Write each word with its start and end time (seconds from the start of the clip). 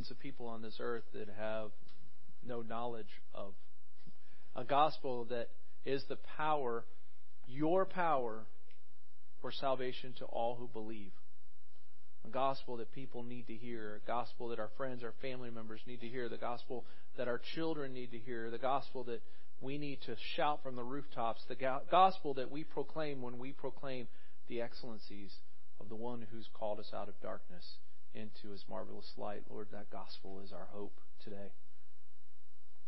millions 0.00 0.10
of 0.10 0.18
people 0.18 0.46
on 0.46 0.62
this 0.62 0.78
earth 0.80 1.02
that 1.12 1.28
have 1.38 1.70
no 2.46 2.62
knowledge 2.62 3.20
of. 3.34 3.52
A 4.56 4.64
gospel 4.64 5.26
that 5.26 5.48
is 5.84 6.02
the 6.08 6.16
power, 6.38 6.84
your 7.46 7.84
power, 7.84 8.46
for 9.42 9.52
salvation 9.52 10.14
to 10.18 10.24
all 10.24 10.56
who 10.56 10.68
believe. 10.68 11.12
A 12.26 12.30
gospel 12.30 12.78
that 12.78 12.92
people 12.92 13.22
need 13.22 13.46
to 13.48 13.54
hear, 13.54 14.00
a 14.02 14.06
gospel 14.06 14.48
that 14.48 14.58
our 14.58 14.70
friends, 14.78 15.04
our 15.04 15.12
family 15.20 15.50
members 15.50 15.80
need 15.86 16.00
to 16.00 16.08
hear, 16.08 16.30
the 16.30 16.38
gospel 16.38 16.86
that 17.18 17.28
our 17.28 17.40
children 17.54 17.92
need 17.92 18.12
to 18.12 18.18
hear, 18.18 18.50
the 18.50 18.58
gospel 18.58 19.04
that 19.04 19.20
we 19.60 19.76
need 19.76 19.98
to 20.06 20.16
shout 20.34 20.62
from 20.62 20.76
the 20.76 20.82
rooftops, 20.82 21.42
the 21.48 21.80
gospel 21.90 22.32
that 22.34 22.50
we 22.50 22.64
proclaim 22.64 23.20
when 23.20 23.38
we 23.38 23.52
proclaim 23.52 24.08
the 24.48 24.62
excellencies 24.62 25.34
of 25.78 25.90
the 25.90 25.94
one 25.94 26.26
who's 26.32 26.48
called 26.54 26.78
us 26.78 26.90
out 26.94 27.08
of 27.08 27.20
darkness 27.20 27.76
into 28.14 28.50
his 28.50 28.64
marvelous 28.68 29.12
light. 29.16 29.42
Lord, 29.50 29.68
that 29.72 29.90
gospel 29.90 30.40
is 30.44 30.52
our 30.52 30.68
hope 30.72 30.98
today. 31.22 31.52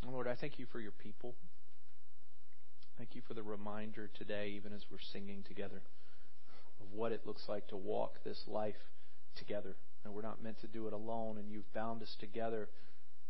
And 0.02 0.12
Lord, 0.12 0.26
I 0.26 0.34
thank 0.34 0.58
you 0.58 0.66
for 0.70 0.80
your 0.80 0.92
people. 0.92 1.34
Thank 2.98 3.14
you 3.14 3.22
for 3.26 3.34
the 3.34 3.42
reminder 3.42 4.10
today, 4.18 4.52
even 4.56 4.72
as 4.72 4.84
we're 4.90 4.98
singing 5.12 5.44
together, 5.46 5.82
of 6.80 6.86
what 6.92 7.12
it 7.12 7.26
looks 7.26 7.42
like 7.48 7.68
to 7.68 7.76
walk 7.76 8.22
this 8.24 8.42
life 8.46 8.74
together. 9.38 9.76
And 10.04 10.12
we're 10.12 10.22
not 10.22 10.42
meant 10.42 10.60
to 10.60 10.66
do 10.66 10.86
it 10.88 10.92
alone, 10.92 11.38
and 11.38 11.50
you've 11.50 11.72
bound 11.72 12.02
us 12.02 12.14
together 12.18 12.68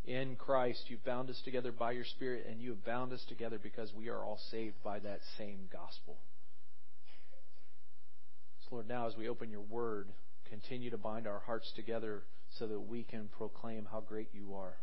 in 0.04 0.36
Christ. 0.36 0.84
You've 0.88 1.04
bound 1.04 1.30
us 1.30 1.40
together 1.44 1.72
by 1.72 1.92
your 1.92 2.04
Spirit, 2.04 2.46
and 2.50 2.60
you 2.60 2.70
have 2.70 2.84
bound 2.84 3.12
us 3.12 3.24
together 3.28 3.58
because 3.62 3.92
we 3.94 4.08
are 4.08 4.24
all 4.24 4.40
saved 4.50 4.76
by 4.82 4.98
that 5.00 5.20
same 5.38 5.68
gospel. 5.72 6.16
So, 8.64 8.76
Lord, 8.76 8.88
now 8.88 9.06
as 9.06 9.16
we 9.16 9.28
open 9.28 9.50
your 9.50 9.60
word, 9.60 10.08
continue 10.52 10.90
to 10.90 10.98
bind 10.98 11.26
our 11.26 11.40
hearts 11.46 11.72
together 11.74 12.24
so 12.58 12.66
that 12.66 12.80
we 12.80 13.02
can 13.02 13.28
proclaim 13.38 13.88
how 13.90 14.00
great 14.00 14.28
you 14.34 14.54
are. 14.54 14.76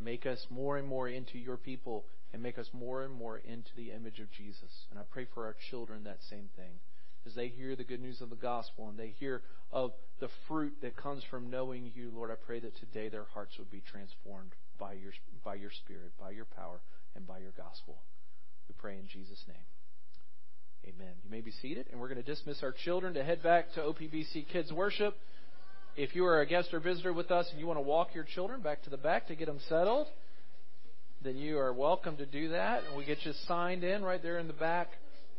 Make 0.00 0.26
us 0.26 0.46
more 0.48 0.78
and 0.78 0.86
more 0.86 1.08
into 1.08 1.38
your 1.38 1.56
people 1.56 2.04
and 2.32 2.40
make 2.40 2.56
us 2.56 2.68
more 2.72 3.02
and 3.02 3.12
more 3.12 3.38
into 3.38 3.70
the 3.76 3.90
image 3.90 4.20
of 4.20 4.30
Jesus. 4.30 4.70
And 4.90 4.98
I 4.98 5.02
pray 5.10 5.26
for 5.34 5.44
our 5.44 5.56
children 5.70 6.04
that 6.04 6.18
same 6.30 6.48
thing 6.56 6.78
as 7.26 7.34
they 7.34 7.48
hear 7.48 7.74
the 7.74 7.84
good 7.84 8.00
news 8.00 8.20
of 8.20 8.30
the 8.30 8.36
gospel 8.36 8.88
and 8.88 8.98
they 8.98 9.14
hear 9.18 9.42
of 9.72 9.92
the 10.20 10.28
fruit 10.46 10.74
that 10.82 10.96
comes 10.96 11.22
from 11.28 11.50
knowing 11.50 11.90
you, 11.94 12.12
Lord, 12.14 12.30
I 12.30 12.34
pray 12.34 12.60
that 12.60 12.76
today 12.76 13.08
their 13.08 13.26
hearts 13.34 13.58
would 13.58 13.70
be 13.70 13.82
transformed 13.90 14.52
by 14.78 14.92
your, 14.94 15.12
by 15.44 15.54
your 15.56 15.70
Spirit, 15.70 16.12
by 16.20 16.30
your 16.30 16.44
power, 16.44 16.80
and 17.16 17.26
by 17.26 17.38
your 17.38 17.52
gospel. 17.56 18.02
We 18.68 18.74
pray 18.78 18.98
in 18.98 19.08
Jesus' 19.08 19.44
name. 19.48 19.81
Amen. 20.84 21.12
You 21.22 21.30
may 21.30 21.40
be 21.40 21.52
seated, 21.62 21.86
and 21.92 22.00
we're 22.00 22.08
going 22.08 22.22
to 22.22 22.28
dismiss 22.28 22.62
our 22.64 22.72
children 22.72 23.14
to 23.14 23.22
head 23.22 23.40
back 23.40 23.72
to 23.74 23.80
OPBC 23.80 24.48
Kids 24.48 24.72
Worship. 24.72 25.14
If 25.96 26.16
you 26.16 26.24
are 26.24 26.40
a 26.40 26.46
guest 26.46 26.74
or 26.74 26.80
visitor 26.80 27.12
with 27.12 27.30
us 27.30 27.46
and 27.52 27.60
you 27.60 27.68
want 27.68 27.76
to 27.76 27.82
walk 27.82 28.14
your 28.16 28.24
children 28.24 28.62
back 28.62 28.82
to 28.82 28.90
the 28.90 28.96
back 28.96 29.28
to 29.28 29.36
get 29.36 29.46
them 29.46 29.60
settled, 29.68 30.08
then 31.22 31.36
you 31.36 31.58
are 31.58 31.72
welcome 31.72 32.16
to 32.16 32.26
do 32.26 32.48
that. 32.48 32.82
And 32.88 32.96
we 32.96 33.04
get 33.04 33.24
you 33.24 33.32
signed 33.46 33.84
in 33.84 34.02
right 34.02 34.20
there 34.20 34.40
in 34.40 34.48
the 34.48 34.54
back 34.54 34.88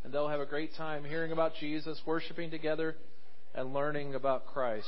and 0.04 0.14
they'll 0.14 0.30
have 0.30 0.40
a 0.40 0.46
great 0.46 0.76
time 0.76 1.04
hearing 1.04 1.34
about 1.34 1.54
Jesus, 1.60 2.00
worshiping 2.06 2.50
together, 2.50 2.96
and 3.54 3.74
learning 3.74 4.16
about 4.16 4.46
Christ. 4.46 4.88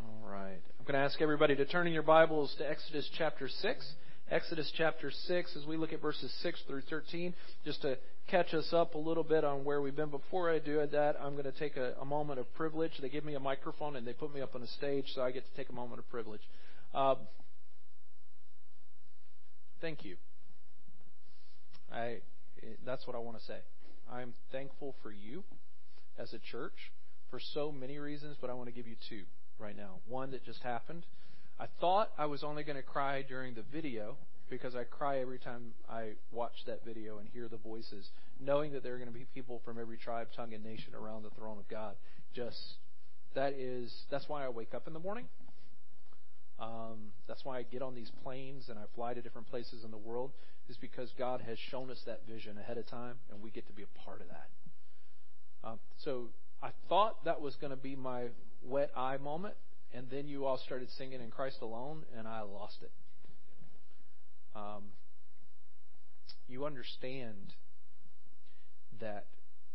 All 0.00 0.28
right. 0.28 0.60
I'm 0.78 0.86
going 0.86 0.94
to 0.94 1.04
ask 1.04 1.20
everybody 1.20 1.54
to 1.54 1.64
turn 1.66 1.86
in 1.86 1.92
your 1.92 2.02
Bibles 2.02 2.54
to 2.58 2.68
Exodus 2.68 3.08
chapter 3.16 3.48
6. 3.48 3.94
Exodus 4.34 4.68
chapter 4.76 5.12
6, 5.12 5.56
as 5.56 5.64
we 5.64 5.76
look 5.76 5.92
at 5.92 6.02
verses 6.02 6.34
6 6.42 6.60
through 6.66 6.80
13, 6.90 7.32
just 7.64 7.82
to 7.82 7.96
catch 8.26 8.52
us 8.52 8.68
up 8.72 8.96
a 8.96 8.98
little 8.98 9.22
bit 9.22 9.44
on 9.44 9.62
where 9.62 9.80
we've 9.80 9.94
been. 9.94 10.10
Before 10.10 10.50
I 10.50 10.58
do 10.58 10.84
that, 10.84 11.14
I'm 11.22 11.34
going 11.34 11.44
to 11.44 11.52
take 11.52 11.76
a, 11.76 11.94
a 12.00 12.04
moment 12.04 12.40
of 12.40 12.52
privilege. 12.54 12.90
They 13.00 13.08
give 13.08 13.24
me 13.24 13.36
a 13.36 13.40
microphone 13.40 13.94
and 13.94 14.04
they 14.04 14.12
put 14.12 14.34
me 14.34 14.40
up 14.40 14.56
on 14.56 14.62
a 14.62 14.66
stage, 14.66 15.04
so 15.14 15.22
I 15.22 15.30
get 15.30 15.44
to 15.48 15.56
take 15.56 15.68
a 15.68 15.72
moment 15.72 16.00
of 16.00 16.10
privilege. 16.10 16.40
Uh, 16.92 17.14
thank 19.80 20.04
you. 20.04 20.16
I, 21.92 22.16
that's 22.84 23.06
what 23.06 23.14
I 23.14 23.20
want 23.20 23.38
to 23.38 23.44
say. 23.44 23.58
I'm 24.12 24.34
thankful 24.50 24.96
for 25.00 25.12
you 25.12 25.44
as 26.18 26.32
a 26.32 26.40
church 26.40 26.90
for 27.30 27.38
so 27.38 27.70
many 27.70 27.98
reasons, 27.98 28.36
but 28.40 28.50
I 28.50 28.54
want 28.54 28.68
to 28.68 28.74
give 28.74 28.88
you 28.88 28.96
two 29.08 29.22
right 29.60 29.76
now. 29.76 30.00
One 30.08 30.32
that 30.32 30.44
just 30.44 30.64
happened. 30.64 31.06
I 31.58 31.66
thought 31.80 32.10
I 32.18 32.26
was 32.26 32.42
only 32.42 32.64
going 32.64 32.76
to 32.76 32.82
cry 32.82 33.22
during 33.22 33.54
the 33.54 33.62
video 33.62 34.16
because 34.50 34.74
I 34.74 34.84
cry 34.84 35.20
every 35.20 35.38
time 35.38 35.72
I 35.88 36.10
watch 36.32 36.64
that 36.66 36.84
video 36.84 37.18
and 37.18 37.28
hear 37.32 37.48
the 37.48 37.56
voices, 37.56 38.10
knowing 38.40 38.72
that 38.72 38.82
there 38.82 38.94
are 38.94 38.98
going 38.98 39.12
to 39.12 39.18
be 39.18 39.26
people 39.34 39.60
from 39.64 39.78
every 39.78 39.96
tribe, 39.96 40.28
tongue, 40.36 40.52
and 40.52 40.64
nation 40.64 40.94
around 40.94 41.22
the 41.22 41.30
throne 41.30 41.58
of 41.58 41.68
God. 41.68 41.94
Just 42.34 42.58
that 43.34 43.54
is 43.54 43.92
that's 44.10 44.28
why 44.28 44.44
I 44.44 44.48
wake 44.48 44.74
up 44.74 44.86
in 44.86 44.92
the 44.92 45.00
morning. 45.00 45.26
Um, 46.58 47.12
that's 47.26 47.44
why 47.44 47.58
I 47.58 47.62
get 47.62 47.82
on 47.82 47.94
these 47.94 48.10
planes 48.22 48.68
and 48.68 48.78
I 48.78 48.82
fly 48.94 49.14
to 49.14 49.20
different 49.20 49.48
places 49.48 49.82
in 49.84 49.90
the 49.90 49.96
world 49.98 50.30
is 50.68 50.76
because 50.76 51.10
God 51.18 51.42
has 51.46 51.58
shown 51.58 51.90
us 51.90 52.00
that 52.06 52.22
vision 52.28 52.56
ahead 52.58 52.78
of 52.78 52.86
time, 52.86 53.16
and 53.30 53.42
we 53.42 53.50
get 53.50 53.66
to 53.66 53.72
be 53.72 53.82
a 53.82 53.98
part 54.04 54.20
of 54.20 54.28
that. 54.28 54.48
Um, 55.62 55.78
so 55.98 56.28
I 56.62 56.70
thought 56.88 57.24
that 57.24 57.40
was 57.40 57.56
going 57.56 57.70
to 57.70 57.76
be 57.76 57.96
my 57.96 58.26
wet 58.62 58.90
eye 58.96 59.18
moment, 59.18 59.54
and 59.94 60.10
then 60.10 60.26
you 60.26 60.44
all 60.44 60.58
started 60.58 60.90
singing 60.98 61.20
in 61.20 61.30
Christ 61.30 61.58
alone, 61.62 62.02
and 62.18 62.26
I 62.26 62.42
lost 62.42 62.78
it. 62.82 62.90
Um, 64.56 64.82
you 66.48 66.66
understand 66.66 67.54
that 69.00 69.26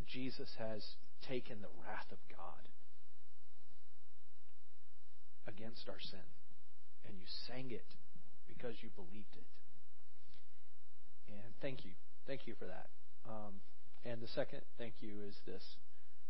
Jesus 0.05 0.49
has 0.59 0.83
taken 1.27 1.61
the 1.61 1.67
wrath 1.81 2.11
of 2.11 2.17
God 2.29 2.67
against 5.47 5.87
our 5.87 5.99
sin, 5.99 6.27
and 7.07 7.17
you 7.17 7.25
sang 7.47 7.71
it 7.71 7.95
because 8.47 8.75
you 8.81 8.89
believed 8.95 9.35
it. 9.35 9.47
And 11.29 11.53
thank 11.61 11.85
you. 11.85 11.91
Thank 12.27 12.45
you 12.45 12.55
for 12.59 12.65
that. 12.65 12.87
Um, 13.27 13.61
and 14.05 14.21
the 14.21 14.27
second 14.27 14.61
thank 14.77 14.95
you 14.99 15.21
is 15.27 15.35
this. 15.45 15.63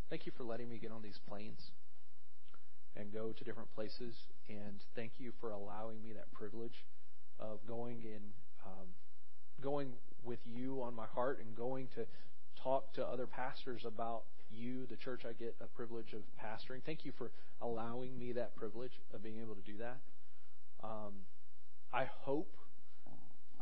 Thank 0.10 0.26
you 0.26 0.32
for 0.38 0.44
letting 0.44 0.70
me 0.70 0.78
get 0.78 0.92
on 0.92 1.02
these 1.02 1.20
planes 1.28 1.72
and 3.00 3.14
go 3.14 3.32
to 3.32 3.44
different 3.44 3.74
places. 3.76 4.16
And 4.50 4.84
thank 4.96 5.14
you 5.18 5.32
for 5.40 5.52
allowing 5.52 6.02
me 6.02 6.14
that 6.14 6.32
privilege 6.34 6.86
of 7.40 7.60
going 7.68 8.02
in, 8.04 8.22
um, 8.66 8.88
going 9.62 9.94
with 10.24 10.40
you 10.46 10.82
on 10.82 10.94
my 10.96 11.06
heart 11.14 11.40
and 11.40 11.56
going 11.56 11.88
to 11.96 12.06
talk 12.62 12.94
to 12.94 13.06
other 13.06 13.26
pastors 13.26 13.84
about 13.86 14.24
you, 14.52 14.86
the 14.90 14.98
church 14.98 15.22
I 15.26 15.34
get 15.34 15.56
a 15.62 15.68
privilege 15.68 16.14
of 16.14 16.22
pastoring. 16.44 16.82
Thank 16.86 17.06
you 17.06 17.14
for 17.18 17.32
allowing 17.62 18.18
me 18.18 18.34
that 18.34 18.56
privilege 18.56 19.00
of 19.14 19.24
being 19.24 19.40
able 19.40 19.56
to 19.56 19.62
do 19.62 19.78
that. 19.78 19.98
Um, 20.84 21.14
I 21.94 22.06
hope, 22.06 22.52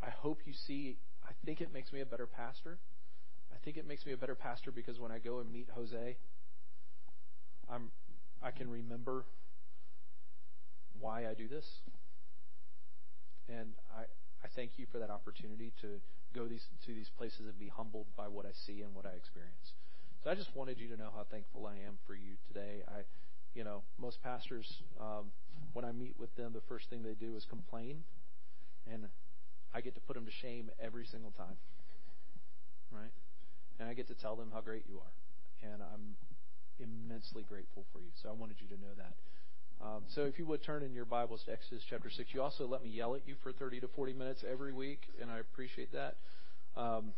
I 0.02 0.10
hope 0.10 0.40
you 0.46 0.52
see 0.52 0.96
I 1.28 1.32
think 1.44 1.60
it 1.60 1.72
makes 1.72 1.92
me 1.92 2.00
a 2.00 2.06
better 2.06 2.26
pastor. 2.26 2.78
I 3.52 3.56
think 3.64 3.76
it 3.76 3.86
makes 3.86 4.06
me 4.06 4.12
a 4.12 4.16
better 4.16 4.34
pastor 4.34 4.70
because 4.70 4.98
when 4.98 5.12
I 5.12 5.18
go 5.18 5.40
and 5.40 5.52
meet 5.52 5.68
Jose, 5.74 6.16
I'm 7.70 7.90
I 8.42 8.50
can 8.50 8.70
remember 8.70 9.24
why 11.00 11.26
I 11.28 11.34
do 11.34 11.48
this. 11.48 11.66
And 13.48 13.74
I 13.96 14.02
I 14.44 14.48
thank 14.54 14.78
you 14.78 14.86
for 14.90 14.98
that 14.98 15.10
opportunity 15.10 15.72
to 15.80 16.00
go 16.34 16.46
these 16.46 16.66
to 16.86 16.92
these 16.92 17.10
places 17.16 17.46
and 17.46 17.58
be 17.58 17.68
humbled 17.68 18.06
by 18.16 18.28
what 18.28 18.46
I 18.46 18.52
see 18.52 18.82
and 18.82 18.94
what 18.94 19.06
I 19.06 19.10
experience. 19.10 19.72
So 20.22 20.30
I 20.30 20.34
just 20.34 20.54
wanted 20.54 20.78
you 20.78 20.88
to 20.88 20.96
know 20.96 21.10
how 21.14 21.24
thankful 21.30 21.66
I 21.66 21.74
am 21.86 21.98
for 22.06 22.14
you 22.14 22.36
today. 22.46 22.82
I 22.86 23.02
you 23.54 23.64
know, 23.64 23.82
most 23.98 24.22
pastors 24.22 24.82
um, 25.00 25.32
when 25.72 25.84
I 25.84 25.92
meet 25.92 26.14
with 26.18 26.34
them 26.36 26.52
the 26.52 26.60
first 26.68 26.90
thing 26.90 27.02
they 27.02 27.14
do 27.14 27.34
is 27.34 27.44
complain 27.44 28.04
and 28.90 29.06
I 29.74 29.80
get 29.80 29.94
to 29.94 30.00
put 30.00 30.14
them 30.14 30.24
to 30.24 30.30
shame 30.30 30.70
every 30.80 31.04
single 31.04 31.30
time. 31.30 31.56
Right? 32.90 33.12
And 33.78 33.88
I 33.88 33.94
get 33.94 34.08
to 34.08 34.14
tell 34.14 34.36
them 34.36 34.50
how 34.52 34.60
great 34.60 34.84
you 34.88 34.98
are. 34.98 35.70
And 35.72 35.82
I'm 35.82 36.16
immensely 36.80 37.44
grateful 37.48 37.84
for 37.92 38.00
you. 38.00 38.10
So 38.22 38.28
I 38.28 38.32
wanted 38.32 38.56
you 38.60 38.68
to 38.68 38.80
know 38.80 38.94
that. 38.96 39.14
Um, 39.80 40.02
so 40.08 40.24
if 40.24 40.38
you 40.38 40.46
would 40.46 40.62
turn 40.62 40.82
in 40.82 40.92
your 40.92 41.04
Bibles 41.04 41.42
to 41.46 41.52
Exodus 41.52 41.84
chapter 41.88 42.10
6, 42.10 42.30
you 42.32 42.42
also 42.42 42.66
let 42.66 42.82
me 42.82 42.90
yell 42.90 43.14
at 43.14 43.22
you 43.26 43.34
for 43.42 43.52
30 43.52 43.80
to 43.80 43.88
40 43.88 44.12
minutes 44.12 44.44
every 44.50 44.72
week, 44.72 45.00
and 45.20 45.30
I 45.30 45.38
appreciate 45.38 45.92
that. 45.92 46.16
Um, 46.76 47.12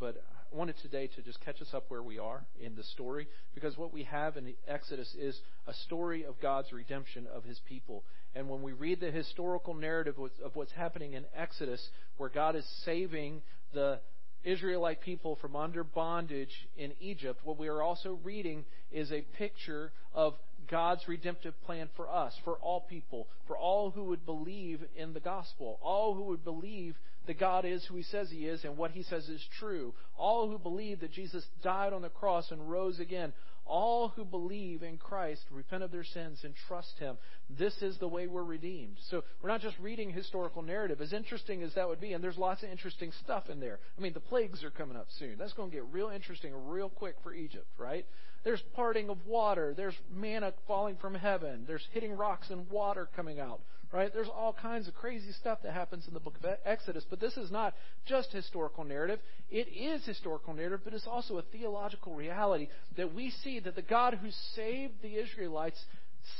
but 0.00 0.22
I 0.52 0.56
wanted 0.56 0.76
today 0.82 1.08
to 1.14 1.22
just 1.22 1.40
catch 1.44 1.60
us 1.62 1.68
up 1.72 1.84
where 1.88 2.02
we 2.02 2.18
are 2.18 2.44
in 2.60 2.74
the 2.74 2.82
story, 2.82 3.28
because 3.54 3.78
what 3.78 3.92
we 3.92 4.02
have 4.04 4.36
in 4.36 4.54
Exodus 4.66 5.14
is 5.18 5.38
a 5.68 5.74
story 5.86 6.24
of 6.24 6.40
God's 6.40 6.72
redemption 6.72 7.26
of 7.32 7.44
his 7.44 7.60
people. 7.68 8.04
And 8.34 8.48
when 8.48 8.62
we 8.62 8.72
read 8.72 9.00
the 9.00 9.10
historical 9.10 9.74
narrative 9.74 10.16
of 10.44 10.56
what's 10.56 10.72
happening 10.72 11.14
in 11.14 11.24
Exodus, 11.36 11.90
where 12.16 12.28
God 12.28 12.56
is 12.56 12.64
saving 12.84 13.42
the 13.72 14.00
Israelite 14.44 15.00
people 15.00 15.36
from 15.36 15.56
under 15.56 15.84
bondage 15.84 16.68
in 16.76 16.92
Egypt, 17.00 17.40
what 17.44 17.58
we 17.58 17.68
are 17.68 17.82
also 17.82 18.18
reading 18.24 18.64
is 18.90 19.12
a 19.12 19.20
picture 19.36 19.92
of 20.14 20.34
God's 20.70 21.06
redemptive 21.08 21.54
plan 21.64 21.88
for 21.96 22.08
us, 22.08 22.32
for 22.44 22.54
all 22.56 22.80
people, 22.82 23.28
for 23.46 23.56
all 23.56 23.90
who 23.90 24.04
would 24.04 24.24
believe 24.24 24.80
in 24.96 25.12
the 25.12 25.20
gospel, 25.20 25.78
all 25.82 26.14
who 26.14 26.24
would 26.24 26.44
believe 26.44 26.96
that 27.26 27.38
God 27.38 27.64
is 27.64 27.84
who 27.84 27.96
He 27.96 28.02
says 28.04 28.30
He 28.30 28.46
is 28.46 28.64
and 28.64 28.76
what 28.76 28.92
He 28.92 29.02
says 29.02 29.28
is 29.28 29.44
true, 29.58 29.94
all 30.16 30.48
who 30.48 30.58
believe 30.58 31.00
that 31.00 31.12
Jesus 31.12 31.44
died 31.62 31.92
on 31.92 32.02
the 32.02 32.08
cross 32.08 32.50
and 32.50 32.70
rose 32.70 33.00
again, 33.00 33.32
all 33.70 34.08
who 34.08 34.24
believe 34.24 34.82
in 34.82 34.98
Christ, 34.98 35.42
repent 35.50 35.82
of 35.82 35.92
their 35.92 36.04
sins, 36.04 36.40
and 36.42 36.54
trust 36.68 36.98
Him. 36.98 37.16
This 37.48 37.80
is 37.80 37.96
the 37.98 38.08
way 38.08 38.26
we're 38.26 38.42
redeemed. 38.42 38.96
So 39.08 39.22
we're 39.40 39.48
not 39.48 39.60
just 39.60 39.78
reading 39.78 40.10
historical 40.10 40.62
narrative, 40.62 41.00
as 41.00 41.12
interesting 41.12 41.62
as 41.62 41.72
that 41.74 41.88
would 41.88 42.00
be, 42.00 42.12
and 42.12 42.22
there's 42.22 42.36
lots 42.36 42.62
of 42.62 42.68
interesting 42.68 43.12
stuff 43.22 43.48
in 43.48 43.60
there. 43.60 43.78
I 43.96 44.00
mean, 44.02 44.12
the 44.12 44.20
plagues 44.20 44.64
are 44.64 44.70
coming 44.70 44.96
up 44.96 45.06
soon. 45.18 45.36
That's 45.38 45.52
going 45.52 45.70
to 45.70 45.76
get 45.76 45.84
real 45.92 46.10
interesting 46.10 46.52
real 46.66 46.88
quick 46.88 47.14
for 47.22 47.32
Egypt, 47.32 47.68
right? 47.78 48.04
There's 48.42 48.62
parting 48.74 49.08
of 49.08 49.24
water. 49.26 49.74
There's 49.76 49.96
manna 50.12 50.52
falling 50.66 50.96
from 50.96 51.14
heaven. 51.14 51.64
There's 51.66 51.86
hitting 51.92 52.12
rocks 52.12 52.50
and 52.50 52.68
water 52.70 53.08
coming 53.14 53.38
out 53.38 53.60
right? 53.92 54.12
There's 54.12 54.28
all 54.28 54.52
kinds 54.52 54.88
of 54.88 54.94
crazy 54.94 55.32
stuff 55.32 55.58
that 55.62 55.72
happens 55.72 56.06
in 56.06 56.14
the 56.14 56.20
book 56.20 56.34
of 56.42 56.50
Exodus, 56.64 57.04
but 57.08 57.20
this 57.20 57.36
is 57.36 57.50
not 57.50 57.74
just 58.06 58.32
historical 58.32 58.84
narrative. 58.84 59.18
It 59.50 59.68
is 59.68 60.04
historical 60.04 60.54
narrative, 60.54 60.80
but 60.84 60.94
it's 60.94 61.06
also 61.06 61.38
a 61.38 61.42
theological 61.42 62.14
reality 62.14 62.68
that 62.96 63.14
we 63.14 63.32
see 63.42 63.60
that 63.60 63.74
the 63.74 63.82
God 63.82 64.14
who 64.14 64.30
saved 64.54 64.94
the 65.02 65.16
Israelites 65.16 65.82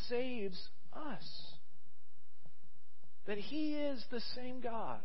saves 0.09 0.61
us. 0.95 1.25
That 3.27 3.39
He 3.39 3.75
is 3.75 4.05
the 4.11 4.21
same 4.35 4.61
God 4.61 5.01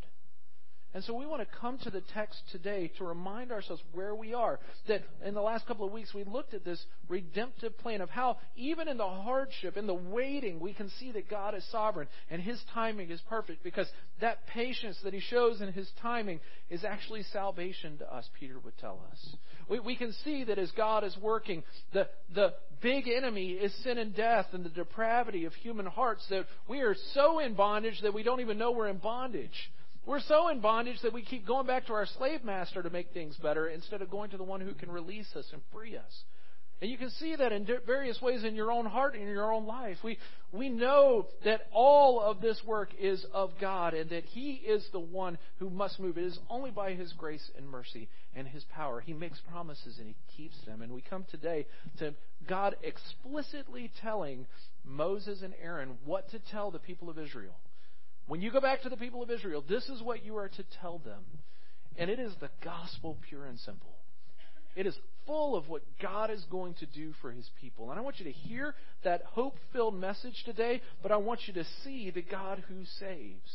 and 0.95 1.03
so 1.03 1.13
we 1.13 1.25
want 1.25 1.41
to 1.41 1.57
come 1.59 1.77
to 1.79 1.89
the 1.89 2.01
text 2.13 2.39
today 2.53 2.89
to 2.97 3.03
remind 3.03 3.51
ourselves 3.51 3.83
where 3.91 4.15
we 4.15 4.33
are. 4.33 4.61
That 4.87 5.01
in 5.25 5.33
the 5.33 5.41
last 5.41 5.67
couple 5.67 5.85
of 5.85 5.91
weeks 5.91 6.13
we 6.13 6.23
looked 6.23 6.53
at 6.53 6.63
this 6.63 6.81
redemptive 7.09 7.77
plan 7.77 7.99
of 7.99 8.09
how 8.09 8.37
even 8.55 8.87
in 8.87 8.95
the 8.95 9.05
hardship, 9.05 9.75
in 9.75 9.87
the 9.87 9.93
waiting, 9.93 10.57
we 10.57 10.73
can 10.73 10.89
see 10.97 11.11
that 11.11 11.29
God 11.29 11.53
is 11.53 11.69
sovereign 11.69 12.07
and 12.31 12.41
His 12.41 12.63
timing 12.73 13.11
is 13.11 13.19
perfect 13.27 13.61
because 13.61 13.87
that 14.21 14.47
patience 14.47 14.97
that 15.03 15.13
He 15.13 15.19
shows 15.19 15.59
in 15.59 15.73
His 15.73 15.91
timing 16.01 16.39
is 16.69 16.85
actually 16.85 17.23
salvation 17.23 17.97
to 17.97 18.15
us, 18.15 18.29
Peter 18.39 18.57
would 18.59 18.77
tell 18.77 19.01
us. 19.11 19.35
We, 19.67 19.81
we 19.81 19.97
can 19.97 20.13
see 20.23 20.45
that 20.45 20.57
as 20.57 20.71
God 20.71 21.03
is 21.03 21.17
working, 21.21 21.63
the, 21.91 22.07
the 22.33 22.53
big 22.81 23.09
enemy 23.09 23.51
is 23.51 23.75
sin 23.83 23.97
and 23.97 24.15
death 24.15 24.45
and 24.53 24.63
the 24.63 24.69
depravity 24.69 25.43
of 25.43 25.53
human 25.55 25.87
hearts 25.87 26.25
that 26.29 26.45
we 26.69 26.79
are 26.79 26.95
so 27.13 27.39
in 27.39 27.53
bondage 27.53 27.99
that 28.01 28.13
we 28.13 28.23
don't 28.23 28.39
even 28.39 28.57
know 28.57 28.71
we're 28.71 28.87
in 28.87 28.99
bondage. 28.99 29.71
We're 30.05 30.19
so 30.21 30.49
in 30.49 30.59
bondage 30.59 31.01
that 31.01 31.13
we 31.13 31.23
keep 31.23 31.47
going 31.47 31.65
back 31.65 31.87
to 31.87 31.93
our 31.93 32.05
slave 32.05 32.43
master 32.43 32.83
to 32.83 32.89
make 32.89 33.11
things 33.11 33.35
better 33.37 33.67
instead 33.67 34.01
of 34.01 34.11
going 34.11 34.29
to 34.31 34.37
the 34.37 34.43
one 34.43 34.61
who 34.61 34.73
can 34.73 34.91
release 34.91 35.27
us 35.35 35.49
and 35.51 35.61
free 35.73 35.97
us. 35.97 36.23
And 36.81 36.91
you 36.91 36.97
can 36.97 37.09
see 37.09 37.35
that 37.35 37.53
in 37.53 37.65
various 37.87 38.21
ways 38.21 38.43
in 38.43 38.53
your 38.53 38.71
own 38.71 38.85
heart 38.85 39.13
and 39.13 39.23
in 39.23 39.29
your 39.29 39.51
own 39.51 39.65
life. 39.65 39.97
We, 40.03 40.17
we 40.51 40.67
know 40.67 41.27
that 41.45 41.61
all 41.71 42.21
of 42.21 42.41
this 42.41 42.61
work 42.67 42.89
is 42.99 43.25
of 43.33 43.51
God 43.61 43.93
and 43.93 44.09
that 44.09 44.25
He 44.25 44.55
is 44.55 44.85
the 44.91 44.99
one 44.99 45.37
who 45.57 45.69
must 45.69 45.99
move. 45.99 46.17
It 46.17 46.25
is 46.25 46.37
only 46.49 46.71
by 46.71 46.93
His 46.93 47.13
grace 47.13 47.49
and 47.57 47.67
mercy 47.67 48.09
and 48.35 48.45
His 48.45 48.65
power. 48.65 48.99
He 48.99 49.13
makes 49.13 49.39
promises 49.49 49.97
and 49.99 50.07
He 50.07 50.15
keeps 50.35 50.57
them. 50.65 50.81
And 50.81 50.91
we 50.91 51.01
come 51.01 51.25
today 51.31 51.65
to 51.99 52.13
God 52.47 52.75
explicitly 52.83 53.89
telling 54.01 54.45
Moses 54.83 55.41
and 55.41 55.53
Aaron 55.63 55.97
what 56.03 56.29
to 56.31 56.39
tell 56.51 56.71
the 56.71 56.79
people 56.79 57.09
of 57.09 57.17
Israel. 57.17 57.55
When 58.27 58.41
you 58.41 58.51
go 58.51 58.59
back 58.59 58.81
to 58.81 58.89
the 58.89 58.97
people 58.97 59.21
of 59.21 59.29
Israel, 59.29 59.63
this 59.67 59.87
is 59.89 60.01
what 60.01 60.25
you 60.25 60.37
are 60.37 60.49
to 60.49 60.63
tell 60.81 60.99
them. 60.99 61.23
And 61.97 62.09
it 62.09 62.19
is 62.19 62.33
the 62.39 62.49
gospel, 62.63 63.17
pure 63.29 63.45
and 63.45 63.59
simple. 63.59 63.95
It 64.75 64.85
is 64.85 64.97
full 65.25 65.55
of 65.55 65.69
what 65.69 65.83
God 66.01 66.29
is 66.29 66.43
going 66.51 66.73
to 66.75 66.85
do 66.85 67.13
for 67.21 67.31
his 67.31 67.49
people. 67.61 67.91
And 67.91 67.99
I 67.99 68.03
want 68.03 68.19
you 68.19 68.25
to 68.25 68.31
hear 68.31 68.75
that 69.03 69.21
hope 69.23 69.57
filled 69.71 69.95
message 69.95 70.43
today, 70.43 70.81
but 71.01 71.11
I 71.11 71.17
want 71.17 71.41
you 71.47 71.53
to 71.53 71.65
see 71.83 72.11
the 72.11 72.21
God 72.21 72.63
who 72.67 72.83
saves. 72.99 73.51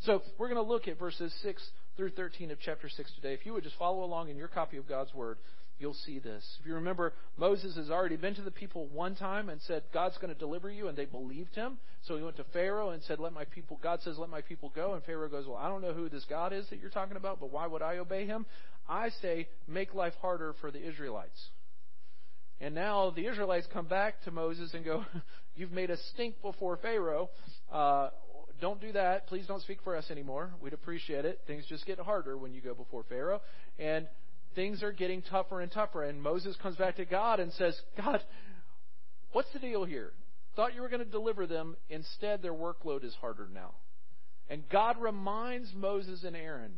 So 0.00 0.22
we're 0.38 0.48
going 0.48 0.64
to 0.64 0.68
look 0.68 0.88
at 0.88 0.98
verses 0.98 1.34
6 1.42 1.62
through 1.96 2.10
13 2.10 2.50
of 2.50 2.58
chapter 2.60 2.88
6 2.88 3.12
today. 3.14 3.34
If 3.34 3.44
you 3.44 3.52
would 3.52 3.64
just 3.64 3.76
follow 3.76 4.04
along 4.04 4.30
in 4.30 4.36
your 4.36 4.48
copy 4.48 4.76
of 4.78 4.88
God's 4.88 5.12
Word, 5.14 5.38
you'll 5.78 5.94
see 5.94 6.18
this. 6.18 6.44
If 6.60 6.66
you 6.66 6.74
remember, 6.74 7.12
Moses 7.36 7.76
has 7.76 7.90
already 7.90 8.16
been 8.16 8.34
to 8.36 8.42
the 8.42 8.50
people 8.50 8.86
one 8.86 9.14
time 9.14 9.48
and 9.48 9.60
said, 9.62 9.82
God's 9.92 10.16
going 10.18 10.32
to 10.32 10.38
deliver 10.38 10.70
you, 10.70 10.88
and 10.88 10.96
they 10.96 11.04
believed 11.04 11.54
him. 11.54 11.78
So 12.02 12.16
he 12.16 12.22
went 12.22 12.36
to 12.36 12.44
Pharaoh 12.52 12.90
and 12.90 13.02
said, 13.02 13.18
Let 13.18 13.32
my 13.32 13.44
people, 13.44 13.78
God 13.82 14.00
says, 14.02 14.18
Let 14.18 14.30
my 14.30 14.40
people 14.40 14.72
go. 14.74 14.94
And 14.94 15.02
Pharaoh 15.04 15.28
goes, 15.28 15.46
Well, 15.46 15.56
I 15.56 15.68
don't 15.68 15.82
know 15.82 15.92
who 15.92 16.08
this 16.08 16.24
God 16.28 16.52
is 16.52 16.68
that 16.70 16.80
you're 16.80 16.90
talking 16.90 17.16
about, 17.16 17.40
but 17.40 17.52
why 17.52 17.66
would 17.66 17.82
I 17.82 17.98
obey 17.98 18.26
him? 18.26 18.46
I 18.88 19.10
say, 19.20 19.48
Make 19.66 19.94
life 19.94 20.14
harder 20.20 20.54
for 20.60 20.70
the 20.70 20.86
Israelites. 20.86 21.48
And 22.60 22.74
now 22.74 23.10
the 23.10 23.26
Israelites 23.26 23.66
come 23.72 23.86
back 23.86 24.22
to 24.24 24.30
Moses 24.30 24.72
and 24.74 24.84
go, 24.84 25.04
You've 25.56 25.72
made 25.72 25.90
us 25.90 26.00
stink 26.14 26.40
before 26.42 26.76
Pharaoh. 26.76 27.30
Uh, 27.72 28.10
don't 28.60 28.80
do 28.80 28.92
that. 28.92 29.26
Please 29.26 29.46
don't 29.46 29.62
speak 29.62 29.78
for 29.82 29.96
us 29.96 30.10
anymore. 30.10 30.50
We'd 30.60 30.72
appreciate 30.72 31.24
it. 31.24 31.40
Things 31.46 31.64
just 31.68 31.86
get 31.86 31.98
harder 31.98 32.36
when 32.38 32.54
you 32.54 32.60
go 32.60 32.74
before 32.74 33.04
Pharaoh. 33.08 33.40
And 33.78 34.06
things 34.54 34.82
are 34.82 34.92
getting 34.92 35.22
tougher 35.22 35.60
and 35.60 35.70
tougher. 35.70 36.04
And 36.04 36.22
Moses 36.22 36.56
comes 36.62 36.76
back 36.76 36.96
to 36.96 37.04
God 37.04 37.40
and 37.40 37.52
says, 37.52 37.78
God, 37.96 38.20
what's 39.32 39.52
the 39.52 39.58
deal 39.58 39.84
here? 39.84 40.12
Thought 40.56 40.74
you 40.74 40.82
were 40.82 40.88
going 40.88 41.04
to 41.04 41.10
deliver 41.10 41.46
them. 41.46 41.76
Instead, 41.88 42.42
their 42.42 42.54
workload 42.54 43.04
is 43.04 43.14
harder 43.20 43.48
now. 43.52 43.72
And 44.48 44.68
God 44.68 44.96
reminds 45.00 45.72
Moses 45.74 46.22
and 46.24 46.36
Aaron 46.36 46.72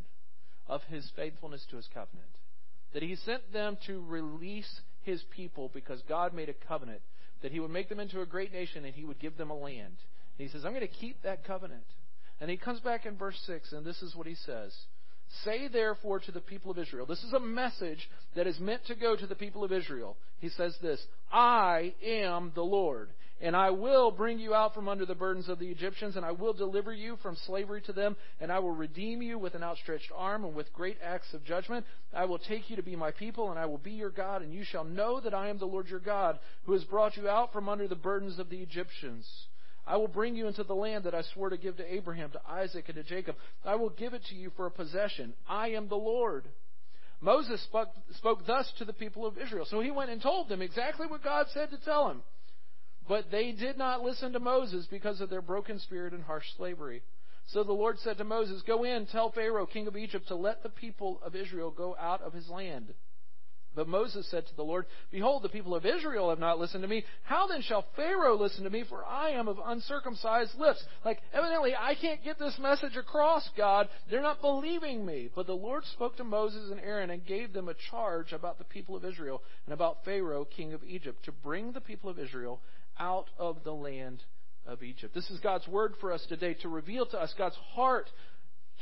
of 0.67 0.83
his 0.85 1.11
faithfulness 1.17 1.65
to 1.71 1.77
his 1.77 1.89
covenant. 1.93 2.31
That 2.95 3.03
he 3.03 3.17
sent 3.17 3.53
them 3.53 3.77
to 3.87 4.03
release 4.07 4.81
his 5.03 5.23
people 5.35 5.71
because 5.75 6.01
God 6.09 6.33
made 6.33 6.49
a 6.49 6.67
covenant 6.67 7.03
that 7.43 7.53
he 7.53 7.61
would 7.61 7.71
make 7.71 7.89
them 7.89 8.01
into 8.01 8.21
a 8.21 8.27
great 8.27 8.53
nation 8.53 8.85
and 8.85 8.95
he 8.95 9.05
would 9.05 9.19
give 9.19 9.37
them 9.37 9.51
a 9.51 9.57
land. 9.57 9.97
And 10.39 10.47
he 10.47 10.49
says, 10.49 10.65
I'm 10.65 10.73
going 10.73 10.81
to 10.81 10.89
keep 10.89 11.23
that 11.23 11.45
covenant. 11.45 11.85
And 12.41 12.51
he 12.51 12.57
comes 12.57 12.81
back 12.81 13.07
in 13.07 13.17
verse 13.17 13.41
6, 13.47 13.73
and 13.73 13.85
this 13.85 14.03
is 14.03 14.15
what 14.15 14.27
he 14.27 14.35
says. 14.35 14.75
Say 15.45 15.69
therefore 15.69 16.21
to 16.21 16.33
the 16.33 16.41
people 16.41 16.71
of 16.71 16.79
Israel. 16.79 17.07
This 17.07 17.23
is 17.23 17.33
a 17.33 17.41
message 17.41 18.09
that 18.35 18.47
is 18.47 18.59
meant 18.61 18.85
to 18.87 18.95
go 18.95 19.17
to 19.17 19.27
the 19.27 19.35
people 19.35 19.65
of 19.65 19.73
Israel. 19.73 20.17
He 20.39 20.49
says 20.51 20.77
this 20.81 21.05
I 21.33 21.95
am 22.05 22.53
the 22.55 22.63
Lord, 22.63 23.11
and 23.41 23.55
I 23.55 23.71
will 23.71 24.11
bring 24.11 24.39
you 24.39 24.55
out 24.55 24.75
from 24.75 24.89
under 24.89 25.05
the 25.05 25.15
burdens 25.15 25.49
of 25.49 25.59
the 25.59 25.69
Egyptians, 25.69 26.17
and 26.17 26.25
I 26.25 26.33
will 26.33 26.53
deliver 26.53 26.93
you 26.93 27.17
from 27.23 27.37
slavery 27.47 27.83
to 27.83 27.93
them, 27.93 28.17
and 28.41 28.51
I 28.51 28.59
will 28.61 28.73
redeem 28.73 29.21
you 29.23 29.39
with 29.39 29.55
an 29.55 29.63
outstretched 29.63 30.11
arm 30.15 30.45
and 30.45 30.55
with 30.55 30.73
great 30.73 30.97
acts 31.03 31.35
of 31.35 31.45
judgment. 31.45 31.85
I 32.15 32.25
will 32.25 32.39
take 32.39 32.71
you 32.71 32.77
to 32.77 32.83
be 32.83 32.97
my 32.97 33.11
people, 33.11 33.51
and 33.51 33.59
I 33.59 33.67
will 33.67 33.79
be 33.79 33.93
your 33.93 34.11
God, 34.11 34.43
and 34.43 34.55
you 34.55 34.65
shall 34.65 34.85
know 34.85 35.21
that 35.21 35.35
I 35.35 35.49
am 35.49 35.59
the 35.59 35.67
Lord 35.67 35.89
your 35.89 36.01
God, 36.01 36.39
who 36.65 36.73
has 36.73 36.85
brought 36.85 37.17
you 37.17 37.29
out 37.29 37.53
from 37.53 37.69
under 37.69 37.87
the 37.89 37.95
burdens 37.95 38.39
of 38.39 38.49
the 38.49 38.61
Egyptians. 38.61 39.27
I 39.87 39.97
will 39.97 40.09
bring 40.09 40.35
you 40.35 40.49
into 40.49 40.65
the 40.65 40.75
land 40.75 41.05
that 41.05 41.15
I 41.15 41.23
swore 41.35 41.51
to 41.51 41.57
give 41.57 41.77
to 41.77 41.95
Abraham, 41.95 42.31
to 42.33 42.41
Isaac, 42.49 42.87
and 42.89 42.97
to 42.97 43.05
Jacob. 43.05 43.37
I 43.65 43.77
will 43.77 43.91
give 43.91 44.15
it 44.15 44.23
to 44.31 44.35
you 44.35 44.51
for 44.57 44.67
a 44.67 44.71
possession. 44.71 45.35
I 45.49 45.69
am 45.69 45.89
the 45.89 45.95
Lord. 45.95 46.45
Moses 47.21 47.63
spoke, 47.63 47.89
spoke 48.17 48.47
thus 48.47 48.71
to 48.79 48.85
the 48.85 48.93
people 48.93 49.27
of 49.27 49.39
Israel. 49.39 49.67
So 49.69 49.81
he 49.81 49.91
went 49.91 50.11
and 50.11 50.21
told 50.21 50.49
them 50.49 50.61
exactly 50.61 51.07
what 51.07 51.23
God 51.23 51.47
said 51.55 51.71
to 51.71 51.79
tell 51.85 52.11
him. 52.11 52.23
But 53.09 53.31
they 53.31 53.53
did 53.53 53.79
not 53.79 54.03
listen 54.03 54.33
to 54.33 54.41
Moses 54.41 54.87
because 54.91 55.21
of 55.21 55.31
their 55.31 55.41
broken 55.41 55.79
spirit 55.79 56.13
and 56.13 56.25
harsh 56.25 56.47
slavery. 56.57 57.03
So 57.49 57.63
the 57.63 57.73
Lord 57.73 57.99
said 58.01 58.19
to 58.19 58.25
Moses, 58.25 58.63
Go 58.67 58.83
in, 58.83 59.07
tell 59.07 59.31
Pharaoh, 59.31 59.67
king 59.67 59.87
of 59.87 59.97
Egypt, 59.97 60.27
to 60.29 60.35
let 60.35 60.65
the 60.65 60.69
people 60.69 61.21
of 61.25 61.37
Israel 61.37 61.71
go 61.71 61.97
out 61.99 62.21
of 62.23 62.33
his 62.33 62.49
land. 62.49 62.93
But 63.77 63.87
Moses 63.87 64.27
said 64.31 64.47
to 64.47 64.57
the 64.57 64.65
Lord, 64.65 64.87
Behold, 65.11 65.43
the 65.43 65.51
people 65.51 65.75
of 65.75 65.85
Israel 65.85 66.31
have 66.31 66.39
not 66.39 66.59
listened 66.59 66.83
to 66.83 66.89
me. 66.89 67.05
How 67.25 67.47
then 67.47 67.61
shall 67.61 67.85
Pharaoh 67.95 68.37
listen 68.37 68.65
to 68.65 68.71
me? 68.71 68.85
For 68.89 69.05
I 69.05 69.31
am 69.31 69.47
of 69.47 69.59
uncircumcised 69.65 70.59
lips. 70.59 70.83
Like, 71.05 71.21
evidently, 71.33 71.75
I 71.79 71.95
can't 71.95 72.25
get 72.25 72.39
this 72.39 72.59
message 72.59 72.97
across, 72.97 73.49
God. 73.55 73.89
They're 74.11 74.23
not 74.23 74.41
believing 74.41 75.05
me. 75.05 75.29
But 75.35 75.47
the 75.47 75.53
Lord 75.53 75.85
spoke 75.93 76.17
to 76.17 76.25
Moses 76.25 76.71
and 76.71 76.81
Aaron 76.81 77.11
and 77.11 77.25
gave 77.25 77.53
them 77.53 77.69
a 77.69 77.75
charge 77.91 78.33
about 78.33 78.59
the 78.59 78.65
people 78.65 78.97
of 78.97 79.05
Israel 79.05 79.43
and 79.67 79.75
about 79.75 80.05
Pharaoh, 80.05 80.47
king 80.47 80.73
of 80.73 80.83
Egypt, 80.83 81.25
to 81.27 81.33
bring 81.33 81.73
the 81.73 81.81
people 81.81 82.09
of 82.09 82.19
Israel 82.19 82.61
out 82.99 83.29
of 83.39 83.63
the 83.63 83.75
land 83.75 84.23
of 84.67 84.83
Egypt. 84.83 85.15
This 85.15 85.31
is 85.31 85.39
God's 85.41 85.69
word 85.69 85.95
for 86.01 86.13
us 86.13 86.25
today 86.29 86.55
to 86.55 86.69
reveal 86.69 87.07
to 87.07 87.21
us 87.21 87.35
God's 87.37 87.57
heart 87.75 88.11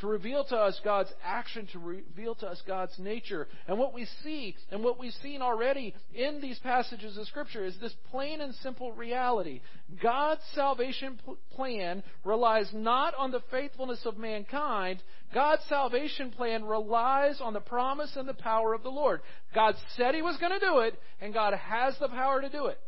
to 0.05 0.11
reveal 0.11 0.45
to 0.45 0.57
us 0.57 0.79
God's 0.85 1.13
action, 1.25 1.67
to 1.73 1.79
reveal 1.79 2.35
to 2.37 2.47
us 2.47 2.63
God's 2.67 2.99
nature. 2.99 3.49
And 3.67 3.79
what 3.79 3.95
we 3.95 4.07
see, 4.23 4.55
and 4.71 4.85
what 4.85 4.99
we've 4.99 5.15
seen 5.23 5.41
already 5.41 5.95
in 6.15 6.41
these 6.43 6.59
passages 6.59 7.17
of 7.17 7.27
Scripture, 7.27 7.65
is 7.65 7.75
this 7.81 7.95
plain 8.11 8.43
and 8.43 8.55
simple 8.57 8.93
reality. 8.93 9.63
God's 10.03 10.43
salvation 10.55 11.19
plan 11.55 12.03
relies 12.23 12.69
not 12.75 13.15
on 13.15 13.31
the 13.31 13.43
faithfulness 13.51 14.01
of 14.05 14.19
mankind. 14.19 15.03
God's 15.33 15.63
salvation 15.69 16.31
plan 16.31 16.65
relies 16.65 17.41
on 17.41 17.55
the 17.55 17.61
promise 17.61 18.15
and 18.17 18.29
the 18.29 18.35
power 18.35 18.75
of 18.75 18.83
the 18.83 18.91
Lord. 18.91 19.23
God 19.55 19.75
said 19.97 20.15
He 20.15 20.23
was 20.23 20.37
going 20.37 20.53
to 20.53 20.61
do 20.61 20.81
it, 20.81 21.01
and 21.23 21.33
God 21.33 21.55
has 21.55 21.95
the 21.99 22.09
power 22.09 22.43
to 22.43 22.51
do 22.51 22.67
it. 22.67 22.79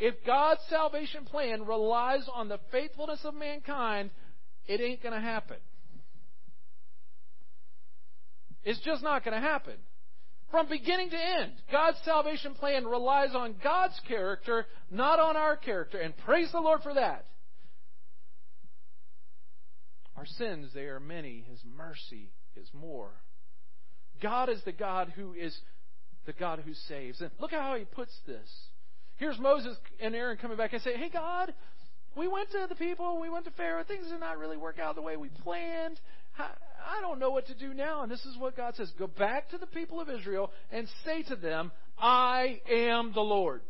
If 0.00 0.14
God's 0.26 0.60
salvation 0.68 1.24
plan 1.24 1.66
relies 1.66 2.28
on 2.32 2.48
the 2.48 2.58
faithfulness 2.72 3.20
of 3.24 3.34
mankind, 3.34 4.10
it 4.66 4.80
ain't 4.80 5.02
going 5.02 5.14
to 5.14 5.20
happen. 5.20 5.56
It's 8.68 8.80
just 8.80 9.02
not 9.02 9.24
going 9.24 9.34
to 9.34 9.40
happen. 9.40 9.76
From 10.50 10.68
beginning 10.68 11.08
to 11.08 11.16
end, 11.16 11.52
God's 11.72 11.96
salvation 12.04 12.52
plan 12.52 12.84
relies 12.86 13.34
on 13.34 13.54
God's 13.64 13.98
character, 14.06 14.66
not 14.90 15.18
on 15.18 15.38
our 15.38 15.56
character. 15.56 15.96
And 15.96 16.14
praise 16.18 16.52
the 16.52 16.60
Lord 16.60 16.82
for 16.82 16.92
that. 16.92 17.24
Our 20.18 20.26
sins, 20.26 20.68
they 20.74 20.82
are 20.82 21.00
many. 21.00 21.46
His 21.50 21.60
mercy 21.64 22.30
is 22.56 22.68
more. 22.74 23.12
God 24.22 24.50
is 24.50 24.60
the 24.66 24.72
God 24.72 25.14
who 25.16 25.32
is 25.32 25.56
the 26.26 26.34
God 26.34 26.60
who 26.62 26.74
saves. 26.88 27.22
And 27.22 27.30
look 27.40 27.54
at 27.54 27.62
how 27.62 27.74
he 27.74 27.86
puts 27.86 28.12
this. 28.26 28.50
Here's 29.16 29.38
Moses 29.38 29.78
and 29.98 30.14
Aaron 30.14 30.36
coming 30.36 30.58
back 30.58 30.74
and 30.74 30.82
say, 30.82 30.94
Hey, 30.94 31.08
God, 31.10 31.54
we 32.14 32.28
went 32.28 32.50
to 32.50 32.66
the 32.68 32.74
people, 32.74 33.18
we 33.18 33.30
went 33.30 33.46
to 33.46 33.50
Pharaoh, 33.52 33.84
things 33.88 34.08
did 34.08 34.20
not 34.20 34.36
really 34.36 34.58
work 34.58 34.78
out 34.78 34.94
the 34.94 35.00
way 35.00 35.16
we 35.16 35.30
planned. 35.30 35.98
I 36.78 37.00
don't 37.00 37.18
know 37.18 37.30
what 37.30 37.46
to 37.46 37.54
do 37.54 37.74
now. 37.74 38.02
And 38.02 38.10
this 38.10 38.24
is 38.24 38.36
what 38.38 38.56
God 38.56 38.74
says 38.76 38.90
Go 38.98 39.06
back 39.06 39.50
to 39.50 39.58
the 39.58 39.66
people 39.66 40.00
of 40.00 40.08
Israel 40.08 40.50
and 40.70 40.88
say 41.04 41.22
to 41.24 41.36
them, 41.36 41.72
I 41.98 42.60
am 42.70 43.12
the 43.12 43.20
Lord. 43.20 43.62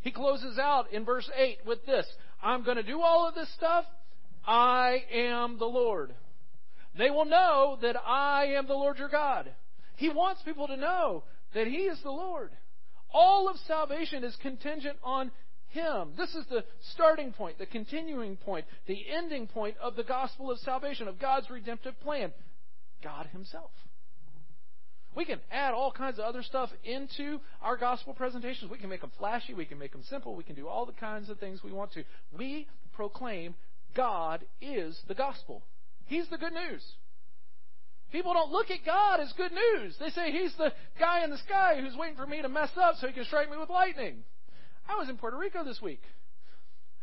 He 0.00 0.10
closes 0.10 0.58
out 0.58 0.92
in 0.92 1.04
verse 1.04 1.30
8 1.36 1.58
with 1.64 1.84
this 1.86 2.06
I'm 2.42 2.64
going 2.64 2.76
to 2.76 2.82
do 2.82 3.00
all 3.00 3.28
of 3.28 3.34
this 3.34 3.52
stuff. 3.54 3.84
I 4.44 5.04
am 5.12 5.58
the 5.58 5.66
Lord. 5.66 6.12
They 6.98 7.10
will 7.10 7.24
know 7.24 7.78
that 7.80 7.96
I 8.04 8.54
am 8.56 8.66
the 8.66 8.74
Lord 8.74 8.98
your 8.98 9.08
God. 9.08 9.50
He 9.96 10.08
wants 10.08 10.42
people 10.42 10.66
to 10.66 10.76
know 10.76 11.22
that 11.54 11.66
He 11.66 11.84
is 11.84 11.98
the 12.02 12.10
Lord. 12.10 12.50
All 13.14 13.48
of 13.48 13.56
salvation 13.68 14.24
is 14.24 14.36
contingent 14.42 14.98
on 15.02 15.30
Him. 15.72 16.12
This 16.16 16.34
is 16.34 16.44
the 16.50 16.64
starting 16.92 17.32
point, 17.32 17.58
the 17.58 17.66
continuing 17.66 18.36
point, 18.36 18.66
the 18.86 19.04
ending 19.10 19.46
point 19.46 19.76
of 19.82 19.96
the 19.96 20.04
gospel 20.04 20.50
of 20.50 20.58
salvation, 20.58 21.08
of 21.08 21.18
God's 21.18 21.50
redemptive 21.50 21.98
plan 22.00 22.32
God 23.02 23.26
Himself. 23.32 23.70
We 25.14 25.24
can 25.26 25.40
add 25.50 25.74
all 25.74 25.92
kinds 25.92 26.18
of 26.18 26.24
other 26.24 26.42
stuff 26.42 26.70
into 26.84 27.40
our 27.60 27.76
gospel 27.76 28.14
presentations. 28.14 28.70
We 28.70 28.78
can 28.78 28.88
make 28.88 29.02
them 29.02 29.12
flashy. 29.18 29.52
We 29.52 29.66
can 29.66 29.78
make 29.78 29.92
them 29.92 30.02
simple. 30.08 30.34
We 30.34 30.44
can 30.44 30.56
do 30.56 30.68
all 30.68 30.86
the 30.86 30.92
kinds 30.92 31.28
of 31.28 31.38
things 31.38 31.62
we 31.62 31.72
want 31.72 31.92
to. 31.92 32.04
We 32.36 32.66
proclaim 32.94 33.54
God 33.94 34.44
is 34.62 34.98
the 35.08 35.14
gospel. 35.14 35.62
He's 36.06 36.28
the 36.30 36.38
good 36.38 36.54
news. 36.54 36.82
People 38.10 38.32
don't 38.32 38.52
look 38.52 38.70
at 38.70 38.84
God 38.86 39.20
as 39.20 39.32
good 39.36 39.52
news. 39.52 39.96
They 39.98 40.10
say 40.10 40.30
He's 40.32 40.54
the 40.56 40.72
guy 40.98 41.24
in 41.24 41.30
the 41.30 41.38
sky 41.38 41.78
who's 41.80 41.96
waiting 41.96 42.16
for 42.16 42.26
me 42.26 42.40
to 42.40 42.48
mess 42.48 42.70
up 42.76 42.96
so 42.98 43.06
He 43.06 43.12
can 43.12 43.24
strike 43.24 43.50
me 43.50 43.58
with 43.58 43.70
lightning. 43.70 44.24
I 44.88 44.96
was 44.96 45.08
in 45.08 45.16
Puerto 45.16 45.36
Rico 45.36 45.64
this 45.64 45.80
week. 45.80 46.02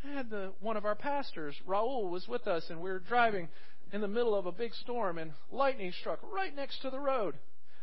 I 0.04 0.12
had 0.16 0.30
the, 0.30 0.54
one 0.62 0.78
of 0.78 0.86
our 0.86 0.96
pastors, 0.96 1.56
Raul, 1.68 2.10
was 2.10 2.28
with 2.28 2.48
us, 2.48 2.64
and 2.70 2.80
we 2.82 2.90
were 2.90 3.00
driving 3.00 3.50
in 3.92 4.02
the 4.02 4.08
middle 4.08 4.36
of 4.36 4.46
a 4.46 4.52
big 4.52 4.74
storm, 4.76 5.18
and 5.18 5.32
lightning 5.52 5.92
struck 6.00 6.20
right 6.32 6.56
next 6.56 6.82
to 6.82 6.90
the 6.90 7.00
road. 7.00 7.36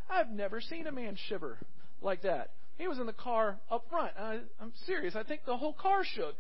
I've 0.09 0.31
never 0.31 0.61
seen 0.61 0.87
a 0.87 0.93
man 0.93 1.17
shiver 1.29 1.59
like 2.01 2.23
that. 2.23 2.51
He 2.79 2.89
was 2.89 2.99
in 2.99 3.07
the 3.07 3.13
car 3.13 3.59
up 3.71 3.85
front. 3.91 4.13
I, 4.19 4.41
I'm 4.61 4.73
serious. 4.87 5.17
I 5.17 5.23
think 5.23 5.43
the 5.45 5.57
whole 5.57 5.73
car 5.73 6.05
shook 6.05 6.37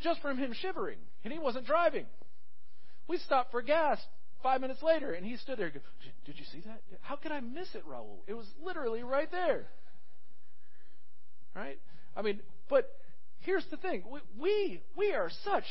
just 0.00 0.20
from 0.20 0.38
him 0.38 0.52
shivering, 0.52 0.98
and 1.24 1.32
he 1.32 1.38
wasn't 1.38 1.66
driving. 1.66 2.06
We 3.08 3.18
stopped 3.18 3.50
for 3.50 3.62
gas 3.62 3.98
five 4.42 4.60
minutes 4.60 4.82
later, 4.82 5.12
and 5.12 5.26
he 5.26 5.36
stood 5.36 5.58
there. 5.58 5.70
Did 5.70 6.38
you 6.38 6.44
see 6.52 6.60
that? 6.66 6.80
How 7.00 7.16
could 7.16 7.32
I 7.32 7.40
miss 7.40 7.74
it, 7.74 7.84
Raul? 7.86 8.18
It 8.26 8.34
was 8.34 8.46
literally 8.62 9.02
right 9.02 9.30
there. 9.30 9.66
Right? 11.54 11.78
I 12.16 12.22
mean, 12.22 12.40
but 12.68 12.88
here's 13.40 13.66
the 13.70 13.76
thing: 13.76 14.04
we 14.38 14.80
we, 14.96 15.12
are 15.12 15.30
such 15.44 15.64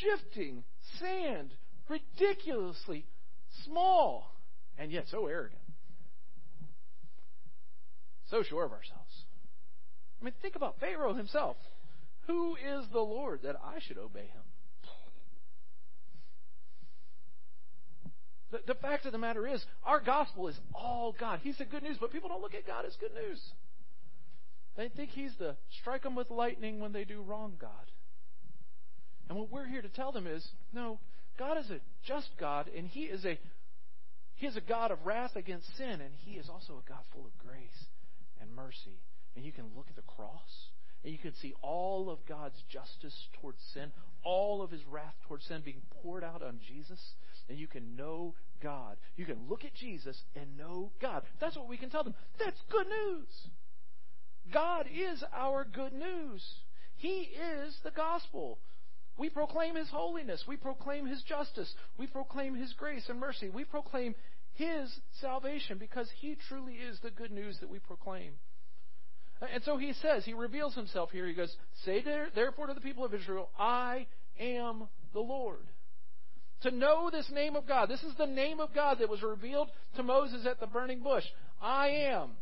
shifting 0.00 0.64
sand, 0.98 1.52
ridiculously 1.88 3.06
small, 3.64 4.34
and 4.78 4.90
yet 4.92 5.04
so 5.10 5.26
arrogant 5.26 5.60
so 8.30 8.42
sure 8.42 8.64
of 8.64 8.72
ourselves. 8.72 9.24
I 10.20 10.24
mean, 10.24 10.34
think 10.40 10.56
about 10.56 10.78
Pharaoh 10.78 11.14
himself. 11.14 11.56
Who 12.26 12.54
is 12.54 12.86
the 12.92 13.00
Lord 13.00 13.40
that 13.42 13.56
I 13.56 13.80
should 13.80 13.98
obey 13.98 14.20
him? 14.20 14.42
The, 18.52 18.60
the 18.66 18.74
fact 18.74 19.06
of 19.06 19.12
the 19.12 19.18
matter 19.18 19.46
is, 19.46 19.64
our 19.84 20.00
gospel 20.00 20.48
is 20.48 20.58
all 20.74 21.14
God. 21.18 21.40
He's 21.42 21.58
the 21.58 21.64
good 21.64 21.82
news, 21.82 21.96
but 22.00 22.12
people 22.12 22.28
don't 22.28 22.42
look 22.42 22.54
at 22.54 22.66
God 22.66 22.84
as 22.84 22.96
good 22.96 23.14
news. 23.14 23.40
They 24.76 24.88
think 24.88 25.10
He's 25.10 25.34
the 25.38 25.56
strike 25.80 26.02
them 26.02 26.14
with 26.14 26.30
lightning 26.30 26.80
when 26.80 26.92
they 26.92 27.04
do 27.04 27.22
wrong 27.22 27.54
God. 27.60 27.70
And 29.28 29.38
what 29.38 29.50
we're 29.50 29.66
here 29.66 29.82
to 29.82 29.88
tell 29.88 30.12
them 30.12 30.26
is, 30.26 30.46
no, 30.72 30.98
God 31.38 31.58
is 31.58 31.70
a 31.70 31.80
just 32.04 32.30
God, 32.38 32.68
and 32.76 32.86
He 32.86 33.02
is 33.02 33.24
a 33.24 33.38
He 34.34 34.46
is 34.46 34.56
a 34.56 34.60
God 34.60 34.90
of 34.90 35.04
wrath 35.04 35.36
against 35.36 35.76
sin, 35.76 36.00
and 36.00 36.14
He 36.18 36.32
is 36.32 36.48
also 36.48 36.74
a 36.74 36.88
God 36.88 37.02
full 37.12 37.26
of 37.26 37.38
grace 37.38 37.86
and 38.40 38.54
mercy. 38.54 39.00
And 39.36 39.44
you 39.44 39.52
can 39.52 39.66
look 39.76 39.86
at 39.88 39.96
the 39.96 40.02
cross 40.02 40.70
and 41.04 41.12
you 41.12 41.18
can 41.18 41.34
see 41.40 41.54
all 41.62 42.10
of 42.10 42.18
God's 42.28 42.62
justice 42.68 43.14
towards 43.40 43.58
sin, 43.72 43.90
all 44.22 44.62
of 44.62 44.70
his 44.70 44.84
wrath 44.86 45.14
towards 45.26 45.46
sin 45.46 45.62
being 45.64 45.82
poured 46.02 46.22
out 46.22 46.42
on 46.42 46.60
Jesus, 46.66 47.00
and 47.48 47.58
you 47.58 47.66
can 47.66 47.96
know 47.96 48.34
God. 48.62 48.96
You 49.16 49.24
can 49.24 49.48
look 49.48 49.64
at 49.64 49.74
Jesus 49.74 50.20
and 50.36 50.58
know 50.58 50.92
God. 51.00 51.22
That's 51.40 51.56
what 51.56 51.68
we 51.68 51.78
can 51.78 51.88
tell 51.88 52.04
them. 52.04 52.14
That's 52.38 52.60
good 52.70 52.86
news. 52.86 53.28
God 54.52 54.86
is 54.92 55.22
our 55.34 55.64
good 55.64 55.92
news. 55.92 56.42
He 56.96 57.28
is 57.56 57.76
the 57.84 57.90
gospel. 57.90 58.58
We 59.18 59.30
proclaim 59.30 59.74
His 59.74 59.88
holiness. 59.88 60.44
We 60.48 60.56
proclaim 60.56 61.06
His 61.06 61.22
justice. 61.22 61.72
We 61.98 62.06
proclaim 62.06 62.54
His 62.54 62.72
grace 62.74 63.04
and 63.08 63.18
mercy. 63.20 63.48
We 63.48 63.64
proclaim 63.64 64.14
his 64.60 64.92
salvation 65.20 65.78
because 65.78 66.08
he 66.20 66.36
truly 66.48 66.74
is 66.74 66.98
the 67.02 67.10
good 67.10 67.30
news 67.30 67.56
that 67.60 67.70
we 67.70 67.78
proclaim. 67.78 68.32
And 69.54 69.62
so 69.64 69.78
he 69.78 69.94
says, 70.02 70.24
he 70.24 70.34
reveals 70.34 70.74
himself 70.74 71.10
here. 71.10 71.26
He 71.26 71.32
goes, 71.32 71.54
Say 71.84 72.04
therefore 72.34 72.66
to 72.66 72.74
the 72.74 72.80
people 72.80 73.04
of 73.04 73.14
Israel, 73.14 73.48
I 73.58 74.06
am 74.38 74.88
the 75.14 75.20
Lord. 75.20 75.66
To 76.62 76.70
know 76.70 77.08
this 77.10 77.30
name 77.32 77.56
of 77.56 77.66
God, 77.66 77.88
this 77.88 78.02
is 78.02 78.12
the 78.18 78.26
name 78.26 78.60
of 78.60 78.74
God 78.74 78.98
that 78.98 79.08
was 79.08 79.22
revealed 79.22 79.70
to 79.96 80.02
Moses 80.02 80.44
at 80.44 80.60
the 80.60 80.66
burning 80.66 81.02
bush. 81.02 81.24
I 81.62 81.88
am. 81.88 82.32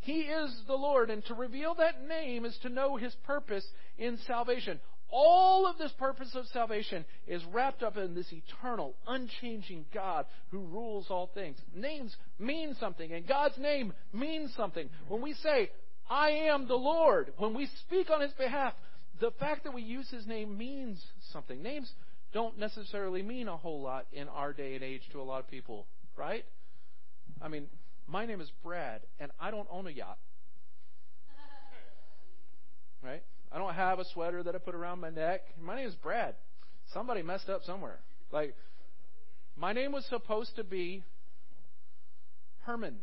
He 0.00 0.20
is 0.20 0.54
the 0.66 0.74
Lord. 0.74 1.10
And 1.10 1.24
to 1.26 1.34
reveal 1.34 1.74
that 1.74 2.06
name 2.06 2.44
is 2.44 2.56
to 2.62 2.68
know 2.68 2.96
his 2.96 3.14
purpose 3.24 3.66
in 3.98 4.18
salvation. 4.26 4.80
All 5.10 5.66
of 5.66 5.78
this 5.78 5.92
purpose 5.92 6.34
of 6.34 6.46
salvation 6.48 7.04
is 7.26 7.42
wrapped 7.46 7.82
up 7.82 7.96
in 7.96 8.14
this 8.14 8.30
eternal, 8.30 8.94
unchanging 9.06 9.86
God 9.92 10.26
who 10.50 10.58
rules 10.58 11.06
all 11.08 11.30
things. 11.32 11.56
Names 11.74 12.14
mean 12.38 12.76
something, 12.78 13.12
and 13.12 13.26
God's 13.26 13.56
name 13.56 13.94
means 14.12 14.52
something. 14.54 14.90
When 15.08 15.22
we 15.22 15.32
say, 15.34 15.70
I 16.10 16.30
am 16.30 16.68
the 16.68 16.74
Lord, 16.74 17.32
when 17.38 17.54
we 17.54 17.68
speak 17.86 18.10
on 18.10 18.20
His 18.20 18.32
behalf, 18.32 18.74
the 19.18 19.30
fact 19.40 19.64
that 19.64 19.72
we 19.72 19.82
use 19.82 20.10
His 20.10 20.26
name 20.26 20.58
means 20.58 21.02
something. 21.32 21.62
Names 21.62 21.90
don't 22.34 22.58
necessarily 22.58 23.22
mean 23.22 23.48
a 23.48 23.56
whole 23.56 23.80
lot 23.80 24.06
in 24.12 24.28
our 24.28 24.52
day 24.52 24.74
and 24.74 24.84
age 24.84 25.02
to 25.12 25.20
a 25.20 25.24
lot 25.24 25.40
of 25.40 25.48
people, 25.48 25.86
right? 26.16 26.44
I 27.40 27.48
mean, 27.48 27.66
my 28.08 28.26
name 28.26 28.40
is 28.40 28.50
Brad, 28.64 29.02
and 29.20 29.30
I 29.38 29.50
don't 29.50 29.68
own 29.70 29.86
a 29.86 29.90
yacht. 29.90 30.18
Right? 33.02 33.22
I 33.52 33.58
don't 33.58 33.74
have 33.74 34.00
a 34.00 34.04
sweater 34.12 34.42
that 34.42 34.54
I 34.54 34.58
put 34.58 34.74
around 34.74 35.00
my 35.00 35.10
neck. 35.10 35.42
My 35.62 35.76
name 35.76 35.86
is 35.86 35.94
Brad. 35.94 36.34
Somebody 36.92 37.22
messed 37.22 37.48
up 37.48 37.62
somewhere. 37.64 38.00
Like, 38.32 38.54
my 39.56 39.72
name 39.72 39.92
was 39.92 40.04
supposed 40.06 40.56
to 40.56 40.64
be 40.64 41.04
Herman. 42.62 42.96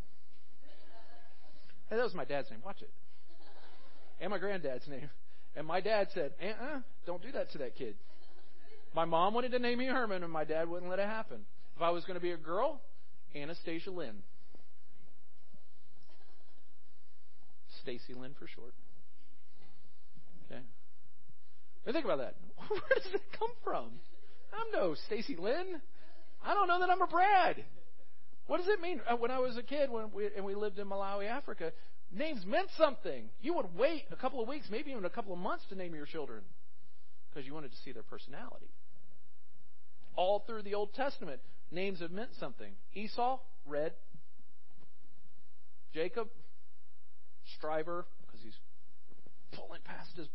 Hey, 1.89 1.95
that 1.95 2.03
was 2.03 2.13
my 2.13 2.25
dad's 2.25 2.49
name. 2.49 2.59
Watch 2.65 2.81
it. 2.81 2.89
And 4.19 4.31
my 4.31 4.37
granddad's 4.37 4.87
name. 4.87 5.09
And 5.55 5.65
my 5.65 5.81
dad 5.81 6.07
said, 6.13 6.33
uh 6.41 6.63
uh, 6.63 6.79
don't 7.05 7.21
do 7.21 7.31
that 7.31 7.51
to 7.51 7.57
that 7.59 7.75
kid. 7.75 7.95
My 8.93 9.05
mom 9.05 9.33
wanted 9.33 9.51
to 9.51 9.59
name 9.59 9.79
me 9.79 9.85
Herman, 9.85 10.23
and 10.23 10.31
my 10.31 10.43
dad 10.43 10.69
wouldn't 10.69 10.89
let 10.89 10.99
it 10.99 11.07
happen. 11.07 11.45
If 11.75 11.81
I 11.81 11.91
was 11.91 12.05
going 12.05 12.15
to 12.15 12.21
be 12.21 12.31
a 12.31 12.37
girl, 12.37 12.81
Anastasia 13.35 13.91
Lynn. 13.91 14.23
Stacy 17.85 18.15
Lynn 18.15 18.33
for 18.39 18.47
short. 18.47 18.73
Okay? 20.49 20.61
Now 21.85 21.93
think 21.93 22.03
about 22.03 22.17
that. 22.17 22.35
Where 22.67 22.81
does 22.95 23.11
that 23.11 23.21
come 23.37 23.51
from? 23.63 23.89
I'm 24.51 24.71
no 24.73 24.95
Stacy 25.05 25.35
Lynn. 25.35 25.79
I 26.43 26.55
don't 26.55 26.67
know 26.67 26.79
that 26.79 26.89
I'm 26.89 27.01
a 27.01 27.07
Brad. 27.07 27.63
What 28.47 28.57
does 28.57 28.67
it 28.67 28.81
mean? 28.81 29.01
Uh, 29.07 29.15
when 29.17 29.29
I 29.29 29.37
was 29.37 29.55
a 29.55 29.63
kid, 29.63 29.91
when 29.91 30.11
we, 30.11 30.29
and 30.35 30.43
we 30.43 30.55
lived 30.55 30.79
in 30.79 30.87
Malawi, 30.87 31.27
Africa, 31.29 31.71
names 32.11 32.43
meant 32.45 32.69
something. 32.75 33.29
You 33.41 33.53
would 33.53 33.75
wait 33.77 34.05
a 34.11 34.15
couple 34.15 34.41
of 34.41 34.47
weeks, 34.47 34.65
maybe 34.71 34.91
even 34.91 35.05
a 35.05 35.09
couple 35.09 35.33
of 35.33 35.39
months, 35.39 35.63
to 35.69 35.75
name 35.75 35.93
your 35.93 36.05
children 36.07 36.41
because 37.29 37.45
you 37.45 37.53
wanted 37.53 37.71
to 37.71 37.77
see 37.83 37.91
their 37.91 38.03
personality. 38.03 38.69
All 40.15 40.43
through 40.47 40.63
the 40.63 40.73
Old 40.73 40.93
Testament, 40.95 41.39
names 41.71 41.99
have 41.99 42.11
meant 42.11 42.29
something. 42.39 42.71
Esau, 42.95 43.39
red. 43.67 43.93
Jacob, 45.93 46.29
striver, 47.57 48.05
because 48.25 48.41
he's 48.41 48.57
pulling 49.51 49.81
past 49.83 50.15
his, 50.15 50.27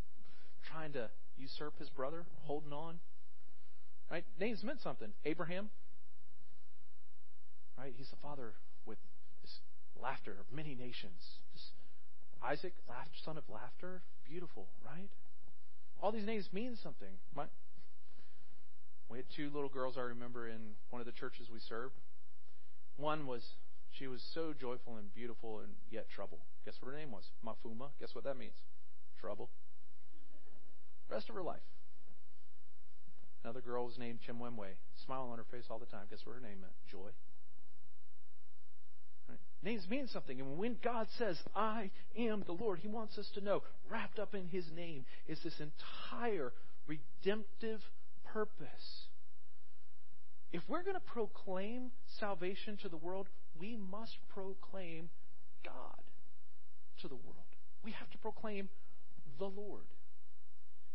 trying 0.71 0.93
to 0.93 1.09
usurp 1.37 1.79
his 1.79 1.88
brother, 1.90 2.25
holding 2.43 2.73
on. 2.73 2.99
Right? 4.11 4.25
Names 4.38 4.62
meant 4.64 4.81
something. 4.83 5.09
Abraham, 5.25 5.71
right? 7.79 7.93
He's 7.97 8.11
the 8.11 8.17
father 8.23 8.52
with 8.85 8.99
this 9.43 9.61
laughter 10.00 10.33
of 10.33 10.55
many 10.55 10.75
nations. 10.75 11.38
This 11.52 11.71
Isaac, 12.43 12.73
laughter, 12.88 13.19
son 13.25 13.37
of 13.37 13.45
laughter, 13.49 14.02
beautiful, 14.29 14.67
right? 14.85 15.11
All 16.02 16.12
these 16.12 16.25
names 16.25 16.49
mean 16.52 16.76
something. 16.83 17.21
My, 17.35 17.45
we 19.09 19.19
had 19.19 19.26
two 19.37 19.50
little 19.52 19.69
girls 19.69 19.97
I 19.99 20.02
remember 20.02 20.49
in 20.49 20.75
one 20.90 21.00
of 21.00 21.07
the 21.07 21.12
churches 21.12 21.49
we 21.52 21.61
served. 21.69 21.95
One 22.97 23.26
was 23.26 23.43
she 23.93 24.07
was 24.07 24.23
so 24.35 24.55
joyful 24.59 24.97
and 24.97 25.12
beautiful 25.14 25.61
and 25.61 25.73
yet 25.90 26.07
trouble. 26.14 26.38
Guess 26.64 26.75
what 26.81 26.93
her 26.93 26.99
name 26.99 27.11
was? 27.11 27.25
Mafuma. 27.45 27.88
Guess 27.99 28.14
what 28.14 28.25
that 28.25 28.37
means? 28.37 28.57
Trouble. 29.21 29.50
Rest 31.09 31.29
of 31.29 31.35
her 31.35 31.43
life. 31.43 31.61
Another 33.43 33.61
girl 33.61 33.87
was 33.87 33.99
named 33.99 34.19
Chimwemwe. 34.26 34.69
Smile 35.05 35.29
on 35.33 35.38
her 35.38 35.47
face 35.50 35.64
all 35.71 35.79
the 35.79 35.87
time. 35.87 36.07
Guess 36.11 36.21
what 36.25 36.35
her 36.35 36.40
name 36.40 36.61
meant? 36.61 36.73
Joy. 36.90 37.09
Right? 39.29 39.38
Names 39.62 39.88
mean 39.88 40.09
something. 40.09 40.40
And 40.40 40.59
when 40.59 40.76
God 40.85 41.07
says, 41.19 41.38
I 41.57 41.90
am 42.17 42.45
the 42.47 42.52
Lord, 42.52 42.81
He 42.81 42.88
wants 42.88 43.17
us 43.17 43.29
to 43.35 43.40
know, 43.40 43.62
wrapped 43.90 44.19
up 44.19 44.35
in 44.35 44.47
His 44.47 44.67
name 44.75 45.07
is 45.26 45.38
this 45.43 45.59
entire 45.61 46.52
redemptive 46.87 47.81
purpose. 48.33 49.07
If 50.52 50.62
we're 50.69 50.83
going 50.83 50.95
to 50.95 51.00
proclaim 51.00 51.93
salvation 52.19 52.76
to 52.83 52.88
the 52.88 52.97
world, 52.97 53.29
we 53.59 53.76
must 53.76 54.17
proclaim 54.35 55.09
God 55.64 56.02
to 57.02 57.09
the 57.09 57.16
world. 57.16 57.37
We 57.85 57.92
have 57.92 58.11
to 58.11 58.19
proclaim 58.19 58.69
the 59.38 59.47
Lord. 59.47 59.85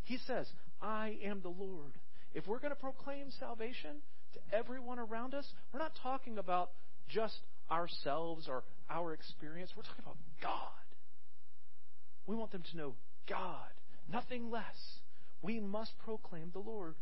He 0.03 0.17
says, 0.27 0.47
I 0.81 1.17
am 1.23 1.41
the 1.41 1.49
Lord. 1.49 1.93
If 2.33 2.47
we're 2.47 2.59
going 2.59 2.73
to 2.73 2.79
proclaim 2.79 3.31
salvation 3.39 3.97
to 4.33 4.55
everyone 4.55 4.99
around 4.99 5.33
us, 5.33 5.47
we're 5.73 5.79
not 5.79 5.93
talking 6.03 6.37
about 6.37 6.71
just 7.09 7.35
ourselves 7.71 8.47
or 8.47 8.63
our 8.89 9.13
experience. 9.13 9.71
We're 9.75 9.83
talking 9.83 10.03
about 10.03 10.17
God. 10.41 10.51
We 12.27 12.35
want 12.35 12.51
them 12.51 12.63
to 12.71 12.77
know 12.77 12.95
God, 13.27 13.69
nothing 14.11 14.51
less. 14.51 14.75
We 15.41 15.59
must 15.59 15.91
proclaim 16.03 16.51
the 16.53 16.59
Lord. 16.59 16.95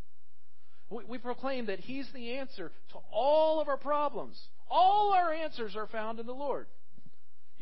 We, 0.89 1.03
we 1.05 1.17
proclaim 1.17 1.67
that 1.67 1.79
He's 1.79 2.07
the 2.13 2.33
answer 2.35 2.71
to 2.91 2.99
all 3.11 3.61
of 3.61 3.67
our 3.67 3.77
problems. 3.77 4.39
All 4.69 5.13
our 5.13 5.31
answers 5.33 5.75
are 5.75 5.87
found 5.87 6.19
in 6.19 6.25
the 6.25 6.33
Lord. 6.33 6.67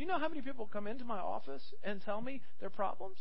Do 0.01 0.05
you 0.07 0.11
know 0.11 0.17
how 0.17 0.29
many 0.29 0.41
people 0.41 0.65
come 0.65 0.87
into 0.87 1.05
my 1.05 1.19
office 1.19 1.61
and 1.83 2.01
tell 2.01 2.21
me 2.21 2.41
their 2.59 2.71
problems? 2.71 3.17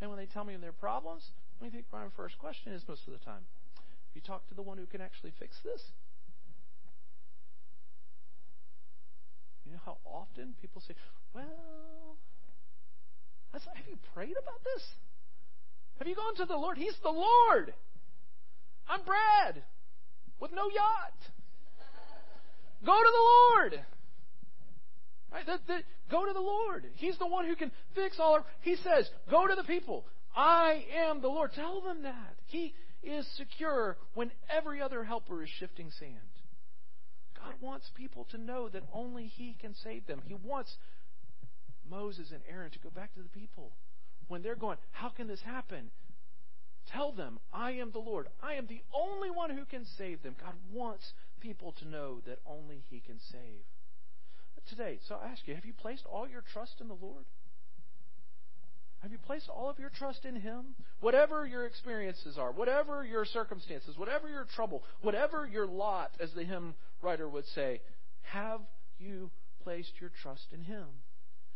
And 0.00 0.08
when 0.08 0.18
they 0.18 0.24
tell 0.24 0.42
me 0.42 0.56
their 0.56 0.72
problems, 0.72 1.22
you 1.62 1.68
think 1.68 1.84
my 1.92 2.04
first 2.16 2.38
question 2.38 2.72
is 2.72 2.82
most 2.88 3.02
of 3.06 3.12
the 3.12 3.18
time? 3.18 3.44
Have 3.76 4.14
you 4.14 4.22
talked 4.22 4.48
to 4.48 4.54
the 4.54 4.62
one 4.62 4.78
who 4.78 4.86
can 4.86 5.02
actually 5.02 5.34
fix 5.38 5.58
this? 5.62 5.82
You 9.66 9.72
know 9.72 9.80
how 9.84 9.98
often 10.06 10.54
people 10.62 10.80
say, 10.88 10.94
Well, 11.34 12.16
have 13.52 13.62
you 13.90 13.98
prayed 14.14 14.36
about 14.42 14.64
this? 14.64 14.88
Have 15.98 16.08
you 16.08 16.14
gone 16.14 16.34
to 16.36 16.46
the 16.46 16.56
Lord? 16.56 16.78
He's 16.78 16.96
the 17.02 17.10
Lord. 17.10 17.74
I'm 18.88 19.00
Brad 19.02 19.62
with 20.40 20.50
no 20.50 20.70
yacht. 20.70 21.28
Go 22.86 22.96
to 22.96 23.10
the 23.12 23.74
Lord. 23.76 23.84
Right? 25.32 25.44
The, 25.44 25.58
the, 25.66 25.78
go 26.10 26.24
to 26.24 26.32
the 26.32 26.40
Lord. 26.40 26.86
He's 26.96 27.18
the 27.18 27.26
one 27.26 27.46
who 27.46 27.56
can 27.56 27.70
fix 27.94 28.16
all 28.18 28.34
our. 28.34 28.44
He 28.62 28.76
says, 28.76 29.08
Go 29.30 29.46
to 29.46 29.54
the 29.54 29.64
people. 29.64 30.06
I 30.34 30.84
am 31.08 31.20
the 31.20 31.28
Lord. 31.28 31.52
Tell 31.54 31.80
them 31.80 32.02
that. 32.02 32.36
He 32.46 32.74
is 33.02 33.26
secure 33.36 33.96
when 34.14 34.30
every 34.48 34.80
other 34.80 35.04
helper 35.04 35.42
is 35.42 35.50
shifting 35.58 35.90
sand. 35.98 36.14
God 37.36 37.54
wants 37.60 37.90
people 37.94 38.26
to 38.30 38.38
know 38.38 38.68
that 38.68 38.82
only 38.92 39.26
He 39.26 39.56
can 39.60 39.74
save 39.84 40.06
them. 40.06 40.22
He 40.24 40.34
wants 40.34 40.74
Moses 41.88 42.30
and 42.32 42.40
Aaron 42.50 42.70
to 42.70 42.78
go 42.78 42.90
back 42.90 43.14
to 43.14 43.22
the 43.22 43.28
people. 43.28 43.72
When 44.28 44.42
they're 44.42 44.56
going, 44.56 44.78
How 44.92 45.10
can 45.10 45.28
this 45.28 45.42
happen? 45.42 45.90
Tell 46.92 47.12
them, 47.12 47.38
I 47.52 47.72
am 47.72 47.90
the 47.92 47.98
Lord. 47.98 48.28
I 48.42 48.54
am 48.54 48.66
the 48.66 48.80
only 48.94 49.30
one 49.30 49.50
who 49.50 49.66
can 49.66 49.84
save 49.98 50.22
them. 50.22 50.34
God 50.40 50.54
wants 50.72 51.12
people 51.40 51.74
to 51.80 51.88
know 51.88 52.20
that 52.26 52.38
only 52.46 52.82
He 52.88 53.00
can 53.00 53.18
save. 53.30 53.64
Today, 54.68 54.98
so 55.08 55.16
I 55.22 55.28
ask 55.28 55.46
you, 55.46 55.54
have 55.54 55.64
you 55.64 55.72
placed 55.72 56.04
all 56.06 56.28
your 56.28 56.42
trust 56.52 56.80
in 56.80 56.88
the 56.88 56.98
Lord? 57.00 57.24
Have 59.02 59.12
you 59.12 59.18
placed 59.18 59.48
all 59.48 59.70
of 59.70 59.78
your 59.78 59.90
trust 59.90 60.24
in 60.24 60.36
Him? 60.36 60.74
Whatever 61.00 61.46
your 61.46 61.66
experiences 61.66 62.36
are, 62.36 62.50
whatever 62.50 63.04
your 63.04 63.24
circumstances, 63.24 63.96
whatever 63.96 64.28
your 64.28 64.44
trouble, 64.56 64.82
whatever 65.02 65.46
your 65.46 65.66
lot, 65.66 66.10
as 66.20 66.32
the 66.34 66.44
hymn 66.44 66.74
writer 67.00 67.28
would 67.28 67.46
say, 67.54 67.80
have 68.22 68.60
you 68.98 69.30
placed 69.62 69.92
your 70.00 70.10
trust 70.22 70.46
in 70.52 70.62
Him? 70.62 70.86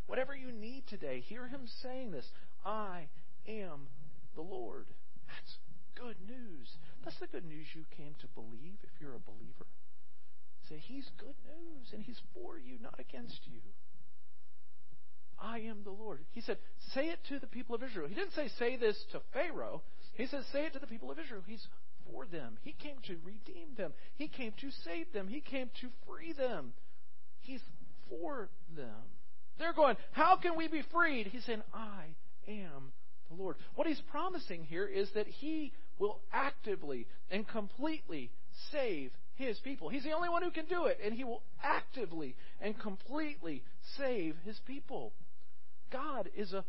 Whatever 0.07 0.37
you 0.37 0.53
need 0.53 0.85
today, 0.89 1.21
hear 1.21 1.49
Him 1.49 1.63
saying 1.83 2.13
this 2.13 2.27
I 2.65 3.09
am 3.49 3.89
the 4.37 4.43
Lord. 4.43 4.87
That's 5.27 5.59
good 5.97 6.17
news. 6.27 6.77
That's 7.05 7.19
the 7.19 7.27
good 7.27 7.45
news 7.45 7.67
you 7.75 7.85
came 7.97 8.15
to 8.21 8.27
believe 8.29 8.79
if 8.83 9.01
you're 9.01 9.17
a 9.17 9.21
believer. 9.21 9.67
Say, 10.69 10.77
He's 10.79 11.09
good 11.19 11.35
news, 11.47 11.89
and 11.93 12.03
He's 12.03 12.21
for 12.35 12.59
you, 12.59 12.79
not 12.81 12.99
against 12.99 13.41
you. 13.47 13.61
I 15.43 15.59
am 15.61 15.83
the 15.83 15.91
Lord. 15.91 16.21
He 16.31 16.41
said, 16.41 16.59
say 16.95 17.07
it 17.07 17.19
to 17.29 17.41
the 17.41 17.49
people 17.49 17.75
of 17.75 17.83
Israel. 17.83 18.07
He 18.07 18.15
didn't 18.15 18.35
say, 18.35 18.49
say 18.59 18.77
this 18.77 18.97
to 19.11 19.21
Pharaoh. 19.33 19.83
He 20.15 20.27
says, 20.27 20.45
say 20.53 20.67
it 20.67 20.73
to 20.75 20.79
the 20.79 20.87
people 20.87 21.11
of 21.11 21.19
Israel. 21.19 21.43
He's 21.45 21.67
for 22.07 22.27
them. 22.27 22.59
He 22.63 22.73
came 22.73 22.97
to 23.07 23.17
redeem 23.25 23.75
them. 23.77 23.93
He 24.15 24.29
came 24.29 24.53
to 24.61 24.71
save 24.85 25.13
them. 25.13 25.27
He 25.27 25.41
came 25.41 25.69
to 25.81 25.89
free 26.07 26.33
them. 26.33 26.73
He's 27.41 27.61
for 28.09 28.51
them. 28.77 29.11
They're 29.59 29.73
going, 29.73 29.97
how 30.13 30.37
can 30.37 30.57
we 30.57 30.69
be 30.69 30.83
freed? 30.93 31.27
He's 31.27 31.45
saying, 31.45 31.63
I 31.75 32.15
am 32.47 32.93
the 33.29 33.35
Lord. 33.35 33.57
What 33.75 33.87
he's 33.87 34.03
promising 34.11 34.65
here 34.65 34.87
is 34.87 35.09
that 35.15 35.27
he 35.27 35.73
will 35.99 36.21
actively 36.33 37.07
and 37.31 37.47
completely 37.47 38.31
save 38.71 39.11
his 39.43 39.59
people. 39.59 39.89
He's 39.89 40.05
the 40.05 40.13
only 40.13 40.29
one 40.29 40.43
who 40.43 40.51
can 40.51 40.67
do 40.67 40.85
it, 40.87 40.99
and 41.05 41.15
he 41.15 41.25
will 41.25 41.43
actively 41.63 42.35
and 42.61 42.79
completely 42.79 43.63
save 43.99 44.37
his 44.45 44.59
people. 44.67 45.13
God 45.91 46.29
is 46.37 46.53
a 46.53 46.65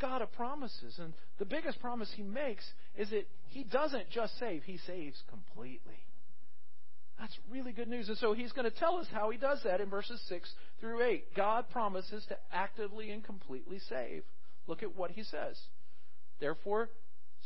God 0.00 0.22
of 0.22 0.32
promises. 0.32 0.98
And 0.98 1.12
the 1.38 1.44
biggest 1.44 1.80
promise 1.80 2.10
he 2.14 2.22
makes 2.22 2.64
is 2.96 3.10
that 3.10 3.26
he 3.46 3.64
doesn't 3.64 4.10
just 4.10 4.38
save, 4.38 4.62
he 4.62 4.78
saves 4.86 5.22
completely. 5.28 5.98
That's 7.18 7.36
really 7.50 7.72
good 7.72 7.88
news. 7.88 8.08
And 8.08 8.16
so 8.18 8.32
he's 8.32 8.52
going 8.52 8.70
to 8.70 8.78
tell 8.78 8.96
us 8.96 9.06
how 9.12 9.30
he 9.30 9.38
does 9.38 9.60
that 9.64 9.80
in 9.80 9.90
verses 9.90 10.20
6 10.28 10.48
through 10.80 11.02
8. 11.02 11.34
God 11.34 11.64
promises 11.70 12.24
to 12.28 12.36
actively 12.52 13.10
and 13.10 13.24
completely 13.24 13.80
save. 13.88 14.22
Look 14.68 14.84
at 14.84 14.96
what 14.96 15.10
he 15.10 15.24
says. 15.24 15.58
Therefore, 16.38 16.90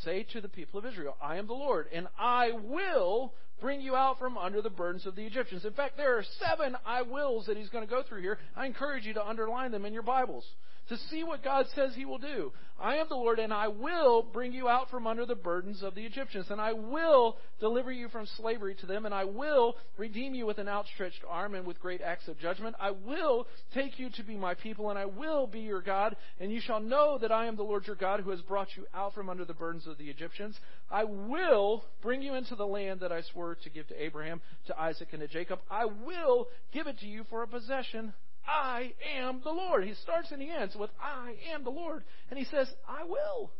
say 0.05 0.27
to 0.33 0.43
the 0.43 0.49
people 0.49 0.79
of 0.79 0.85
Israel, 0.85 1.17
I 1.23 1.37
am 1.37 1.47
the 1.47 1.55
Lord, 1.55 1.87
and 1.93 2.07
I 2.19 2.51
will 2.53 3.33
bring 3.63 3.81
you 3.81 3.97
out 3.97 4.19
from 4.19 4.37
under 4.37 4.61
the 4.61 4.69
burdens 4.69 5.07
of 5.07 5.17
the 5.17 5.25
Egyptians. 5.25 5.65
In 5.65 5.73
fact, 5.73 5.97
there 5.97 6.19
are 6.19 6.25
seven 6.39 6.77
I 6.85 7.01
wills 7.01 7.47
that 7.47 7.57
he's 7.57 7.71
going 7.71 7.87
to 7.87 7.91
go 7.91 8.03
through 8.03 8.21
here. 8.21 8.39
I 8.55 8.67
encourage 8.67 9.07
you 9.07 9.15
to 9.15 9.27
underline 9.27 9.71
them 9.71 9.87
in 9.87 9.95
your 9.95 10.03
Bibles 10.03 10.45
to 10.89 10.97
see 11.11 11.25
what 11.25 11.45
God 11.45 11.67
says 11.75 11.93
He 11.95 12.05
will 12.05 12.19
do. 12.19 12.53
I 12.81 12.97
am 12.97 13.07
the 13.09 13.15
Lord, 13.15 13.39
and 13.39 13.53
I 13.53 13.69
will 13.69 14.23
bring 14.23 14.53
you 14.53 14.69
out 14.69 14.91
from 14.91 15.07
under 15.07 15.25
the 15.25 15.37
burdens 15.37 15.83
of 15.83 15.95
the 15.95 16.05
Egyptians, 16.05 16.47
and 16.51 16.61
I 16.61 16.73
will 16.73 17.37
deliver 17.61 17.93
you 17.93 18.09
from 18.09 18.27
slavery 18.37 18.75
to 18.81 18.87
them, 18.87 19.07
and 19.07 19.15
I 19.15 19.25
will 19.25 19.77
redeem 19.97 20.35
you 20.35 20.47
with 20.47 20.59
an 20.59 20.69
outstretched 20.69 21.23
arm 21.29 21.55
and 21.55 21.65
with 21.65 21.81
great 21.81 22.01
acts 22.01 22.27
of 22.27 22.41
judgment. 22.41 22.75
I 22.81 22.91
will 22.91 23.47
take 23.73 24.01
you 24.01 24.11
to 24.11 24.25
be 24.25 24.37
my 24.37 24.55
people, 24.55 24.91
and 24.91 24.99
I 24.99 25.05
will 25.05 25.47
be 25.47 25.61
your 25.61 25.81
God, 25.81 26.17
and 26.41 26.51
you 26.51 26.61
shall 26.61 26.81
know 26.81 27.19
that 27.19 27.31
I 27.31 27.47
am 27.47 27.55
the 27.55 27.63
Lord 27.63 27.87
your 27.87 27.95
God 27.95 28.21
who 28.21 28.31
has 28.31 28.43
brought 28.43 28.77
you 28.77 28.85
out 28.93 29.15
from 29.15 29.29
under 29.29 29.45
the 29.45 29.55
burdens 29.55 29.87
of 29.87 29.97
the 29.99 30.11
Egyptians. 30.11 30.57
I 30.91 31.05
will 31.05 31.85
bring 32.03 32.21
you 32.21 32.35
into 32.35 32.57
the 32.57 32.67
land 32.67 32.99
that 33.01 33.13
I 33.13 33.23
swore 33.33 33.57
to 33.63 33.71
give 33.71 33.87
to 33.89 34.03
Abraham, 34.03 34.41
to 34.67 34.79
Isaac, 34.79 35.09
and 35.13 35.21
to 35.21 35.29
Jacob. 35.29 35.61
I 35.71 35.85
will 35.85 36.49
give 36.73 36.89
it 36.89 36.99
to 36.99 37.07
you 37.07 37.25
for 37.31 37.45
a 37.45 37.47
possession. 37.49 38.13
I 38.47 38.93
am 39.19 39.41
the 39.43 39.51
Lord. 39.51 39.85
He 39.85 39.95
starts 39.95 40.31
and 40.33 40.43
he 40.43 40.51
ends 40.51 40.75
with, 40.75 40.91
I 41.01 41.35
am 41.55 41.65
the 41.65 41.71
Lord. 41.71 42.05
And 42.31 42.39
he 42.39 42.45
says, 42.45 42.69
I 42.89 43.05
will. 43.05 43.51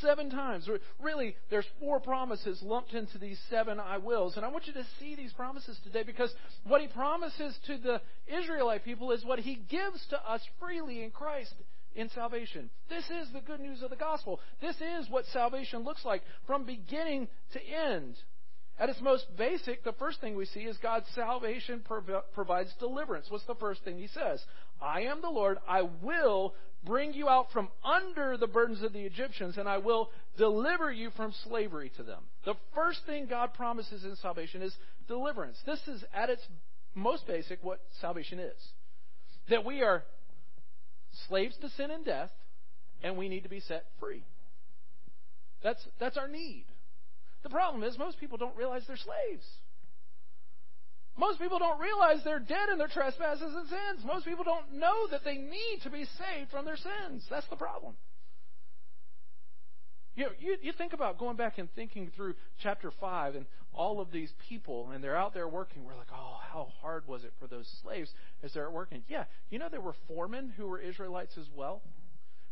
Seven 0.00 0.30
times. 0.30 0.68
Really, 1.00 1.36
there's 1.50 1.66
four 1.80 2.00
promises 2.00 2.60
lumped 2.62 2.92
into 2.92 3.18
these 3.18 3.40
seven 3.48 3.80
I 3.80 3.98
wills. 3.98 4.36
And 4.36 4.44
I 4.44 4.48
want 4.48 4.66
you 4.66 4.74
to 4.74 4.86
see 5.00 5.16
these 5.16 5.32
promises 5.32 5.78
today 5.84 6.02
because 6.02 6.32
what 6.66 6.82
he 6.82 6.88
promises 6.88 7.56
to 7.66 7.78
the 7.78 8.00
Israelite 8.26 8.84
people 8.84 9.10
is 9.12 9.24
what 9.24 9.38
he 9.38 9.56
gives 9.70 10.06
to 10.10 10.30
us 10.30 10.42
freely 10.60 11.02
in 11.02 11.10
Christ 11.10 11.54
in 11.94 12.10
salvation. 12.10 12.68
This 12.90 13.04
is 13.04 13.32
the 13.32 13.40
good 13.40 13.60
news 13.60 13.82
of 13.82 13.90
the 13.90 13.96
gospel. 13.96 14.38
This 14.60 14.76
is 14.76 15.08
what 15.08 15.24
salvation 15.32 15.82
looks 15.82 16.04
like 16.04 16.22
from 16.46 16.64
beginning 16.64 17.28
to 17.54 17.60
end. 17.62 18.16
At 18.78 18.90
its 18.90 19.00
most 19.00 19.24
basic, 19.38 19.84
the 19.84 19.94
first 19.94 20.20
thing 20.20 20.36
we 20.36 20.44
see 20.44 20.60
is 20.60 20.76
God's 20.82 21.06
salvation 21.14 21.80
prov- 21.80 22.24
provides 22.34 22.70
deliverance. 22.78 23.26
What's 23.30 23.46
the 23.46 23.54
first 23.54 23.82
thing 23.84 23.98
he 23.98 24.08
says? 24.08 24.44
I 24.82 25.02
am 25.02 25.22
the 25.22 25.30
Lord. 25.30 25.58
I 25.66 25.82
will 26.02 26.54
bring 26.84 27.14
you 27.14 27.26
out 27.28 27.50
from 27.52 27.68
under 27.82 28.36
the 28.36 28.46
burdens 28.46 28.82
of 28.82 28.92
the 28.92 29.00
Egyptians, 29.00 29.56
and 29.56 29.66
I 29.66 29.78
will 29.78 30.10
deliver 30.36 30.92
you 30.92 31.10
from 31.16 31.32
slavery 31.44 31.90
to 31.96 32.02
them. 32.02 32.22
The 32.44 32.54
first 32.74 33.00
thing 33.06 33.26
God 33.26 33.54
promises 33.54 34.04
in 34.04 34.14
salvation 34.16 34.60
is 34.60 34.76
deliverance. 35.08 35.56
This 35.64 35.80
is 35.88 36.04
at 36.14 36.28
its 36.28 36.42
most 36.94 37.26
basic 37.26 37.62
what 37.62 37.80
salvation 38.00 38.38
is. 38.38 38.56
That 39.48 39.64
we 39.64 39.82
are 39.82 40.04
slaves 41.28 41.56
to 41.62 41.70
sin 41.70 41.90
and 41.90 42.04
death, 42.04 42.30
and 43.02 43.16
we 43.16 43.30
need 43.30 43.44
to 43.44 43.48
be 43.48 43.60
set 43.60 43.86
free. 43.98 44.22
That's, 45.62 45.82
that's 45.98 46.18
our 46.18 46.28
need. 46.28 46.66
The 47.46 47.50
problem 47.50 47.84
is 47.84 47.96
most 47.96 48.18
people 48.18 48.38
don't 48.38 48.56
realize 48.56 48.82
they're 48.88 48.96
slaves. 48.96 49.46
Most 51.16 51.38
people 51.38 51.60
don't 51.60 51.78
realize 51.78 52.16
they're 52.24 52.40
dead 52.40 52.70
in 52.72 52.78
their 52.78 52.88
trespasses 52.88 53.54
and 53.54 53.68
sins. 53.68 54.04
Most 54.04 54.26
people 54.26 54.42
don't 54.42 54.72
know 54.72 55.06
that 55.12 55.20
they 55.24 55.36
need 55.36 55.78
to 55.84 55.90
be 55.90 56.06
saved 56.18 56.50
from 56.50 56.64
their 56.64 56.76
sins. 56.76 57.24
That's 57.30 57.46
the 57.46 57.54
problem. 57.54 57.94
You, 60.16 60.24
know, 60.24 60.30
you, 60.40 60.56
you 60.60 60.72
think 60.72 60.92
about 60.92 61.18
going 61.20 61.36
back 61.36 61.58
and 61.58 61.68
thinking 61.76 62.10
through 62.16 62.34
chapter 62.64 62.90
5 63.00 63.36
and 63.36 63.46
all 63.72 64.00
of 64.00 64.10
these 64.10 64.32
people, 64.48 64.90
and 64.90 65.04
they're 65.04 65.16
out 65.16 65.32
there 65.32 65.46
working. 65.46 65.84
We're 65.84 65.94
like, 65.94 66.10
oh, 66.12 66.38
how 66.50 66.72
hard 66.82 67.06
was 67.06 67.22
it 67.22 67.32
for 67.38 67.46
those 67.46 67.68
slaves 67.80 68.10
as 68.42 68.54
they're 68.54 68.72
working? 68.72 69.04
Yeah, 69.06 69.22
you 69.50 69.60
know 69.60 69.68
there 69.70 69.80
were 69.80 69.94
foremen 70.08 70.52
who 70.56 70.66
were 70.66 70.80
Israelites 70.80 71.38
as 71.38 71.46
well, 71.54 71.80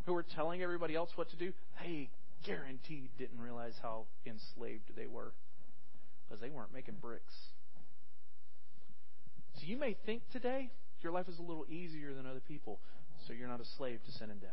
who 0.05 0.13
were 0.13 0.23
telling 0.23 0.63
everybody 0.63 0.95
else 0.95 1.09
what 1.15 1.29
to 1.31 1.35
do. 1.35 1.51
They 1.83 2.09
guaranteed 2.45 3.09
didn't 3.17 3.39
realize 3.39 3.73
how 3.81 4.05
enslaved 4.25 4.95
they 4.95 5.07
were 5.07 5.33
because 6.25 6.41
they 6.41 6.49
weren't 6.49 6.73
making 6.73 6.95
bricks. 7.01 7.33
So 9.55 9.61
you 9.65 9.77
may 9.77 9.95
think 10.05 10.23
today 10.31 10.71
your 11.01 11.11
life 11.11 11.29
is 11.29 11.39
a 11.39 11.41
little 11.41 11.65
easier 11.69 12.13
than 12.13 12.25
other 12.25 12.41
people, 12.47 12.79
so 13.27 13.33
you're 13.33 13.47
not 13.47 13.61
a 13.61 13.65
slave 13.77 13.99
to 14.05 14.11
sin 14.11 14.29
and 14.29 14.41
death. 14.41 14.49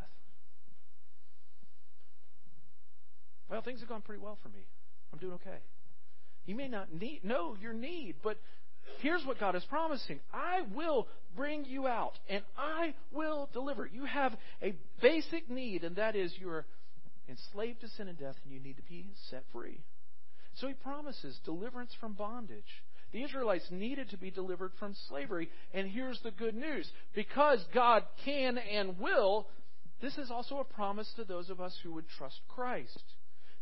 Well, 3.50 3.62
things 3.62 3.80
have 3.80 3.88
gone 3.88 4.02
pretty 4.02 4.22
well 4.22 4.38
for 4.42 4.48
me. 4.48 4.64
I'm 5.12 5.18
doing 5.18 5.34
okay. 5.34 5.58
You 6.46 6.54
may 6.54 6.68
not 6.68 6.92
need, 6.92 7.22
know 7.22 7.56
your 7.60 7.72
need, 7.72 8.16
but 8.22 8.38
here's 9.00 9.24
what 9.24 9.38
God 9.38 9.54
is 9.54 9.64
promising 9.64 10.20
I 10.32 10.62
will 10.74 11.06
bring 11.36 11.64
you 11.64 11.86
out 11.86 12.18
and 12.28 12.42
I 12.56 12.94
will 13.12 13.48
deliver. 13.52 13.86
You 13.86 14.04
have 14.04 14.34
a 14.62 14.74
basic 15.00 15.50
need, 15.50 15.84
and 15.84 15.96
that 15.96 16.16
is 16.16 16.32
you're 16.38 16.64
enslaved 17.32 17.80
to 17.80 17.88
sin 17.88 18.08
and 18.08 18.18
death, 18.18 18.36
and 18.44 18.52
you 18.52 18.60
need 18.60 18.76
to 18.76 18.82
be 18.82 19.06
set 19.30 19.44
free. 19.52 19.80
So 20.54 20.68
he 20.68 20.74
promises 20.74 21.38
deliverance 21.44 21.92
from 21.98 22.12
bondage. 22.12 22.82
The 23.12 23.22
Israelites 23.22 23.66
needed 23.70 24.10
to 24.10 24.16
be 24.16 24.30
delivered 24.30 24.72
from 24.78 24.94
slavery. 25.08 25.50
And 25.74 25.90
here's 25.90 26.20
the 26.22 26.30
good 26.30 26.54
news 26.54 26.90
because 27.14 27.64
God 27.74 28.04
can 28.24 28.58
and 28.58 28.98
will, 28.98 29.48
this 30.00 30.16
is 30.18 30.30
also 30.30 30.58
a 30.58 30.64
promise 30.64 31.10
to 31.16 31.24
those 31.24 31.50
of 31.50 31.60
us 31.60 31.76
who 31.82 31.92
would 31.92 32.08
trust 32.18 32.40
Christ. 32.48 33.02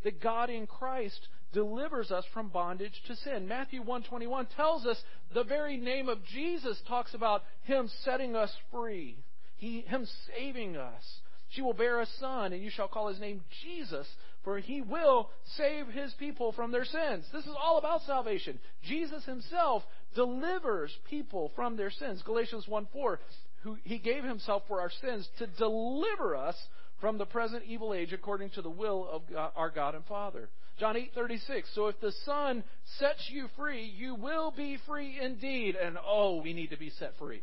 That 0.03 0.21
God 0.21 0.49
in 0.49 0.67
Christ 0.67 1.27
delivers 1.53 2.11
us 2.11 2.25
from 2.33 2.49
bondage 2.49 3.01
to 3.07 3.15
sin. 3.17 3.47
Matthew 3.47 3.79
121 3.79 4.47
tells 4.55 4.85
us 4.85 4.97
the 5.33 5.43
very 5.43 5.77
name 5.77 6.09
of 6.09 6.23
Jesus 6.25 6.81
talks 6.87 7.13
about 7.13 7.43
him 7.63 7.89
setting 8.03 8.35
us 8.35 8.51
free. 8.71 9.17
He, 9.57 9.81
him 9.81 10.07
saving 10.35 10.77
us. 10.77 11.03
She 11.51 11.61
will 11.61 11.73
bear 11.73 11.99
a 11.99 12.05
son, 12.19 12.53
and 12.53 12.63
you 12.63 12.69
shall 12.69 12.87
call 12.87 13.09
his 13.09 13.19
name 13.19 13.41
Jesus, 13.63 14.07
for 14.43 14.59
he 14.59 14.81
will 14.81 15.29
save 15.57 15.87
his 15.87 16.13
people 16.13 16.53
from 16.53 16.71
their 16.71 16.85
sins. 16.85 17.25
This 17.33 17.45
is 17.45 17.55
all 17.61 17.77
about 17.77 18.03
salvation. 18.03 18.57
Jesus 18.83 19.25
himself 19.25 19.83
delivers 20.15 20.97
people 21.09 21.51
from 21.55 21.75
their 21.75 21.91
sins. 21.91 22.21
Galatians 22.25 22.67
1 22.67 22.87
4, 22.93 23.19
who 23.63 23.77
he 23.83 23.97
gave 23.97 24.23
himself 24.23 24.63
for 24.67 24.79
our 24.79 24.91
sins 25.01 25.27
to 25.39 25.47
deliver 25.47 26.35
us 26.35 26.55
from 27.01 27.17
the 27.17 27.25
present 27.25 27.63
evil 27.65 27.93
age 27.93 28.13
according 28.13 28.51
to 28.51 28.61
the 28.61 28.69
will 28.69 29.07
of 29.11 29.23
God, 29.29 29.51
our 29.55 29.69
God 29.69 29.95
and 29.95 30.05
Father. 30.05 30.49
John 30.79 30.95
8:36 30.95 31.73
So 31.73 31.87
if 31.87 31.99
the 31.99 32.13
Son 32.25 32.63
sets 32.97 33.29
you 33.29 33.47
free 33.57 33.83
you 33.83 34.15
will 34.15 34.51
be 34.51 34.77
free 34.87 35.19
indeed 35.21 35.75
and 35.75 35.97
oh 36.05 36.41
we 36.41 36.53
need 36.53 36.69
to 36.69 36.77
be 36.77 36.91
set 36.91 37.17
free. 37.17 37.41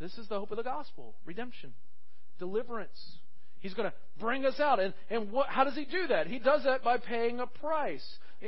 This 0.00 0.16
is 0.18 0.28
the 0.28 0.38
hope 0.38 0.50
of 0.50 0.56
the 0.56 0.62
gospel, 0.62 1.14
redemption, 1.26 1.74
deliverance. 2.40 2.98
He's 3.60 3.74
going 3.74 3.88
to 3.88 3.96
bring 4.18 4.44
us 4.44 4.58
out. 4.58 4.80
And, 4.80 4.92
and 5.08 5.30
what, 5.30 5.48
how 5.48 5.62
does 5.62 5.74
he 5.74 5.84
do 5.84 6.08
that? 6.08 6.26
He 6.26 6.40
does 6.40 6.64
that 6.64 6.82
by 6.82 6.98
paying 6.98 7.38
a 7.38 7.46
price. 7.46 8.04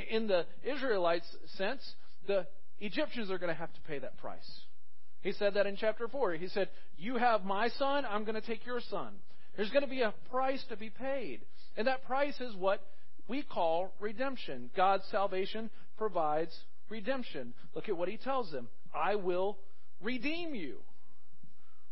In 0.09 0.27
the 0.27 0.45
Israelites' 0.63 1.27
sense, 1.55 1.81
the 2.27 2.45
Egyptians 2.81 3.31
are 3.31 3.37
going 3.37 3.53
to 3.53 3.59
have 3.59 3.73
to 3.73 3.81
pay 3.81 3.99
that 3.99 4.17
price. 4.17 4.49
He 5.21 5.31
said 5.31 5.53
that 5.53 5.67
in 5.67 5.77
chapter 5.77 6.07
4. 6.07 6.33
He 6.33 6.47
said, 6.49 6.67
You 6.97 7.17
have 7.17 7.45
my 7.45 7.69
son, 7.69 8.05
I'm 8.09 8.25
going 8.25 8.35
to 8.35 8.45
take 8.45 8.65
your 8.65 8.81
son. 8.81 9.13
There's 9.55 9.69
going 9.69 9.83
to 9.83 9.89
be 9.89 10.01
a 10.01 10.13
price 10.31 10.63
to 10.69 10.75
be 10.75 10.89
paid. 10.89 11.41
And 11.77 11.87
that 11.87 12.05
price 12.05 12.39
is 12.41 12.55
what 12.55 12.81
we 13.27 13.43
call 13.43 13.93
redemption. 13.99 14.69
God's 14.75 15.05
salvation 15.11 15.69
provides 15.97 16.53
redemption. 16.89 17.53
Look 17.75 17.87
at 17.87 17.95
what 17.95 18.09
he 18.09 18.17
tells 18.17 18.51
them 18.51 18.67
I 18.93 19.15
will 19.15 19.57
redeem 20.01 20.55
you 20.55 20.77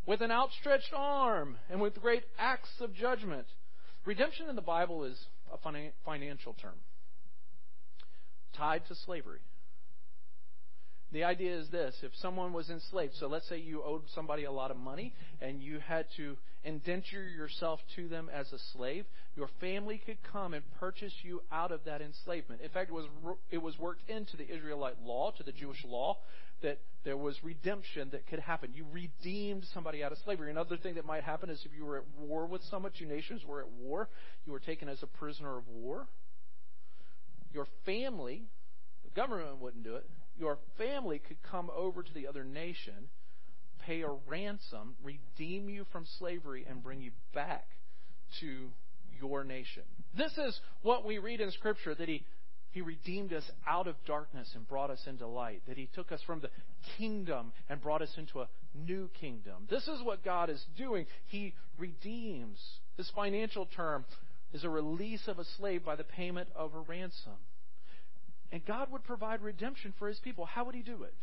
with 0.06 0.22
an 0.22 0.32
outstretched 0.32 0.94
arm 0.96 1.58
and 1.70 1.82
with 1.82 2.02
great 2.02 2.24
acts 2.38 2.70
of 2.80 2.94
judgment. 2.94 3.46
Redemption 4.06 4.50
in 4.50 4.56
the 4.56 4.62
Bible 4.62 5.04
is 5.04 5.26
a 5.54 5.58
financial 6.06 6.54
term 6.54 6.76
tied 8.54 8.86
to 8.88 8.96
slavery. 9.06 9.40
The 11.12 11.26
idea 11.26 11.58
is 11.58 11.70
this 11.70 11.96
if 12.04 12.12
someone 12.16 12.54
was 12.54 12.70
enslaved, 12.70 13.16
so 13.16 13.28
let's 13.28 13.48
say 13.50 13.58
you 13.58 13.84
owed 13.84 14.04
somebody 14.16 14.46
a 14.46 14.52
lot 14.52 14.72
of 14.72 14.78
money 14.78 15.14
and 15.42 15.62
you 15.62 15.80
had 15.80 16.06
to 16.18 16.38
indenture 16.64 17.28
yourself 17.28 17.82
to 17.96 18.08
them 18.08 18.30
as 18.34 18.52
a 18.54 18.60
slave, 18.74 19.06
your 19.36 19.50
family 19.60 20.02
could 20.06 20.18
come 20.32 20.54
and 20.54 20.64
purchase 20.80 21.14
you 21.24 21.42
out 21.52 21.72
of 21.72 21.82
that 21.86 22.02
enslavement. 22.02 22.62
In 22.62 22.70
fact, 22.70 22.90
it 22.90 22.94
was, 22.94 23.06
it 23.50 23.62
was 23.62 23.78
worked 23.78 24.10
into 24.10 24.38
the 24.38 24.50
Israelite 24.50 25.02
law, 25.04 25.32
to 25.32 25.44
the 25.44 25.52
Jewish 25.52 25.84
law, 25.86 26.18
that 26.62 26.80
there 27.04 27.18
was 27.18 27.36
redemption 27.44 28.10
that 28.12 28.28
could 28.28 28.40
happen. 28.40 28.72
You 28.74 28.86
redeemed 28.92 29.66
somebody 29.74 30.04
out 30.04 30.12
of 30.12 30.18
slavery. 30.20 30.52
Another 30.52 30.78
thing 30.78 30.96
that 30.96 31.06
might 31.06 31.24
happen 31.24 31.50
is 31.50 31.62
if 31.66 31.72
you 31.76 31.86
were 31.86 31.98
at 31.98 32.04
war 32.20 32.46
with 32.46 32.62
someone, 32.70 32.92
two 32.98 33.06
nations 33.06 33.44
were 33.46 33.62
at 33.62 33.70
war, 33.70 34.10
you 34.46 34.52
were 34.52 34.60
taken 34.60 34.88
as 34.88 35.02
a 35.02 35.08
prisoner 35.08 35.58
of 35.58 35.68
war. 35.68 36.08
Your 37.54 37.68
family, 37.86 38.44
the 39.04 39.10
government 39.20 39.60
wouldn't 39.60 39.84
do 39.84 39.96
it, 39.96 40.08
your 40.40 40.58
family 40.78 41.20
could 41.20 41.42
come 41.44 41.70
over 41.76 42.04
to 42.04 42.14
the 42.14 42.28
other 42.28 42.44
nation, 42.44 43.10
pay 43.86 44.02
a 44.02 44.10
ransom, 44.28 44.96
redeem 45.04 45.70
you 45.70 45.86
from 45.92 46.06
slavery, 46.20 46.66
and 46.70 46.84
bring 46.84 47.02
you 47.02 47.12
back 47.34 47.68
to 48.40 48.70
your 49.20 49.44
nation. 49.44 49.84
This 50.18 50.32
is 50.38 50.60
what 50.82 51.06
we 51.06 51.18
read 51.18 51.42
in 51.42 51.52
Scripture 51.52 51.94
that 51.96 52.08
He 52.08 52.26
he 52.72 52.82
redeemed 52.82 53.34
us 53.34 53.44
out 53.68 53.88
of 53.88 53.96
darkness 54.06 54.50
and 54.56 54.68
brought 54.68 54.90
us 54.90 55.02
into 55.06 55.28
light. 55.28 55.62
That 55.68 55.78
He 55.78 55.90
took 55.94 56.12
us 56.12 56.22
from 56.26 56.40
the 56.40 56.50
kingdom 56.98 57.52
and 57.70 57.82
brought 57.82 58.02
us 58.02 58.14
into 58.18 58.40
a 58.40 58.48
new 58.74 59.10
kingdom. 59.20 59.68
This 59.70 59.88
is 59.88 60.02
what 60.02 60.24
God 60.24 60.50
is 60.50 60.64
doing. 60.78 61.06
He 61.28 61.54
redeems. 61.78 62.58
This 62.98 63.12
financial 63.14 63.68
term 63.76 64.06
is 64.54 64.64
a 64.64 64.70
release 64.70 65.28
of 65.28 65.38
a 65.38 65.44
slave 65.58 65.84
by 65.84 65.98
the 65.98 66.06
payment 66.06 66.48
of 66.56 66.74
a 66.74 66.80
ransom. 66.80 67.34
And 68.54 68.66
God 68.66 68.90
would 68.92 69.04
provide 69.04 69.42
redemption 69.42 69.94
for 70.00 70.08
His 70.08 70.20
people. 70.20 70.46
How 70.46 70.64
would 70.64 70.76
He 70.76 70.82
do 70.82 71.04
it? 71.04 71.14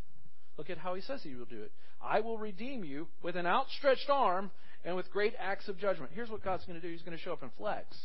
Look 0.59 0.69
at 0.69 0.79
how 0.79 0.95
He 0.95 1.01
says 1.01 1.23
He 1.23 1.35
will 1.35 1.47
do 1.47 1.63
it. 1.63 1.73
I 2.03 2.21
will 2.21 2.37
redeem 2.37 2.85
you 2.85 3.09
with 3.23 3.37
an 3.37 3.47
outstretched 3.47 4.11
arm 4.11 4.51
and 4.85 4.97
with 4.97 5.11
great 5.11 5.33
acts 5.39 5.67
of 5.69 5.79
judgment. 5.79 6.13
Here's 6.15 6.31
what 6.31 6.45
God's 6.45 6.67
going 6.67 6.79
to 6.79 6.87
do 6.87 6.93
He's 6.93 7.03
going 7.03 7.17
to 7.17 7.23
show 7.23 7.33
up 7.33 7.43
in 7.43 7.51
flex. 7.57 7.97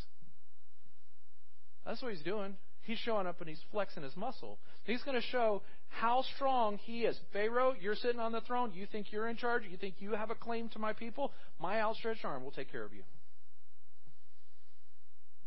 That's 1.85 2.01
what 2.01 2.13
He's 2.13 2.23
doing. 2.23 2.55
He's 2.83 2.97
showing 2.99 3.27
up 3.27 3.39
and 3.39 3.49
he's 3.49 3.61
flexing 3.71 4.03
his 4.03 4.15
muscle. 4.15 4.59
He's 4.83 5.01
going 5.03 5.19
to 5.19 5.27
show 5.27 5.61
how 5.87 6.23
strong 6.35 6.77
he 6.79 7.01
is. 7.01 7.17
Pharaoh, 7.31 7.73
you're 7.79 7.95
sitting 7.95 8.19
on 8.19 8.31
the 8.31 8.41
throne. 8.41 8.71
You 8.73 8.85
think 8.85 9.11
you're 9.11 9.27
in 9.27 9.37
charge? 9.37 9.63
You 9.69 9.77
think 9.77 9.95
you 9.99 10.11
have 10.11 10.31
a 10.31 10.35
claim 10.35 10.69
to 10.69 10.79
my 10.79 10.93
people? 10.93 11.31
My 11.61 11.81
outstretched 11.81 12.25
arm 12.25 12.43
will 12.43 12.51
take 12.51 12.71
care 12.71 12.83
of 12.83 12.93
you. 12.93 13.03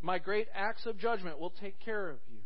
My 0.01 0.18
great 0.18 0.49
acts 0.55 0.87
of 0.87 0.99
judgment 0.99 1.38
will 1.38 1.51
take 1.51 1.79
care 1.81 2.11
of 2.11 2.18
you. 2.31 2.38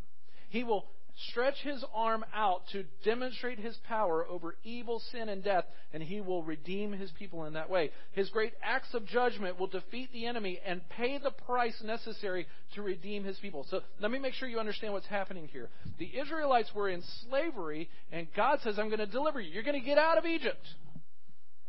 He 0.48 0.64
will 0.64 0.86
stretch 1.28 1.56
his 1.62 1.84
arm 1.94 2.24
out 2.34 2.62
to 2.72 2.84
demonstrate 3.04 3.58
his 3.58 3.76
power 3.86 4.26
over 4.26 4.56
evil, 4.64 5.00
sin, 5.12 5.28
and 5.28 5.44
death, 5.44 5.64
and 5.92 6.02
he 6.02 6.20
will 6.20 6.42
redeem 6.42 6.92
his 6.92 7.10
people 7.18 7.44
in 7.44 7.54
that 7.54 7.68
way. 7.68 7.90
His 8.12 8.30
great 8.30 8.52
acts 8.62 8.94
of 8.94 9.06
judgment 9.06 9.58
will 9.58 9.66
defeat 9.66 10.12
the 10.12 10.26
enemy 10.26 10.60
and 10.64 10.80
pay 10.88 11.18
the 11.18 11.30
price 11.30 11.80
necessary 11.84 12.46
to 12.74 12.82
redeem 12.82 13.24
his 13.24 13.38
people. 13.38 13.66
So 13.70 13.80
let 14.00 14.10
me 14.10 14.18
make 14.18 14.34
sure 14.34 14.48
you 14.48 14.60
understand 14.60 14.92
what's 14.92 15.06
happening 15.06 15.48
here. 15.52 15.68
The 15.98 16.10
Israelites 16.18 16.70
were 16.74 16.88
in 16.88 17.02
slavery, 17.28 17.88
and 18.12 18.26
God 18.34 18.60
says, 18.62 18.78
I'm 18.78 18.88
going 18.88 18.98
to 18.98 19.06
deliver 19.06 19.40
you. 19.40 19.52
You're 19.52 19.62
going 19.62 19.80
to 19.80 19.86
get 19.86 19.98
out 19.98 20.18
of 20.18 20.26
Egypt. 20.26 20.66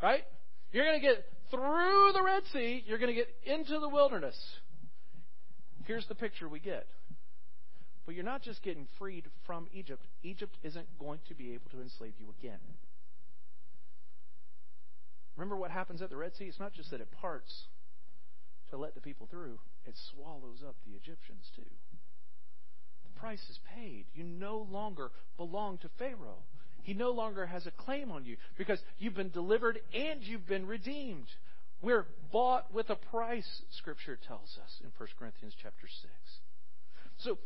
Right? 0.01 0.23
You're 0.71 0.85
going 0.85 0.99
to 0.99 1.05
get 1.05 1.25
through 1.51 2.11
the 2.13 2.23
Red 2.23 2.43
Sea. 2.53 2.83
You're 2.87 2.97
going 2.97 3.13
to 3.13 3.15
get 3.15 3.27
into 3.45 3.79
the 3.79 3.89
wilderness. 3.89 4.35
Here's 5.85 6.07
the 6.07 6.15
picture 6.15 6.47
we 6.47 6.59
get. 6.59 6.87
But 8.05 8.15
you're 8.15 8.23
not 8.23 8.41
just 8.41 8.63
getting 8.63 8.87
freed 8.97 9.25
from 9.45 9.67
Egypt. 9.73 10.05
Egypt 10.23 10.57
isn't 10.63 10.87
going 10.99 11.19
to 11.27 11.35
be 11.35 11.53
able 11.53 11.69
to 11.71 11.81
enslave 11.81 12.13
you 12.19 12.33
again. 12.39 12.59
Remember 15.35 15.55
what 15.55 15.71
happens 15.71 16.01
at 16.01 16.09
the 16.09 16.17
Red 16.17 16.35
Sea? 16.35 16.45
It's 16.45 16.59
not 16.59 16.73
just 16.73 16.91
that 16.91 17.01
it 17.01 17.11
parts 17.11 17.65
to 18.71 18.77
let 18.77 18.95
the 18.95 19.01
people 19.01 19.27
through, 19.29 19.59
it 19.85 19.95
swallows 20.13 20.63
up 20.67 20.75
the 20.85 20.95
Egyptians 20.95 21.49
too. 21.55 21.61
The 23.03 23.19
price 23.19 23.43
is 23.49 23.59
paid. 23.75 24.05
You 24.13 24.23
no 24.23 24.67
longer 24.69 25.11
belong 25.37 25.77
to 25.79 25.89
Pharaoh. 25.99 26.43
He 26.83 26.93
no 26.93 27.11
longer 27.11 27.45
has 27.45 27.67
a 27.67 27.71
claim 27.71 28.11
on 28.11 28.25
you 28.25 28.37
because 28.57 28.79
you've 28.97 29.13
been 29.13 29.29
delivered 29.29 29.79
and 29.93 30.23
you've 30.23 30.47
been 30.47 30.65
redeemed. 30.65 31.27
We're 31.81 32.07
bought 32.31 32.73
with 32.73 32.89
a 32.89 32.95
price, 32.95 33.61
Scripture 33.71 34.17
tells 34.27 34.57
us 34.63 34.79
in 34.83 34.89
1 34.97 35.09
Corinthians 35.19 35.55
chapter 35.61 35.87
6. 35.87 36.13
So 37.17 37.37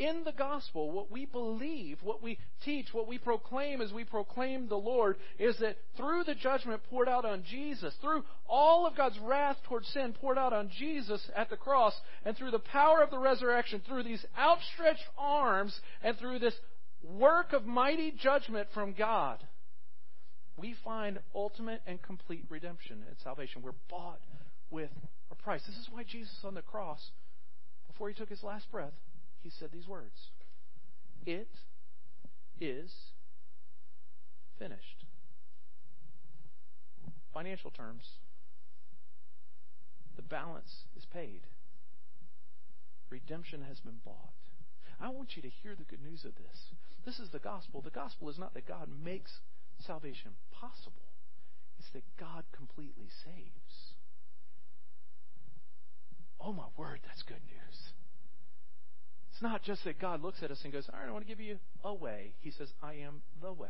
in 0.00 0.24
the 0.24 0.32
gospel, 0.32 0.90
what 0.90 1.10
we 1.10 1.26
believe, 1.26 1.98
what 2.02 2.22
we 2.22 2.38
teach, 2.64 2.86
what 2.92 3.06
we 3.06 3.18
proclaim 3.18 3.82
as 3.82 3.92
we 3.92 4.02
proclaim 4.02 4.66
the 4.66 4.74
Lord 4.74 5.16
is 5.38 5.58
that 5.58 5.76
through 5.96 6.24
the 6.24 6.34
judgment 6.34 6.80
poured 6.88 7.08
out 7.08 7.26
on 7.26 7.44
Jesus, 7.48 7.94
through 8.00 8.24
all 8.48 8.86
of 8.86 8.96
God's 8.96 9.18
wrath 9.18 9.58
towards 9.68 9.86
sin 9.88 10.14
poured 10.18 10.38
out 10.38 10.54
on 10.54 10.70
Jesus 10.76 11.20
at 11.36 11.50
the 11.50 11.56
cross, 11.58 11.92
and 12.24 12.34
through 12.34 12.50
the 12.50 12.58
power 12.58 13.02
of 13.02 13.10
the 13.10 13.18
resurrection, 13.18 13.82
through 13.86 14.02
these 14.02 14.24
outstretched 14.38 15.04
arms, 15.18 15.78
and 16.02 16.16
through 16.16 16.38
this 16.38 16.54
work 17.02 17.52
of 17.52 17.66
mighty 17.66 18.10
judgment 18.10 18.68
from 18.72 18.94
God, 18.94 19.38
we 20.56 20.74
find 20.82 21.18
ultimate 21.34 21.82
and 21.86 22.00
complete 22.00 22.44
redemption 22.48 23.04
and 23.06 23.16
salvation. 23.22 23.60
We're 23.62 23.72
bought 23.90 24.20
with 24.70 24.90
a 25.30 25.34
price. 25.34 25.60
This 25.66 25.76
is 25.76 25.88
why 25.90 26.04
Jesus 26.04 26.38
on 26.42 26.54
the 26.54 26.62
cross, 26.62 27.10
before 27.86 28.08
he 28.08 28.14
took 28.14 28.30
his 28.30 28.42
last 28.42 28.70
breath, 28.72 28.92
he 29.42 29.50
said 29.50 29.70
these 29.72 29.88
words 29.88 30.30
It 31.26 31.48
is 32.60 32.92
finished. 34.58 35.04
Financial 37.32 37.70
terms, 37.70 38.02
the 40.16 40.22
balance 40.22 40.84
is 40.96 41.06
paid. 41.06 41.42
Redemption 43.08 43.62
has 43.68 43.80
been 43.80 44.00
bought. 44.04 44.34
I 45.00 45.08
want 45.08 45.36
you 45.36 45.42
to 45.42 45.48
hear 45.48 45.74
the 45.74 45.84
good 45.84 46.02
news 46.02 46.24
of 46.24 46.34
this. 46.34 46.74
This 47.06 47.18
is 47.18 47.30
the 47.30 47.38
gospel. 47.38 47.80
The 47.80 47.90
gospel 47.90 48.28
is 48.28 48.38
not 48.38 48.52
that 48.54 48.66
God 48.66 48.88
makes 49.02 49.40
salvation 49.78 50.32
possible, 50.52 51.14
it's 51.78 51.88
that 51.94 52.04
God 52.18 52.44
completely 52.52 53.08
saves. 53.24 53.94
Oh, 56.38 56.52
my 56.52 56.66
word, 56.76 57.00
that's 57.06 57.22
good 57.22 57.42
news. 57.48 57.92
It's 59.40 59.50
not 59.50 59.62
just 59.62 59.84
that 59.84 59.98
God 59.98 60.20
looks 60.20 60.42
at 60.42 60.50
us 60.50 60.60
and 60.64 60.70
goes, 60.70 60.86
All 60.92 61.00
right, 61.00 61.08
I 61.08 61.12
want 61.12 61.24
to 61.24 61.28
give 61.28 61.40
you 61.40 61.56
a 61.82 61.94
way. 61.94 62.34
He 62.40 62.50
says, 62.50 62.68
I 62.82 62.96
am 62.96 63.22
the 63.40 63.54
way. 63.54 63.68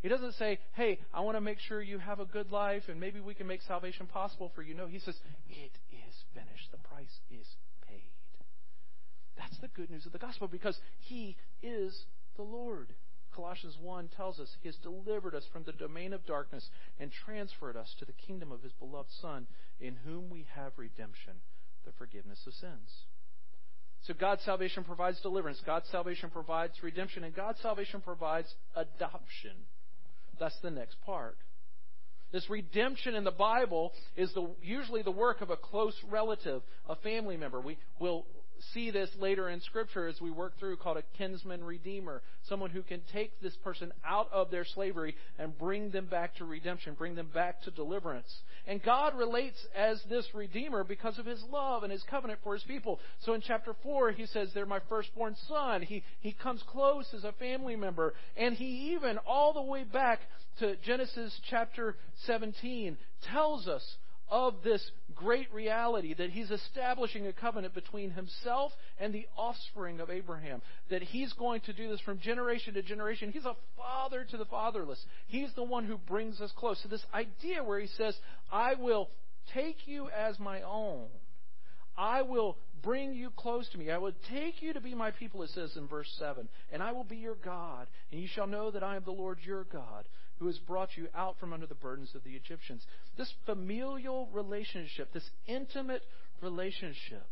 He 0.00 0.08
doesn't 0.08 0.32
say, 0.32 0.58
Hey, 0.72 0.98
I 1.14 1.20
want 1.20 1.36
to 1.36 1.40
make 1.40 1.60
sure 1.60 1.80
you 1.80 1.98
have 1.98 2.18
a 2.18 2.24
good 2.24 2.50
life 2.50 2.82
and 2.88 2.98
maybe 2.98 3.20
we 3.20 3.34
can 3.34 3.46
make 3.46 3.62
salvation 3.62 4.06
possible 4.06 4.50
for 4.56 4.62
you. 4.62 4.74
No, 4.74 4.88
he 4.88 4.98
says, 4.98 5.14
It 5.48 5.70
is 5.92 6.14
finished. 6.34 6.72
The 6.72 6.78
price 6.78 7.20
is 7.30 7.46
paid. 7.88 8.10
That's 9.38 9.56
the 9.58 9.68
good 9.68 9.88
news 9.88 10.04
of 10.04 10.10
the 10.10 10.18
gospel 10.18 10.48
because 10.48 10.76
he 10.98 11.36
is 11.62 11.96
the 12.34 12.42
Lord. 12.42 12.88
Colossians 13.36 13.76
1 13.80 14.08
tells 14.16 14.40
us 14.40 14.48
he 14.62 14.68
has 14.68 14.76
delivered 14.78 15.36
us 15.36 15.44
from 15.52 15.62
the 15.62 15.70
domain 15.70 16.12
of 16.12 16.26
darkness 16.26 16.68
and 16.98 17.12
transferred 17.12 17.76
us 17.76 17.94
to 18.00 18.04
the 18.04 18.12
kingdom 18.26 18.50
of 18.50 18.64
his 18.64 18.72
beloved 18.72 19.12
Son, 19.20 19.46
in 19.80 19.94
whom 20.04 20.28
we 20.28 20.44
have 20.56 20.72
redemption, 20.76 21.34
the 21.84 21.92
forgiveness 21.92 22.40
of 22.48 22.54
sins. 22.54 23.04
So 24.06 24.14
God's 24.14 24.42
salvation 24.42 24.82
provides 24.84 25.20
deliverance, 25.20 25.60
God's 25.64 25.88
salvation 25.90 26.30
provides 26.30 26.74
redemption, 26.82 27.24
and 27.24 27.34
God's 27.34 27.60
salvation 27.60 28.00
provides 28.00 28.52
adoption. 28.74 29.52
That's 30.40 30.58
the 30.62 30.70
next 30.70 30.96
part. 31.06 31.36
This 32.32 32.48
redemption 32.48 33.14
in 33.14 33.24
the 33.24 33.30
Bible 33.30 33.92
is 34.16 34.32
the, 34.32 34.48
usually 34.62 35.02
the 35.02 35.10
work 35.10 35.42
of 35.42 35.50
a 35.50 35.56
close 35.56 35.94
relative, 36.10 36.62
a 36.88 36.96
family 36.96 37.36
member. 37.36 37.60
We 37.60 37.76
will 38.00 38.26
see 38.72 38.90
this 38.90 39.10
later 39.18 39.48
in 39.48 39.60
Scripture 39.60 40.06
as 40.06 40.20
we 40.20 40.30
work 40.30 40.58
through, 40.58 40.76
called 40.76 40.96
a 40.96 41.18
kinsman 41.18 41.64
redeemer. 41.64 42.22
Someone 42.48 42.70
who 42.70 42.82
can 42.82 43.00
take 43.12 43.40
this 43.40 43.56
person 43.64 43.92
out 44.04 44.28
of 44.32 44.50
their 44.50 44.64
slavery 44.64 45.14
and 45.38 45.56
bring 45.58 45.90
them 45.90 46.06
back 46.06 46.36
to 46.36 46.44
redemption, 46.44 46.94
bring 46.94 47.14
them 47.14 47.28
back 47.32 47.62
to 47.62 47.70
deliverance. 47.70 48.32
And 48.66 48.82
God 48.82 49.16
relates 49.16 49.56
as 49.76 50.00
this 50.08 50.26
redeemer 50.34 50.84
because 50.84 51.18
of 51.18 51.26
his 51.26 51.42
love 51.50 51.82
and 51.82 51.92
his 51.92 52.04
covenant 52.08 52.40
for 52.42 52.54
his 52.54 52.62
people. 52.64 53.00
So 53.20 53.34
in 53.34 53.40
chapter 53.40 53.74
4, 53.82 54.12
he 54.12 54.26
says, 54.26 54.50
They're 54.54 54.66
my 54.66 54.80
firstborn 54.88 55.36
son. 55.48 55.82
He, 55.82 56.02
he 56.20 56.32
comes 56.32 56.62
close 56.68 57.06
as 57.14 57.24
a 57.24 57.32
family 57.32 57.76
member. 57.76 58.14
And 58.36 58.54
he 58.54 58.92
even, 58.94 59.18
all 59.18 59.52
the 59.52 59.62
way 59.62 59.84
back 59.84 60.20
to 60.58 60.76
Genesis 60.76 61.38
chapter 61.48 61.96
17, 62.26 62.96
tells 63.32 63.66
us 63.66 63.96
of 64.28 64.54
this 64.64 64.82
great 65.14 65.52
reality 65.52 66.14
that 66.14 66.30
he's 66.30 66.50
establishing 66.50 67.26
a 67.26 67.32
covenant 67.32 67.74
between 67.74 68.10
himself 68.10 68.72
and 68.98 69.12
the 69.12 69.26
offspring 69.36 70.00
of 70.00 70.10
Abraham. 70.10 70.62
That 70.90 71.02
he's 71.02 71.32
going 71.34 71.60
to 71.62 71.72
do 71.72 71.88
this 71.88 72.00
from 72.00 72.18
generation 72.18 72.74
to 72.74 72.82
generation. 72.82 73.30
He's 73.30 73.44
a 73.44 73.56
father 73.76 74.24
to 74.30 74.36
the 74.36 74.44
fatherless. 74.46 75.04
He's 75.26 75.52
the 75.54 75.62
one 75.62 75.84
who 75.84 75.98
brings 75.98 76.40
us 76.40 76.50
close. 76.56 76.80
So, 76.82 76.88
this 76.88 77.04
idea 77.12 77.62
where 77.62 77.78
he 77.78 77.88
says, 77.98 78.16
I 78.50 78.74
will 78.74 79.10
take 79.54 79.86
you 79.86 80.08
as 80.08 80.38
my 80.38 80.62
own, 80.62 81.06
I 81.96 82.22
will 82.22 82.56
bring 82.82 83.14
you 83.14 83.30
close 83.36 83.68
to 83.70 83.78
me. 83.78 83.90
I 83.90 83.98
will 83.98 84.12
take 84.30 84.62
you 84.62 84.72
to 84.72 84.80
be 84.80 84.94
my 84.94 85.10
people, 85.10 85.42
it 85.42 85.50
says 85.50 85.76
in 85.76 85.86
verse 85.86 86.12
7. 86.18 86.48
And 86.72 86.82
I 86.82 86.92
will 86.92 87.04
be 87.04 87.16
your 87.16 87.36
God, 87.36 87.86
and 88.10 88.20
you 88.20 88.28
shall 88.34 88.46
know 88.46 88.70
that 88.70 88.82
I 88.82 88.96
am 88.96 89.04
the 89.04 89.12
Lord 89.12 89.38
your 89.44 89.64
God 89.64 90.04
who 90.42 90.48
has 90.48 90.58
brought 90.58 90.96
you 90.96 91.06
out 91.14 91.36
from 91.38 91.52
under 91.52 91.66
the 91.66 91.74
burdens 91.74 92.10
of 92.16 92.24
the 92.24 92.32
Egyptians. 92.32 92.82
This 93.16 93.32
familial 93.46 94.28
relationship, 94.32 95.12
this 95.12 95.28
intimate 95.46 96.02
relationship, 96.40 97.26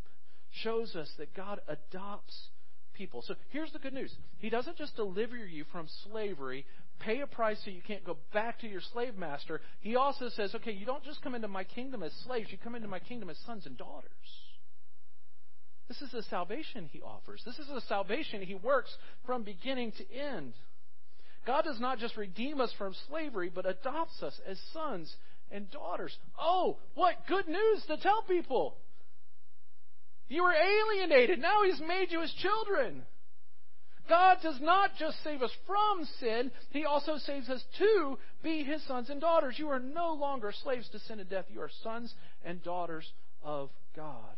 shows 0.63 0.95
us 0.95 1.09
that 1.17 1.35
God 1.35 1.59
adopts 1.67 2.47
people. 2.93 3.21
So 3.27 3.35
here's 3.49 3.73
the 3.73 3.79
good 3.79 3.93
news 3.93 4.15
He 4.39 4.49
doesn't 4.49 4.77
just 4.77 4.95
deliver 4.95 5.35
you 5.35 5.65
from 5.73 5.87
slavery, 6.09 6.65
pay 6.99 7.19
a 7.19 7.27
price 7.27 7.59
so 7.65 7.71
you 7.71 7.81
can't 7.85 8.05
go 8.05 8.15
back 8.33 8.61
to 8.61 8.67
your 8.67 8.81
slave 8.93 9.17
master. 9.17 9.59
He 9.81 9.97
also 9.97 10.29
says, 10.29 10.55
okay, 10.55 10.71
you 10.71 10.85
don't 10.85 11.03
just 11.03 11.21
come 11.21 11.35
into 11.35 11.49
my 11.49 11.65
kingdom 11.65 12.03
as 12.03 12.13
slaves, 12.25 12.49
you 12.49 12.57
come 12.63 12.75
into 12.75 12.87
my 12.87 12.99
kingdom 12.99 13.29
as 13.29 13.37
sons 13.45 13.65
and 13.65 13.77
daughters. 13.77 14.09
This 15.89 16.01
is 16.01 16.11
the 16.11 16.23
salvation 16.23 16.89
he 16.93 17.01
offers. 17.01 17.41
This 17.45 17.59
is 17.59 17.67
the 17.67 17.81
salvation 17.81 18.41
he 18.41 18.55
works 18.55 18.95
from 19.25 19.43
beginning 19.43 19.91
to 19.97 20.15
end. 20.15 20.53
God 21.45 21.63
does 21.63 21.79
not 21.79 21.99
just 21.99 22.17
redeem 22.17 22.61
us 22.61 22.71
from 22.77 22.93
slavery, 23.07 23.51
but 23.53 23.65
adopts 23.65 24.21
us 24.21 24.39
as 24.47 24.59
sons 24.73 25.13
and 25.51 25.69
daughters. 25.71 26.15
Oh, 26.39 26.77
what 26.93 27.15
good 27.27 27.47
news 27.47 27.83
to 27.87 27.97
tell 27.97 28.23
people! 28.23 28.77
You 30.27 30.43
were 30.43 30.53
alienated. 30.53 31.39
Now 31.39 31.63
He's 31.63 31.81
made 31.81 32.11
you 32.11 32.21
His 32.21 32.33
children. 32.41 33.03
God 34.07 34.37
does 34.41 34.59
not 34.61 34.91
just 34.97 35.23
save 35.23 35.41
us 35.41 35.51
from 35.65 36.07
sin, 36.19 36.51
He 36.71 36.85
also 36.85 37.17
saves 37.17 37.49
us 37.49 37.63
to 37.79 38.17
be 38.43 38.63
His 38.63 38.85
sons 38.87 39.09
and 39.09 39.19
daughters. 39.19 39.55
You 39.57 39.69
are 39.69 39.79
no 39.79 40.13
longer 40.13 40.53
slaves 40.63 40.87
to 40.89 40.99
sin 40.99 41.19
and 41.19 41.29
death. 41.29 41.45
You 41.49 41.61
are 41.61 41.69
sons 41.83 42.13
and 42.45 42.63
daughters 42.63 43.11
of 43.43 43.69
God. 43.95 44.35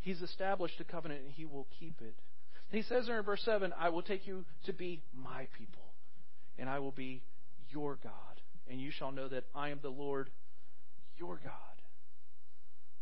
He's 0.00 0.22
established 0.22 0.80
a 0.80 0.84
covenant 0.84 1.22
and 1.22 1.32
He 1.32 1.44
will 1.44 1.66
keep 1.78 2.00
it. 2.00 2.14
He 2.72 2.82
says 2.82 3.06
there 3.06 3.18
in 3.18 3.24
verse 3.24 3.42
7, 3.44 3.72
I 3.78 3.90
will 3.90 4.02
take 4.02 4.26
you 4.26 4.44
to 4.64 4.72
be 4.72 5.02
my 5.14 5.46
people, 5.58 5.82
and 6.58 6.68
I 6.68 6.78
will 6.78 6.90
be 6.90 7.22
your 7.70 7.98
God, 8.02 8.40
and 8.68 8.80
you 8.80 8.90
shall 8.90 9.12
know 9.12 9.28
that 9.28 9.44
I 9.54 9.68
am 9.68 9.80
the 9.82 9.90
Lord 9.90 10.30
your 11.18 11.38
God. 11.44 11.52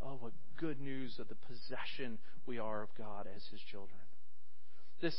Oh, 0.02 0.16
what 0.18 0.32
good 0.56 0.80
news 0.80 1.18
of 1.18 1.28
the 1.28 1.36
possession 1.36 2.18
we 2.46 2.58
are 2.58 2.82
of 2.82 2.88
God 2.98 3.26
as 3.34 3.42
his 3.50 3.60
children. 3.70 4.00
This, 5.00 5.14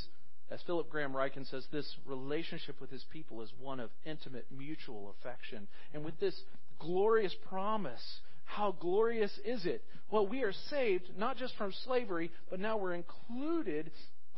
as 0.49 0.61
Philip 0.63 0.89
Graham 0.89 1.13
Ryken 1.13 1.49
says, 1.49 1.65
this 1.71 1.95
relationship 2.05 2.81
with 2.81 2.89
his 2.89 3.05
people 3.11 3.41
is 3.41 3.51
one 3.59 3.79
of 3.79 3.89
intimate 4.05 4.47
mutual 4.55 5.15
affection. 5.19 5.67
And 5.93 6.03
with 6.03 6.19
this 6.19 6.39
glorious 6.79 7.35
promise, 7.47 8.19
how 8.45 8.75
glorious 8.79 9.31
is 9.45 9.65
it? 9.65 9.83
Well, 10.11 10.27
we 10.27 10.43
are 10.43 10.53
saved 10.69 11.09
not 11.17 11.37
just 11.37 11.55
from 11.57 11.73
slavery, 11.85 12.31
but 12.49 12.59
now 12.59 12.77
we're 12.77 12.95
included 12.95 13.91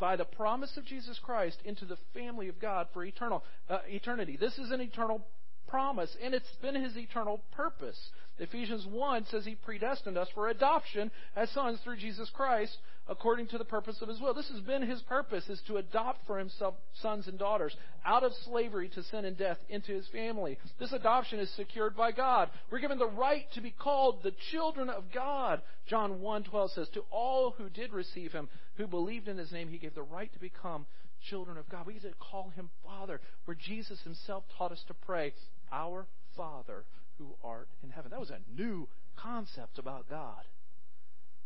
by 0.03 0.17
the 0.17 0.25
promise 0.25 0.75
of 0.75 0.83
Jesus 0.83 1.17
Christ 1.23 1.59
into 1.63 1.85
the 1.85 1.95
family 2.13 2.49
of 2.49 2.59
God 2.59 2.87
for 2.91 3.05
eternal 3.05 3.41
uh, 3.69 3.77
eternity. 3.87 4.35
This 4.37 4.57
is 4.57 4.69
an 4.69 4.81
eternal 4.81 5.25
promise, 5.65 6.13
and 6.21 6.33
it's 6.33 6.45
been 6.61 6.75
his 6.75 6.97
eternal 6.97 7.39
purpose. 7.53 7.97
Ephesians 8.37 8.85
1 8.85 9.27
says 9.31 9.45
he 9.45 9.55
predestined 9.55 10.17
us 10.17 10.27
for 10.35 10.49
adoption 10.49 11.09
as 11.37 11.49
sons 11.51 11.79
through 11.85 11.95
Jesus 11.95 12.29
Christ 12.35 12.75
according 13.07 13.47
to 13.47 13.57
the 13.57 13.65
purpose 13.65 14.01
of 14.01 14.09
his 14.09 14.19
will. 14.19 14.33
This 14.33 14.49
has 14.49 14.61
been 14.61 14.81
his 14.81 15.01
purpose 15.03 15.47
is 15.49 15.61
to 15.67 15.77
adopt 15.77 16.25
for 16.25 16.37
himself 16.37 16.75
sons 17.01 17.27
and 17.27 17.39
daughters 17.39 17.75
out 18.05 18.23
of 18.23 18.33
slavery 18.45 18.89
to 18.89 19.03
sin 19.03 19.25
and 19.25 19.37
death 19.37 19.57
into 19.69 19.93
his 19.93 20.07
family. 20.07 20.57
This 20.79 20.93
adoption 20.93 21.39
is 21.39 21.49
secured 21.55 21.95
by 21.95 22.11
God. 22.11 22.49
We're 22.69 22.79
given 22.79 22.99
the 22.99 23.09
right 23.09 23.45
to 23.53 23.61
be 23.61 23.71
called 23.71 24.21
the 24.21 24.33
children 24.51 24.89
of 24.89 25.05
God. 25.13 25.61
John 25.87 26.21
1:12 26.21 26.71
says 26.71 26.89
to 26.89 27.03
all 27.09 27.51
who 27.51 27.69
did 27.69 27.93
receive 27.93 28.31
him, 28.31 28.49
who 28.75 28.87
believed 28.87 29.27
in 29.27 29.37
his 29.37 29.51
name, 29.51 29.69
he 29.69 29.77
gave 29.77 29.95
the 29.95 30.03
right 30.03 30.31
to 30.33 30.39
become 30.39 30.85
children 31.29 31.57
of 31.57 31.69
God. 31.69 31.85
We 31.85 31.93
get 31.93 32.03
to 32.03 32.13
call 32.19 32.49
him 32.55 32.69
Father, 32.83 33.21
where 33.45 33.55
Jesus 33.55 33.99
himself 34.01 34.43
taught 34.57 34.71
us 34.71 34.83
to 34.87 34.93
pray, 34.93 35.33
Our 35.71 36.05
Father 36.35 36.83
who 37.17 37.27
art 37.43 37.67
in 37.83 37.89
heaven. 37.89 38.11
That 38.11 38.19
was 38.19 38.31
a 38.31 38.39
new 38.59 38.87
concept 39.15 39.77
about 39.77 40.09
God. 40.09 40.43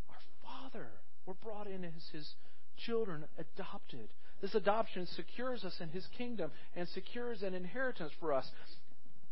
Our 0.09 0.15
Father. 0.43 0.87
We're 1.25 1.33
brought 1.33 1.67
in 1.67 1.83
as 1.83 2.07
his 2.13 2.33
children, 2.85 3.25
adopted. 3.37 4.07
This 4.41 4.55
adoption 4.55 5.07
secures 5.15 5.65
us 5.65 5.75
in 5.81 5.89
his 5.89 6.07
kingdom 6.17 6.51
and 6.75 6.87
secures 6.89 7.43
an 7.43 7.53
inheritance 7.53 8.11
for 8.19 8.33
us. 8.33 8.49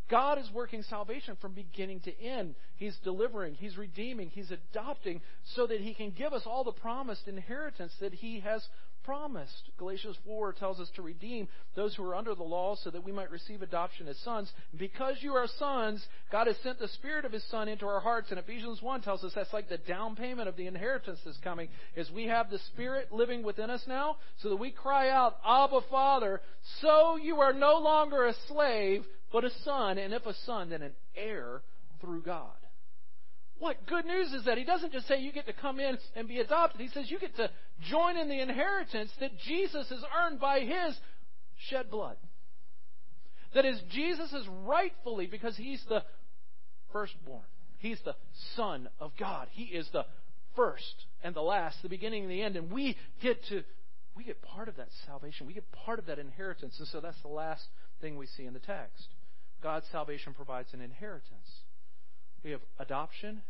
God 0.09 0.37
is 0.37 0.49
working 0.53 0.83
salvation 0.83 1.35
from 1.41 1.53
beginning 1.53 2.01
to 2.01 2.21
end. 2.21 2.55
He's 2.75 2.95
delivering, 3.03 3.55
He's 3.55 3.77
redeeming, 3.77 4.29
He's 4.29 4.51
adopting 4.51 5.21
so 5.55 5.65
that 5.67 5.81
He 5.81 5.93
can 5.93 6.11
give 6.11 6.33
us 6.33 6.43
all 6.45 6.63
the 6.63 6.71
promised 6.71 7.27
inheritance 7.27 7.93
that 7.99 8.13
He 8.13 8.39
has 8.41 8.65
promised. 9.05 9.69
Galatians 9.77 10.17
4 10.25 10.53
tells 10.53 10.79
us 10.79 10.89
to 10.95 11.01
redeem 11.01 11.47
those 11.75 11.95
who 11.95 12.03
are 12.03 12.15
under 12.15 12.33
the 12.33 12.43
law 12.43 12.75
so 12.83 12.89
that 12.89 13.03
we 13.03 13.11
might 13.11 13.29
receive 13.29 13.61
adoption 13.61 14.07
as 14.07 14.17
sons. 14.19 14.51
Because 14.77 15.17
you 15.21 15.33
are 15.33 15.47
sons, 15.59 16.05
God 16.31 16.47
has 16.47 16.57
sent 16.63 16.79
the 16.79 16.87
Spirit 16.89 17.23
of 17.23 17.31
His 17.31 17.47
Son 17.49 17.67
into 17.67 17.85
our 17.85 17.99
hearts. 17.99 18.31
And 18.31 18.39
Ephesians 18.39 18.81
1 18.81 19.01
tells 19.01 19.23
us 19.23 19.31
that's 19.35 19.53
like 19.53 19.69
the 19.69 19.77
down 19.77 20.15
payment 20.15 20.49
of 20.49 20.57
the 20.57 20.67
inheritance 20.67 21.19
that's 21.23 21.37
coming, 21.37 21.69
is 21.95 22.09
we 22.11 22.25
have 22.25 22.49
the 22.49 22.59
Spirit 22.73 23.11
living 23.11 23.43
within 23.43 23.69
us 23.69 23.83
now 23.87 24.17
so 24.41 24.49
that 24.49 24.57
we 24.57 24.71
cry 24.71 25.09
out, 25.09 25.37
Abba 25.45 25.81
Father, 25.89 26.41
so 26.81 27.15
you 27.15 27.39
are 27.41 27.53
no 27.53 27.77
longer 27.77 28.25
a 28.25 28.33
slave, 28.47 29.03
but 29.35 29.43
a 29.43 29.49
son, 29.65 29.97
and 29.97 30.13
if 30.13 30.25
a 30.25 30.33
son, 30.45 30.69
then 30.69 30.81
an 30.81 30.93
heir 31.13 31.61
through 31.99 32.21
God. 32.21 32.55
What 33.59 33.85
good 33.85 34.05
news 34.05 34.31
is 34.31 34.45
that? 34.45 34.57
He 34.57 34.63
doesn't 34.63 34.93
just 34.93 35.09
say 35.09 35.19
you 35.19 35.33
get 35.33 35.45
to 35.47 35.51
come 35.51 35.81
in 35.81 35.97
and 36.15 36.25
be 36.25 36.39
adopted. 36.39 36.79
He 36.79 36.87
says 36.87 37.11
you 37.11 37.19
get 37.19 37.35
to 37.35 37.49
join 37.89 38.15
in 38.15 38.29
the 38.29 38.39
inheritance 38.39 39.11
that 39.19 39.37
Jesus 39.45 39.89
has 39.89 39.99
earned 40.23 40.39
by 40.39 40.61
his 40.61 40.97
shed 41.69 41.91
blood. 41.91 42.15
That 43.53 43.65
is, 43.65 43.77
Jesus 43.91 44.31
is 44.31 44.47
rightfully, 44.63 45.27
because 45.27 45.57
he's 45.57 45.83
the 45.89 46.01
firstborn, 46.93 47.43
he's 47.79 47.99
the 48.05 48.15
Son 48.55 48.87
of 49.01 49.11
God. 49.19 49.49
He 49.51 49.63
is 49.63 49.85
the 49.91 50.05
first 50.55 51.07
and 51.25 51.35
the 51.35 51.41
last, 51.41 51.81
the 51.83 51.89
beginning 51.89 52.23
and 52.23 52.31
the 52.31 52.41
end. 52.41 52.55
And 52.55 52.71
we 52.71 52.95
get 53.21 53.43
to 53.49 53.63
we 54.15 54.23
get 54.23 54.41
part 54.41 54.69
of 54.69 54.77
that 54.77 54.87
salvation. 55.05 55.45
We 55.45 55.53
get 55.53 55.69
part 55.73 55.99
of 55.99 56.05
that 56.05 56.19
inheritance. 56.19 56.75
And 56.79 56.87
so 56.87 57.01
that's 57.01 57.21
the 57.21 57.27
last 57.27 57.65
thing 57.99 58.17
we 58.17 58.27
see 58.27 58.45
in 58.45 58.53
the 58.53 58.59
text. 58.59 59.07
God's 59.65 59.87
salvation 59.91 60.35
provides 60.35 60.71
an 60.75 60.81
inheritance. 60.81 61.63
We 62.43 62.51
have 62.51 62.61
adoption 62.77 63.41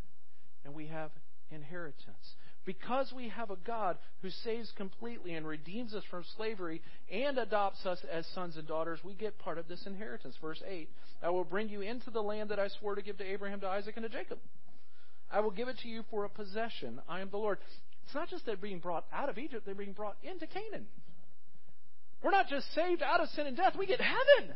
and 0.64 0.74
we 0.74 0.88
have 0.88 1.12
inheritance. 1.52 2.36
Because 2.66 3.12
we 3.14 3.28
have 3.28 3.50
a 3.52 3.58
God 3.58 3.98
who 4.22 4.30
saves 4.30 4.72
completely 4.78 5.34
and 5.34 5.46
redeems 5.46 5.94
us 5.94 6.06
from 6.10 6.24
slavery 6.38 6.82
and 7.12 7.38
adopts 7.38 7.86
us 7.86 8.00
as 8.10 8.26
sons 8.28 8.56
and 8.56 8.66
daughters, 8.66 9.02
we 9.04 9.14
get 9.14 9.38
part 9.40 9.58
of 9.58 9.68
this 9.68 9.86
inheritance. 9.86 10.36
Verse 10.42 10.64
8 10.66 10.88
I 11.22 11.32
will 11.32 11.44
bring 11.44 11.68
you 11.68 11.82
into 11.82 12.10
the 12.12 12.24
land 12.24 12.50
that 12.50 12.60
I 12.60 12.70
swore 12.70 12.96
to 12.96 13.02
give 13.02 13.18
to 13.18 13.30
Abraham, 13.30 13.60
to 13.60 13.68
Isaac, 13.68 13.98
and 13.98 14.04
to 14.04 14.10
Jacob. 14.10 14.40
I 15.30 15.42
will 15.42 15.52
give 15.52 15.68
it 15.68 15.80
to 15.80 15.90
you 15.90 16.06
for 16.10 16.24
a 16.24 16.30
possession. 16.30 17.02
I 17.10 17.20
am 17.20 17.30
the 17.30 17.38
Lord. 17.38 17.58
It's 18.06 18.16
not 18.16 18.30
just 18.30 18.46
they're 18.46 18.56
being 18.56 18.80
brought 18.80 19.06
out 19.12 19.28
of 19.28 19.38
Egypt, 19.38 19.64
they're 19.66 19.76
being 19.76 19.92
brought 19.92 20.16
into 20.24 20.48
Canaan. 20.48 20.88
We're 22.24 22.32
not 22.32 22.48
just 22.48 22.74
saved 22.74 23.04
out 23.04 23.20
of 23.20 23.28
sin 23.32 23.48
and 23.48 23.58
death, 23.58 23.76
we 23.78 23.86
get 23.86 24.00
heaven. 24.00 24.56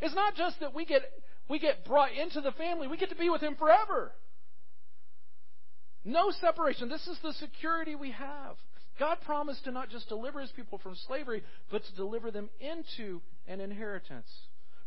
It's 0.00 0.14
not 0.14 0.34
just 0.36 0.60
that 0.60 0.74
we 0.74 0.84
get 0.84 1.02
we 1.48 1.58
get 1.58 1.84
brought 1.84 2.12
into 2.12 2.40
the 2.40 2.52
family, 2.52 2.88
we 2.88 2.96
get 2.96 3.08
to 3.10 3.16
be 3.16 3.30
with 3.30 3.42
him 3.42 3.56
forever. 3.56 4.12
No 6.04 6.30
separation. 6.40 6.88
This 6.88 7.06
is 7.06 7.18
the 7.22 7.32
security 7.34 7.94
we 7.94 8.12
have. 8.12 8.56
God 8.98 9.18
promised 9.24 9.64
to 9.64 9.70
not 9.70 9.90
just 9.90 10.08
deliver 10.08 10.40
his 10.40 10.50
people 10.50 10.78
from 10.78 10.96
slavery, 11.06 11.42
but 11.70 11.84
to 11.84 11.94
deliver 11.94 12.30
them 12.30 12.50
into 12.60 13.20
an 13.46 13.60
inheritance. 13.60 14.28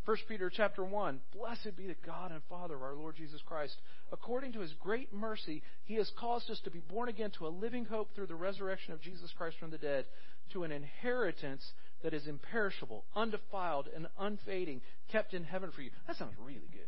1 0.06 0.17
Peter 0.28 0.52
chapter 0.54 0.84
1 0.84 1.19
Blessed 1.34 1.78
be 1.78 1.88
the 1.88 1.95
God 2.06 2.32
and 2.32 2.41
Father 2.50 2.76
of 2.76 2.82
our 2.82 2.95
Lord 2.95 3.15
Jesus 3.15 3.41
Christ. 3.45 3.76
According 4.12 4.54
to 4.54 4.60
his 4.60 4.74
great 4.80 5.13
mercy, 5.13 5.62
he 5.86 5.95
has 5.95 6.12
caused 6.19 6.50
us 6.50 6.60
to 6.63 6.71
be 6.71 6.80
born 6.80 7.08
again 7.08 7.32
to 7.38 7.47
a 7.47 7.50
living 7.50 7.86
hope 7.86 8.10
through 8.15 8.28
the 8.28 8.36
resurrection 8.36 8.93
of 8.93 9.02
Jesus 9.02 9.32
Christ 9.38 9.58
from 9.60 9.71
the 9.71 9.78
dead, 9.78 10.06
to 10.54 10.63
an 10.63 10.71
inheritance 10.71 11.63
that 12.03 12.13
is 12.13 12.27
imperishable, 12.27 13.05
undefiled, 13.15 13.87
and 13.95 14.07
unfading, 14.19 14.81
kept 15.11 15.33
in 15.33 15.43
heaven 15.43 15.71
for 15.71 15.81
you. 15.81 15.91
That 16.07 16.17
sounds 16.17 16.33
really 16.43 16.69
good. 16.71 16.81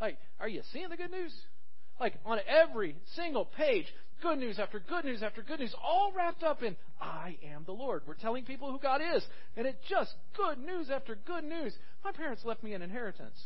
Like, 0.00 0.18
are 0.40 0.48
you 0.48 0.62
seeing 0.72 0.88
the 0.88 0.96
good 0.96 1.10
news? 1.10 1.34
Like, 2.00 2.14
on 2.24 2.38
every 2.48 2.96
single 3.14 3.44
page, 3.44 3.86
good 4.22 4.38
news 4.38 4.58
after 4.58 4.80
good 4.80 5.04
news 5.04 5.22
after 5.22 5.42
good 5.42 5.60
news, 5.60 5.74
all 5.82 6.12
wrapped 6.16 6.42
up 6.42 6.62
in, 6.62 6.76
I 7.00 7.36
am 7.54 7.64
the 7.64 7.72
Lord. 7.72 8.02
We're 8.06 8.14
telling 8.14 8.44
people 8.44 8.72
who 8.72 8.78
God 8.78 9.00
is. 9.14 9.24
And 9.56 9.66
it's 9.66 9.78
just 9.88 10.12
good 10.36 10.58
news 10.58 10.90
after 10.90 11.14
good 11.14 11.44
news. 11.44 11.74
My 12.04 12.12
parents 12.12 12.44
left 12.44 12.62
me 12.62 12.72
an 12.72 12.82
inheritance. 12.82 13.38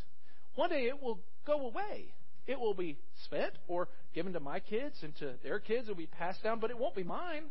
One 0.55 0.69
day 0.69 0.85
it 0.85 1.01
will 1.01 1.19
go 1.45 1.67
away. 1.67 2.13
It 2.47 2.59
will 2.59 2.73
be 2.73 2.97
spent 3.25 3.53
or 3.67 3.87
given 4.15 4.33
to 4.33 4.39
my 4.39 4.59
kids 4.59 4.95
and 5.03 5.15
to 5.17 5.33
their 5.43 5.59
kids. 5.59 5.87
It 5.87 5.91
will 5.91 5.97
be 5.97 6.07
passed 6.07 6.43
down, 6.43 6.59
but 6.59 6.71
it 6.71 6.79
won't 6.79 6.95
be 6.95 7.03
mine. 7.03 7.43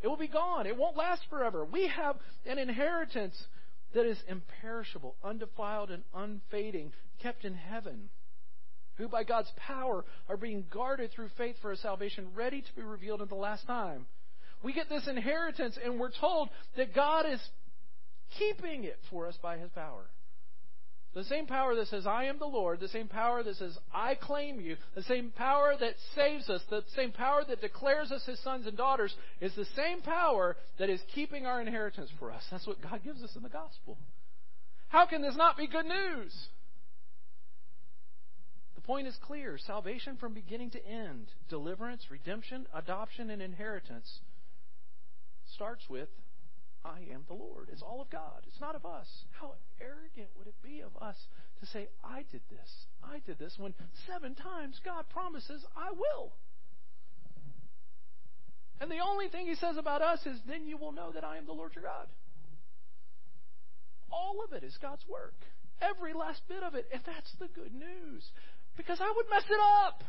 It 0.00 0.08
will 0.08 0.16
be 0.16 0.28
gone. 0.28 0.66
It 0.66 0.76
won't 0.76 0.96
last 0.96 1.22
forever. 1.28 1.64
We 1.64 1.88
have 1.88 2.16
an 2.46 2.58
inheritance 2.58 3.36
that 3.94 4.06
is 4.06 4.18
imperishable, 4.28 5.16
undefiled, 5.24 5.90
and 5.90 6.04
unfading, 6.14 6.92
kept 7.22 7.44
in 7.44 7.54
heaven, 7.54 8.10
who 8.96 9.08
by 9.08 9.24
God's 9.24 9.50
power 9.56 10.04
are 10.28 10.36
being 10.36 10.66
guarded 10.70 11.10
through 11.10 11.30
faith 11.36 11.56
for 11.62 11.72
a 11.72 11.76
salvation 11.76 12.28
ready 12.34 12.60
to 12.60 12.76
be 12.76 12.82
revealed 12.82 13.22
in 13.22 13.28
the 13.28 13.34
last 13.34 13.66
time. 13.66 14.06
We 14.62 14.72
get 14.72 14.88
this 14.88 15.06
inheritance, 15.08 15.78
and 15.82 15.98
we're 15.98 16.12
told 16.20 16.50
that 16.76 16.94
God 16.94 17.26
is 17.26 17.40
keeping 18.38 18.84
it 18.84 18.98
for 19.10 19.26
us 19.26 19.38
by 19.42 19.56
His 19.58 19.70
power. 19.70 20.04
The 21.14 21.24
same 21.24 21.46
power 21.46 21.74
that 21.74 21.88
says, 21.88 22.06
I 22.06 22.24
am 22.24 22.38
the 22.38 22.46
Lord, 22.46 22.80
the 22.80 22.88
same 22.88 23.08
power 23.08 23.42
that 23.42 23.56
says, 23.56 23.76
I 23.92 24.14
claim 24.14 24.60
you, 24.60 24.76
the 24.94 25.02
same 25.02 25.30
power 25.30 25.74
that 25.80 25.94
saves 26.14 26.48
us, 26.48 26.62
the 26.70 26.84
same 26.94 27.12
power 27.12 27.42
that 27.48 27.60
declares 27.60 28.12
us 28.12 28.24
his 28.26 28.38
sons 28.44 28.66
and 28.66 28.76
daughters, 28.76 29.14
is 29.40 29.54
the 29.56 29.66
same 29.74 30.00
power 30.02 30.56
that 30.78 30.90
is 30.90 31.00
keeping 31.14 31.46
our 31.46 31.60
inheritance 31.60 32.10
for 32.18 32.30
us. 32.30 32.42
That's 32.50 32.66
what 32.66 32.82
God 32.82 33.00
gives 33.02 33.22
us 33.22 33.34
in 33.36 33.42
the 33.42 33.48
gospel. 33.48 33.98
How 34.88 35.06
can 35.06 35.22
this 35.22 35.36
not 35.36 35.56
be 35.56 35.66
good 35.66 35.86
news? 35.86 36.34
The 38.74 38.82
point 38.82 39.06
is 39.06 39.16
clear 39.26 39.58
salvation 39.58 40.16
from 40.18 40.34
beginning 40.34 40.70
to 40.70 40.86
end, 40.86 41.26
deliverance, 41.48 42.04
redemption, 42.10 42.66
adoption, 42.74 43.30
and 43.30 43.42
inheritance 43.42 44.20
starts 45.54 45.82
with 45.88 46.08
I 46.84 47.00
am 47.12 47.24
the 47.26 47.34
Lord. 47.34 47.68
It's 47.72 47.82
all 47.82 48.00
of 48.00 48.10
God. 48.10 48.42
It's 48.46 48.60
not 48.60 48.74
of 48.74 48.86
us. 48.86 49.06
How 49.30 49.54
arrogant 49.80 50.28
would 50.36 50.46
it 50.46 50.54
be 50.62 50.80
of 50.80 50.96
us 51.02 51.16
to 51.60 51.66
say, 51.66 51.88
I 52.04 52.24
did 52.30 52.42
this, 52.50 52.70
I 53.02 53.20
did 53.26 53.38
this, 53.38 53.54
when 53.58 53.74
seven 54.06 54.34
times 54.34 54.80
God 54.84 55.04
promises, 55.10 55.64
I 55.76 55.90
will. 55.90 56.32
And 58.80 58.90
the 58.90 59.00
only 59.04 59.28
thing 59.28 59.46
he 59.46 59.56
says 59.56 59.76
about 59.76 60.02
us 60.02 60.20
is, 60.24 60.38
then 60.46 60.66
you 60.66 60.76
will 60.76 60.92
know 60.92 61.10
that 61.12 61.24
I 61.24 61.36
am 61.36 61.46
the 61.46 61.52
Lord 61.52 61.74
your 61.74 61.84
God. 61.84 62.06
All 64.10 64.44
of 64.44 64.52
it 64.52 64.62
is 64.62 64.78
God's 64.80 65.02
work. 65.08 65.34
Every 65.82 66.12
last 66.14 66.42
bit 66.48 66.62
of 66.62 66.74
it. 66.74 66.86
And 66.92 67.02
that's 67.04 67.32
the 67.40 67.48
good 67.48 67.74
news. 67.74 68.22
Because 68.76 69.00
I 69.00 69.12
would 69.14 69.26
mess 69.28 69.44
it 69.50 69.60
up. 69.84 70.04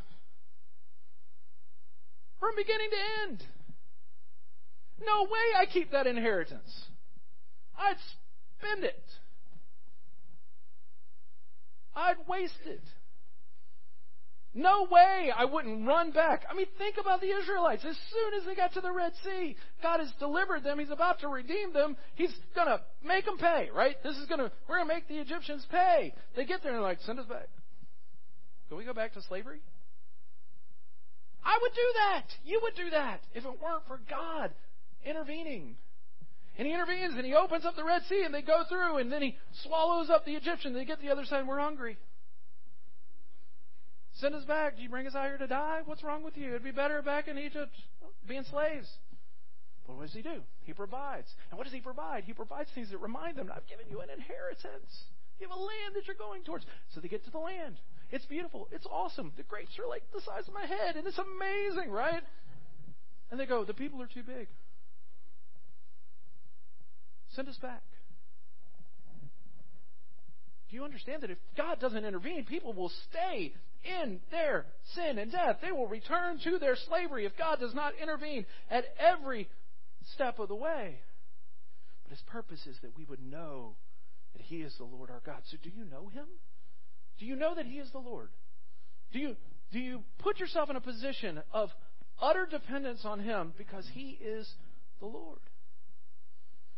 From 2.39 2.55
beginning 2.55 2.89
to 2.91 3.29
end. 3.29 3.43
No 5.05 5.23
way 5.23 5.57
I 5.57 5.65
keep 5.65 5.91
that 5.91 6.07
inheritance. 6.07 6.85
I'd 7.77 7.95
spend 8.59 8.83
it. 8.83 9.03
I'd 11.95 12.17
waste 12.27 12.53
it. 12.65 12.83
No 14.53 14.87
way 14.89 15.31
I 15.35 15.45
wouldn't 15.45 15.87
run 15.87 16.11
back. 16.11 16.43
I 16.49 16.55
mean, 16.55 16.65
think 16.77 16.95
about 16.99 17.21
the 17.21 17.29
Israelites. 17.29 17.85
As 17.87 17.95
soon 18.11 18.39
as 18.39 18.45
they 18.45 18.55
got 18.55 18.73
to 18.73 18.81
the 18.81 18.91
Red 18.91 19.13
Sea, 19.23 19.55
God 19.83 19.99
has 19.99 20.11
delivered 20.19 20.63
them. 20.63 20.79
He's 20.79 20.89
about 20.89 21.19
to 21.19 21.27
redeem 21.27 21.71
them. 21.71 21.95
He's 22.15 22.33
going 22.55 22.67
to 22.67 22.81
make 23.05 23.25
them 23.25 23.37
pay, 23.37 23.69
right? 23.73 23.95
This 24.03 24.17
is 24.17 24.25
going 24.25 24.39
to, 24.39 24.51
we're 24.67 24.77
going 24.77 24.89
to 24.89 24.93
make 24.95 25.07
the 25.07 25.19
Egyptians 25.19 25.65
pay. 25.69 26.13
They 26.35 26.45
get 26.45 26.63
there 26.63 26.71
and 26.71 26.81
they're 26.81 26.87
like, 26.87 26.99
send 27.05 27.19
us 27.19 27.27
back. 27.27 27.47
Can 28.69 28.77
we 28.77 28.85
go 28.85 28.93
back 28.93 29.13
to 29.13 29.21
slavery? 29.21 29.61
I 31.43 31.57
would 31.61 31.73
do 31.73 31.93
that. 31.95 32.25
You 32.43 32.59
would 32.63 32.75
do 32.75 32.89
that 32.89 33.21
if 33.33 33.45
it 33.45 33.61
weren't 33.61 33.85
for 33.87 33.99
God 34.09 34.51
intervening. 35.05 35.75
And 36.57 36.67
he 36.67 36.73
intervenes 36.73 37.15
and 37.15 37.25
he 37.25 37.33
opens 37.33 37.65
up 37.65 37.75
the 37.75 37.85
Red 37.85 38.01
Sea 38.09 38.23
and 38.25 38.33
they 38.33 38.41
go 38.41 38.63
through 38.67 38.97
and 38.97 39.11
then 39.11 39.21
he 39.21 39.37
swallows 39.63 40.09
up 40.09 40.25
the 40.25 40.35
Egyptian. 40.35 40.73
They 40.73 40.85
get 40.85 40.99
to 40.99 41.05
the 41.05 41.11
other 41.11 41.25
side 41.25 41.39
and 41.39 41.47
we're 41.47 41.59
hungry. 41.59 41.97
Send 44.15 44.35
us 44.35 44.43
back. 44.43 44.75
Do 44.75 44.83
you 44.83 44.89
bring 44.89 45.07
us 45.07 45.15
out 45.15 45.27
here 45.27 45.37
to 45.37 45.47
die? 45.47 45.81
What's 45.85 46.03
wrong 46.03 46.23
with 46.23 46.35
you? 46.35 46.49
It'd 46.49 46.63
be 46.63 46.71
better 46.71 47.01
back 47.01 47.29
in 47.29 47.37
Egypt 47.37 47.71
being 48.27 48.43
slaves. 48.43 48.87
But 49.87 49.95
what 49.95 50.03
does 50.03 50.13
he 50.13 50.21
do? 50.21 50.41
He 50.63 50.73
provides. 50.73 51.27
And 51.49 51.57
what 51.57 51.63
does 51.63 51.73
he 51.73 51.79
provide? 51.79 52.25
He 52.25 52.33
provides 52.33 52.69
things 52.75 52.91
that 52.91 52.97
remind 52.97 53.37
them, 53.37 53.49
I've 53.55 53.67
given 53.67 53.85
you 53.89 54.01
an 54.01 54.09
inheritance. 54.09 55.05
You 55.39 55.47
have 55.47 55.57
a 55.57 55.61
land 55.61 55.95
that 55.95 56.05
you're 56.05 56.19
going 56.19 56.43
towards. 56.43 56.65
So 56.93 56.99
they 56.99 57.07
get 57.07 57.23
to 57.25 57.31
the 57.31 57.39
land. 57.39 57.79
It's 58.11 58.25
beautiful. 58.25 58.67
It's 58.71 58.85
awesome. 58.85 59.31
The 59.37 59.43
grapes 59.43 59.79
are 59.79 59.87
like 59.87 60.03
the 60.13 60.21
size 60.21 60.47
of 60.47 60.53
my 60.53 60.65
head, 60.65 60.97
and 60.97 61.07
it's 61.07 61.17
amazing, 61.17 61.89
right? 61.89 62.21
And 63.31 63.39
they 63.39 63.45
go, 63.45 63.63
the 63.63 63.73
people 63.73 64.01
are 64.01 64.07
too 64.07 64.23
big. 64.23 64.47
Send 67.39 67.47
us 67.47 67.57
back. 67.61 67.83
Do 70.69 70.75
you 70.75 70.83
understand 70.83 71.23
that 71.23 71.31
if 71.31 71.37
God 71.55 71.79
doesn't 71.79 72.03
intervene, 72.03 72.43
people 72.43 72.73
will 72.73 72.91
stay 73.09 73.53
in 73.85 74.19
their 74.29 74.65
sin 74.93 75.17
and 75.17 75.31
death? 75.31 75.59
They 75.61 75.71
will 75.71 75.87
return 75.87 76.41
to 76.43 76.59
their 76.59 76.75
slavery 76.75 77.25
if 77.25 77.37
God 77.37 77.61
does 77.61 77.73
not 77.73 77.93
intervene 78.03 78.45
at 78.69 78.83
every 78.99 79.47
step 80.15 80.39
of 80.39 80.49
the 80.49 80.55
way. 80.55 80.99
But 82.03 82.09
His 82.09 82.21
purpose 82.27 82.59
is 82.67 82.75
that 82.81 82.97
we 82.97 83.05
would 83.05 83.23
know 83.23 83.77
that 84.33 84.41
He 84.41 84.57
is 84.57 84.75
the 84.77 84.83
Lord 84.83 85.09
our 85.09 85.21
God. 85.25 85.39
So 85.49 85.55
do 85.63 85.69
you 85.69 85.85
know 85.85 86.09
Him? 86.09 86.25
Do 87.19 87.25
you 87.25 87.37
know 87.37 87.55
that 87.55 87.67
He 87.67 87.77
is 87.77 87.89
the 87.91 87.99
Lord? 87.99 88.31
Do 89.13 89.19
you, 89.19 89.37
do 89.71 89.79
you 89.79 90.03
put 90.17 90.41
yourself 90.41 90.69
in 90.69 90.75
a 90.75 90.81
position 90.81 91.41
of 91.53 91.69
utter 92.21 92.45
dependence 92.45 93.05
on 93.05 93.21
Him 93.21 93.53
because 93.57 93.87
He 93.93 94.19
is 94.21 94.45
the 94.99 95.05
Lord? 95.05 95.39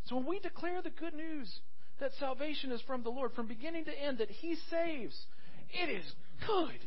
So 0.05 0.15
when 0.15 0.25
we 0.25 0.39
declare 0.39 0.81
the 0.81 0.89
good 0.89 1.13
news 1.13 1.51
that 1.99 2.11
salvation 2.19 2.71
is 2.71 2.81
from 2.81 3.03
the 3.03 3.09
Lord 3.09 3.31
from 3.33 3.47
beginning 3.47 3.85
to 3.85 3.91
end, 3.91 4.17
that 4.17 4.29
He 4.29 4.55
saves, 4.69 5.25
it 5.69 5.89
is 5.89 6.05
good 6.45 6.79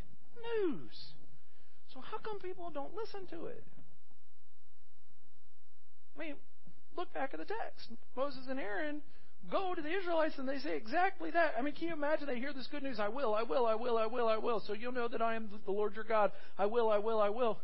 news. 0.60 0.96
So 1.92 2.00
how 2.00 2.18
come 2.18 2.40
people 2.40 2.70
don't 2.74 2.94
listen 2.94 3.26
to 3.38 3.46
it? 3.46 3.64
I 6.16 6.20
mean, 6.20 6.34
look 6.96 7.12
back 7.12 7.30
at 7.32 7.40
the 7.40 7.46
text. 7.46 7.88
Moses 8.16 8.42
and 8.48 8.58
Aaron 8.58 9.00
go 9.50 9.74
to 9.74 9.82
the 9.82 9.90
Israelites 9.90 10.34
and 10.38 10.48
they 10.48 10.58
say 10.58 10.76
exactly 10.76 11.30
that. 11.30 11.54
I 11.58 11.62
mean, 11.62 11.74
can 11.74 11.88
you 11.88 11.94
imagine 11.94 12.26
they 12.26 12.38
hear 12.38 12.52
this 12.52 12.66
good 12.70 12.82
news? 12.82 12.98
I 12.98 13.08
will, 13.08 13.34
I 13.34 13.42
will, 13.42 13.66
I 13.66 13.74
will, 13.74 13.98
I 13.98 14.06
will, 14.06 14.28
I 14.28 14.38
will. 14.38 14.60
So 14.66 14.72
you'll 14.72 14.92
know 14.92 15.08
that 15.08 15.22
I 15.22 15.34
am 15.34 15.48
the 15.64 15.72
Lord 15.72 15.94
your 15.94 16.04
God. 16.04 16.32
I 16.58 16.66
will, 16.66 16.90
I 16.90 16.98
will, 16.98 17.20
I 17.20 17.28
will. 17.28 17.58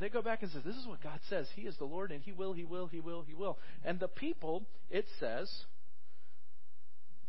They 0.00 0.08
go 0.08 0.22
back 0.22 0.42
and 0.42 0.50
say, 0.50 0.58
This 0.64 0.76
is 0.76 0.86
what 0.86 1.02
God 1.02 1.20
says. 1.28 1.46
He 1.54 1.62
is 1.62 1.76
the 1.76 1.84
Lord 1.84 2.12
and 2.12 2.22
He 2.22 2.32
will, 2.32 2.52
He 2.52 2.64
will, 2.64 2.86
He 2.86 3.00
will, 3.00 3.22
He 3.22 3.34
will. 3.34 3.58
And 3.84 3.98
the 3.98 4.08
people, 4.08 4.64
it 4.90 5.06
says, 5.18 5.50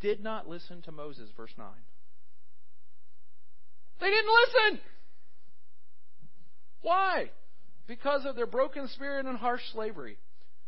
did 0.01 0.23
not 0.23 0.47
listen 0.47 0.81
to 0.83 0.91
Moses, 0.91 1.29
verse 1.35 1.51
9. 1.57 1.67
They 3.99 4.09
didn't 4.09 4.31
listen. 4.31 4.79
Why? 6.81 7.31
Because 7.87 8.25
of 8.25 8.35
their 8.35 8.47
broken 8.47 8.87
spirit 8.89 9.25
and 9.25 9.37
harsh 9.37 9.61
slavery. 9.73 10.17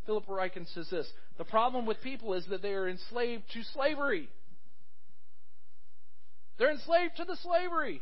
Philip 0.05 0.25
Ryken 0.25 0.71
says 0.73 0.89
this 0.89 1.07
The 1.37 1.45
problem 1.45 1.85
with 1.85 2.01
people 2.01 2.33
is 2.33 2.45
that 2.49 2.61
they 2.61 2.73
are 2.73 2.89
enslaved 2.89 3.43
to 3.53 3.63
slavery. 3.73 4.27
They're 6.57 6.71
enslaved 6.71 7.17
to 7.17 7.25
the 7.25 7.37
slavery. 7.37 8.01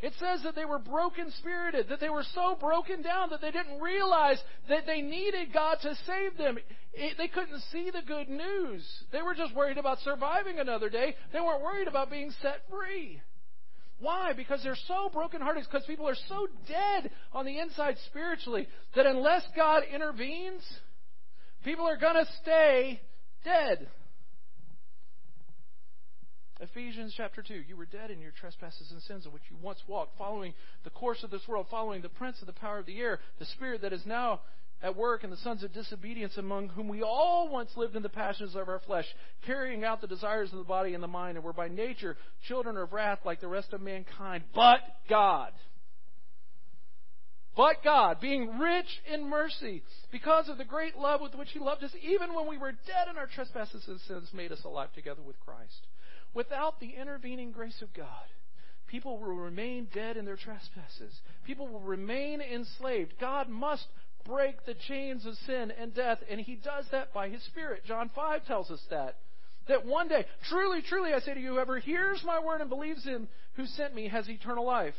It 0.00 0.12
says 0.20 0.42
that 0.44 0.54
they 0.54 0.64
were 0.64 0.78
broken 0.78 1.32
spirited, 1.38 1.88
that 1.88 1.98
they 1.98 2.08
were 2.08 2.24
so 2.32 2.56
broken 2.60 3.02
down 3.02 3.30
that 3.30 3.40
they 3.40 3.50
didn't 3.50 3.80
realize 3.80 4.40
that 4.68 4.86
they 4.86 5.00
needed 5.00 5.52
God 5.52 5.78
to 5.82 5.94
save 6.06 6.36
them. 6.38 6.56
It, 6.94 7.16
they 7.18 7.26
couldn't 7.26 7.60
see 7.72 7.90
the 7.90 8.02
good 8.06 8.28
news. 8.28 8.86
They 9.10 9.22
were 9.22 9.34
just 9.34 9.56
worried 9.56 9.76
about 9.76 9.98
surviving 10.00 10.60
another 10.60 10.88
day. 10.88 11.16
They 11.32 11.40
weren't 11.40 11.62
worried 11.62 11.88
about 11.88 12.10
being 12.10 12.32
set 12.40 12.60
free. 12.70 13.20
Why? 13.98 14.32
Because 14.34 14.62
they're 14.62 14.76
so 14.86 15.10
brokenhearted, 15.12 15.64
because 15.64 15.84
people 15.86 16.08
are 16.08 16.16
so 16.28 16.46
dead 16.68 17.10
on 17.32 17.44
the 17.44 17.58
inside 17.58 17.96
spiritually 18.06 18.68
that 18.94 19.06
unless 19.06 19.42
God 19.56 19.82
intervenes, 19.92 20.62
people 21.64 21.88
are 21.88 21.96
going 21.96 22.24
to 22.24 22.32
stay 22.40 23.00
dead. 23.44 23.88
Ephesians 26.60 27.14
chapter 27.16 27.42
2. 27.42 27.54
You 27.68 27.76
were 27.76 27.86
dead 27.86 28.10
in 28.10 28.20
your 28.20 28.32
trespasses 28.32 28.90
and 28.90 29.00
sins 29.02 29.26
in 29.26 29.32
which 29.32 29.44
you 29.50 29.56
once 29.62 29.78
walked, 29.86 30.18
following 30.18 30.54
the 30.84 30.90
course 30.90 31.22
of 31.22 31.30
this 31.30 31.46
world, 31.46 31.66
following 31.70 32.02
the 32.02 32.08
prince 32.08 32.40
of 32.40 32.46
the 32.46 32.52
power 32.52 32.78
of 32.78 32.86
the 32.86 32.98
air, 32.98 33.20
the 33.38 33.44
spirit 33.46 33.82
that 33.82 33.92
is 33.92 34.04
now 34.04 34.40
at 34.82 34.96
work 34.96 35.24
in 35.24 35.30
the 35.30 35.36
sons 35.38 35.62
of 35.62 35.72
disobedience, 35.72 36.36
among 36.36 36.68
whom 36.68 36.88
we 36.88 37.02
all 37.02 37.48
once 37.48 37.70
lived 37.76 37.96
in 37.96 38.02
the 38.02 38.08
passions 38.08 38.54
of 38.54 38.68
our 38.68 38.80
flesh, 38.86 39.06
carrying 39.46 39.84
out 39.84 40.00
the 40.00 40.06
desires 40.06 40.52
of 40.52 40.58
the 40.58 40.64
body 40.64 40.94
and 40.94 41.02
the 41.02 41.08
mind, 41.08 41.36
and 41.36 41.44
were 41.44 41.52
by 41.52 41.68
nature 41.68 42.16
children 42.46 42.76
of 42.76 42.92
wrath 42.92 43.20
like 43.24 43.40
the 43.40 43.48
rest 43.48 43.72
of 43.72 43.80
mankind. 43.80 44.44
But 44.54 44.80
God. 45.08 45.52
But 47.56 47.82
God, 47.82 48.20
being 48.20 48.58
rich 48.60 48.86
in 49.12 49.28
mercy, 49.28 49.82
because 50.12 50.48
of 50.48 50.58
the 50.58 50.64
great 50.64 50.96
love 50.96 51.20
with 51.20 51.34
which 51.34 51.50
He 51.50 51.58
loved 51.58 51.82
us, 51.82 51.90
even 52.00 52.32
when 52.32 52.46
we 52.46 52.56
were 52.56 52.70
dead 52.70 53.08
in 53.10 53.18
our 53.18 53.26
trespasses 53.26 53.84
and 53.88 54.00
sins, 54.02 54.28
made 54.32 54.52
us 54.52 54.62
alive 54.64 54.92
together 54.94 55.22
with 55.26 55.40
Christ. 55.40 55.86
Without 56.34 56.80
the 56.80 56.90
intervening 56.90 57.52
grace 57.52 57.80
of 57.82 57.92
God, 57.94 58.06
people 58.86 59.18
will 59.18 59.36
remain 59.36 59.88
dead 59.92 60.16
in 60.16 60.24
their 60.24 60.36
trespasses. 60.36 61.20
People 61.44 61.68
will 61.68 61.80
remain 61.80 62.40
enslaved. 62.40 63.14
God 63.20 63.48
must 63.48 63.86
break 64.24 64.64
the 64.64 64.74
chains 64.86 65.24
of 65.26 65.34
sin 65.46 65.72
and 65.80 65.94
death, 65.94 66.18
and 66.30 66.40
He 66.40 66.56
does 66.56 66.84
that 66.92 67.12
by 67.12 67.28
His 67.28 67.42
Spirit. 67.44 67.82
John 67.86 68.10
5 68.14 68.44
tells 68.46 68.70
us 68.70 68.84
that. 68.90 69.16
That 69.68 69.84
one 69.84 70.08
day, 70.08 70.24
truly, 70.48 70.80
truly, 70.82 71.12
I 71.12 71.20
say 71.20 71.34
to 71.34 71.40
you, 71.40 71.54
whoever 71.54 71.78
hears 71.78 72.22
my 72.24 72.40
word 72.40 72.60
and 72.60 72.70
believes 72.70 73.04
Him 73.04 73.28
who 73.54 73.66
sent 73.66 73.94
me 73.94 74.08
has 74.08 74.28
eternal 74.28 74.64
life. 74.64 74.94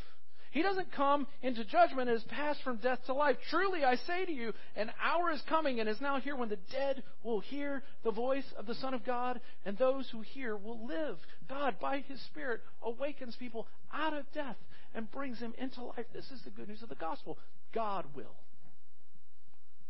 He 0.51 0.63
doesn't 0.63 0.91
come 0.91 1.27
into 1.43 1.63
judgment 1.63 2.09
and 2.09 2.17
is 2.17 2.23
passed 2.23 2.63
from 2.63 2.77
death 2.77 2.99
to 3.05 3.13
life. 3.13 3.37
Truly, 3.49 3.83
I 3.83 3.95
say 3.95 4.25
to 4.25 4.31
you, 4.31 4.53
an 4.75 4.91
hour 5.01 5.31
is 5.31 5.41
coming 5.47 5.79
and 5.79 5.87
is 5.87 6.01
now 6.01 6.19
here 6.19 6.35
when 6.35 6.49
the 6.49 6.57
dead 6.71 7.03
will 7.23 7.39
hear 7.39 7.83
the 8.03 8.11
voice 8.11 8.45
of 8.57 8.65
the 8.65 8.73
Son 8.75 8.93
of 8.93 9.05
God, 9.05 9.39
and 9.65 9.77
those 9.77 10.09
who 10.11 10.21
hear 10.21 10.57
will 10.57 10.87
live. 10.87 11.17
God, 11.47 11.75
by 11.79 12.03
His 12.07 12.19
Spirit, 12.25 12.61
awakens 12.81 13.35
people 13.37 13.67
out 13.93 14.13
of 14.13 14.25
death 14.33 14.57
and 14.95 15.11
brings 15.11 15.39
them 15.39 15.53
into 15.57 15.83
life. 15.83 16.05
This 16.13 16.29
is 16.31 16.41
the 16.43 16.51
good 16.51 16.67
news 16.67 16.81
of 16.81 16.89
the 16.89 16.95
gospel. 16.95 17.37
God 17.73 18.05
will. 18.15 18.35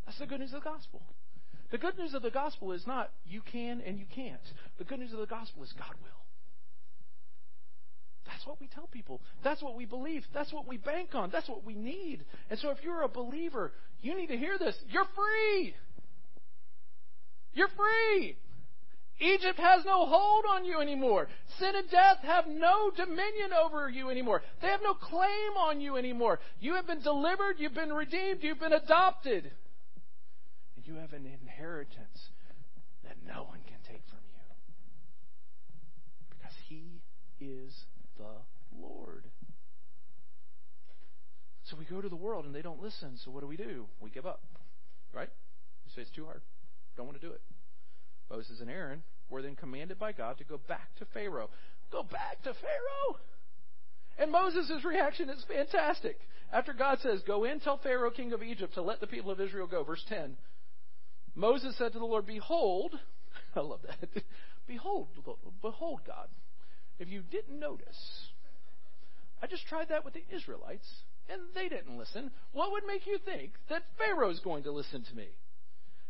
That's 0.06 0.20
the 0.20 0.26
good 0.26 0.42
news 0.42 0.54
of 0.54 0.64
the 0.64 0.70
gospel. 0.70 1.02
The 1.72 1.78
good 1.78 1.98
news 1.98 2.14
of 2.14 2.22
the 2.22 2.32
gospel 2.32 2.72
is 2.74 2.86
not 2.86 3.12
you 3.26 3.42
can 3.42 3.82
and 3.86 3.98
you 3.98 4.06
can't. 4.14 4.42
The 4.78 4.84
good 4.84 5.00
news 5.00 5.14
of 5.14 5.20
the 5.20 5.26
gospel 5.26 5.64
is 5.64 5.72
God 5.78 5.94
will. 6.02 6.19
That's 8.30 8.46
what 8.46 8.62
we 8.62 8.68
tell 8.68 8.88
people. 8.88 9.22
That's 9.44 9.62
what 9.62 9.76
we 9.76 9.86
believe. 9.86 10.24
That's 10.34 10.54
what 10.54 10.68
we 10.68 10.78
bank 10.78 11.16
on. 11.16 11.32
That's 11.32 11.50
what 11.50 11.66
we 11.66 11.74
need. 11.74 12.24
And 12.50 12.60
so 12.60 12.70
if 12.70 12.78
you're 12.84 13.02
a 13.02 13.10
believer, 13.10 13.72
you 14.02 14.16
need 14.16 14.28
to 14.28 14.38
hear 14.38 14.58
this. 14.60 14.76
You're 14.88 15.08
free. 15.16 15.74
You're 17.54 17.70
free. 17.70 18.38
Egypt 19.20 19.60
has 19.60 19.84
no 19.84 20.06
hold 20.06 20.46
on 20.50 20.64
you 20.64 20.80
anymore. 20.80 21.28
Sin 21.58 21.76
and 21.76 21.90
death 21.90 22.20
have 22.22 22.46
no 22.48 22.92
dominion 22.96 23.52
over 23.52 23.90
you 23.90 24.10
anymore. 24.10 24.44
They 24.62 24.68
have 24.68 24.82
no 24.84 24.94
claim 24.94 25.58
on 25.58 25.82
you 25.82 25.98
anymore. 25.98 26.40
You 26.60 26.76
have 26.76 26.88
been 26.88 27.02
delivered, 27.02 27.56
you've 27.58 27.74
been 27.74 27.92
redeemed, 27.92 28.44
you've 28.44 28.60
been 28.60 28.74
adopted. 28.74 29.52
And 30.78 30.86
you 30.86 30.96
have 30.96 31.14
an 31.14 31.26
inheritance 31.26 32.30
that 33.04 33.18
no 33.28 33.44
one 33.44 33.60
can 33.68 33.80
take 33.92 34.04
from 34.08 34.20
you. 34.24 34.40
Because 36.30 36.56
He 36.70 37.02
is 37.42 37.74
the 38.20 38.80
Lord. 38.80 39.24
So 41.70 41.78
we 41.78 41.86
go 41.86 42.02
to 42.02 42.10
the 42.10 42.16
world 42.16 42.46
and 42.46 42.56
they 42.56 42.62
don't 42.62 42.82
listen. 42.82 43.18
So 43.24 43.32
what 43.32 43.42
do 43.42 43.48
we 43.48 43.58
do? 43.58 43.86
We 44.00 44.10
give 44.10 44.26
up. 44.26 44.42
Right? 45.14 45.30
We 45.86 45.92
say 45.92 46.02
it's 46.02 46.16
too 46.16 46.26
hard. 46.26 46.42
Don't 46.98 47.06
want 47.06 47.20
to 47.20 47.26
do 47.26 47.34
it. 47.34 47.42
Moses 48.30 48.60
and 48.62 48.70
Aaron 48.70 49.04
were 49.30 49.42
then 49.42 49.56
commanded 49.56 50.00
by 50.00 50.12
God 50.12 50.38
to 50.38 50.44
go 50.44 50.60
back 50.68 50.90
to 51.00 51.06
Pharaoh. 51.14 51.50
Go 51.92 52.04
back 52.04 52.42
to 52.44 52.54
Pharaoh! 52.54 53.20
And 54.18 54.32
Moses' 54.32 54.84
reaction 54.84 55.30
is 55.30 55.44
fantastic. 55.48 56.20
After 56.52 56.74
God 56.74 57.00
says, 57.02 57.22
Go 57.26 57.46
in, 57.46 57.60
tell 57.60 57.78
Pharaoh, 57.78 58.12
king 58.12 58.34
of 58.34 58.44
Egypt, 58.44 58.74
to 58.74 58.82
let 58.82 59.00
the 59.00 59.08
people 59.08 59.32
of 59.32 59.40
Israel 59.40 59.68
go. 59.68 59.84
Verse 59.84 60.04
10. 60.10 60.36
Moses 61.36 61.76
said 61.78 61.94
to 61.94 62.00
the 62.00 62.06
Lord, 62.06 62.26
Behold, 62.26 62.96
I 63.56 63.62
love 63.62 63.80
that. 63.88 64.24
Behold, 64.68 65.08
behold, 65.64 66.02
God, 66.06 66.28
if 67.00 67.08
you 67.08 67.24
didn't 67.32 67.60
notice, 67.60 68.28
I 69.42 69.48
just 69.48 69.66
tried 69.66 69.90
that 69.90 70.06
with 70.06 70.14
the 70.14 70.24
Israelites, 70.32 70.88
and 71.30 71.42
they 71.54 71.70
didn't 71.70 71.98
listen. 71.98 72.32
What 72.54 72.72
would 72.72 72.84
make 72.86 73.06
you 73.06 73.18
think 73.24 73.52
that 73.70 73.84
Pharaoh's 73.98 74.40
going 74.40 74.64
to 74.64 74.72
listen 74.72 75.04
to 75.04 75.16
me? 75.16 75.28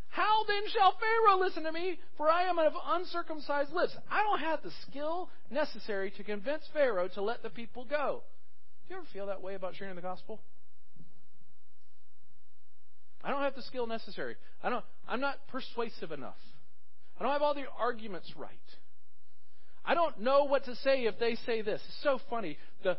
How 0.10 0.44
then 0.48 0.64
shall 0.74 0.96
Pharaoh 1.00 1.40
listen 1.40 1.64
to 1.64 1.72
me? 1.72 2.00
For 2.18 2.30
I 2.30 2.44
am 2.44 2.58
of 2.58 2.74
uncircumcised 2.88 3.72
lips. 3.72 3.96
I 4.10 4.24
don't 4.24 4.40
have 4.40 4.64
the 4.64 4.72
skill 4.90 5.30
necessary 5.52 6.12
to 6.18 6.24
convince 6.24 6.64
Pharaoh 6.74 7.10
to 7.10 7.22
let 7.22 7.44
the 7.44 7.50
people 7.50 7.86
go. 7.86 8.24
Do 8.88 8.94
you 8.94 9.00
ever 9.00 9.08
feel 9.14 9.28
that 9.28 9.42
way 9.42 9.54
about 9.54 9.76
sharing 9.76 9.96
the 9.96 10.02
gospel? 10.02 10.42
I 13.24 13.30
don't 13.30 13.42
have 13.42 13.56
the 13.56 13.62
skill 13.64 13.86
necessary. 13.86 14.36
I 14.64 14.70
don't, 14.70 14.86
I'm 15.08 15.22
not 15.22 15.36
persuasive 15.50 16.12
enough. 16.12 16.38
I 17.20 17.24
don't 17.24 17.34
have 17.34 17.42
all 17.42 17.54
the 17.54 17.66
arguments 17.78 18.32
right. 18.38 18.52
I 19.86 19.94
don't 19.94 20.22
know 20.22 20.46
what 20.46 20.66
to 20.66 20.76
say 20.78 21.04
if 21.04 21.20
they 21.20 21.36
say 21.46 21.62
this. 21.62 21.82
It's 21.88 22.04
so 22.04 22.20
funny. 22.30 22.58
The, 22.84 22.98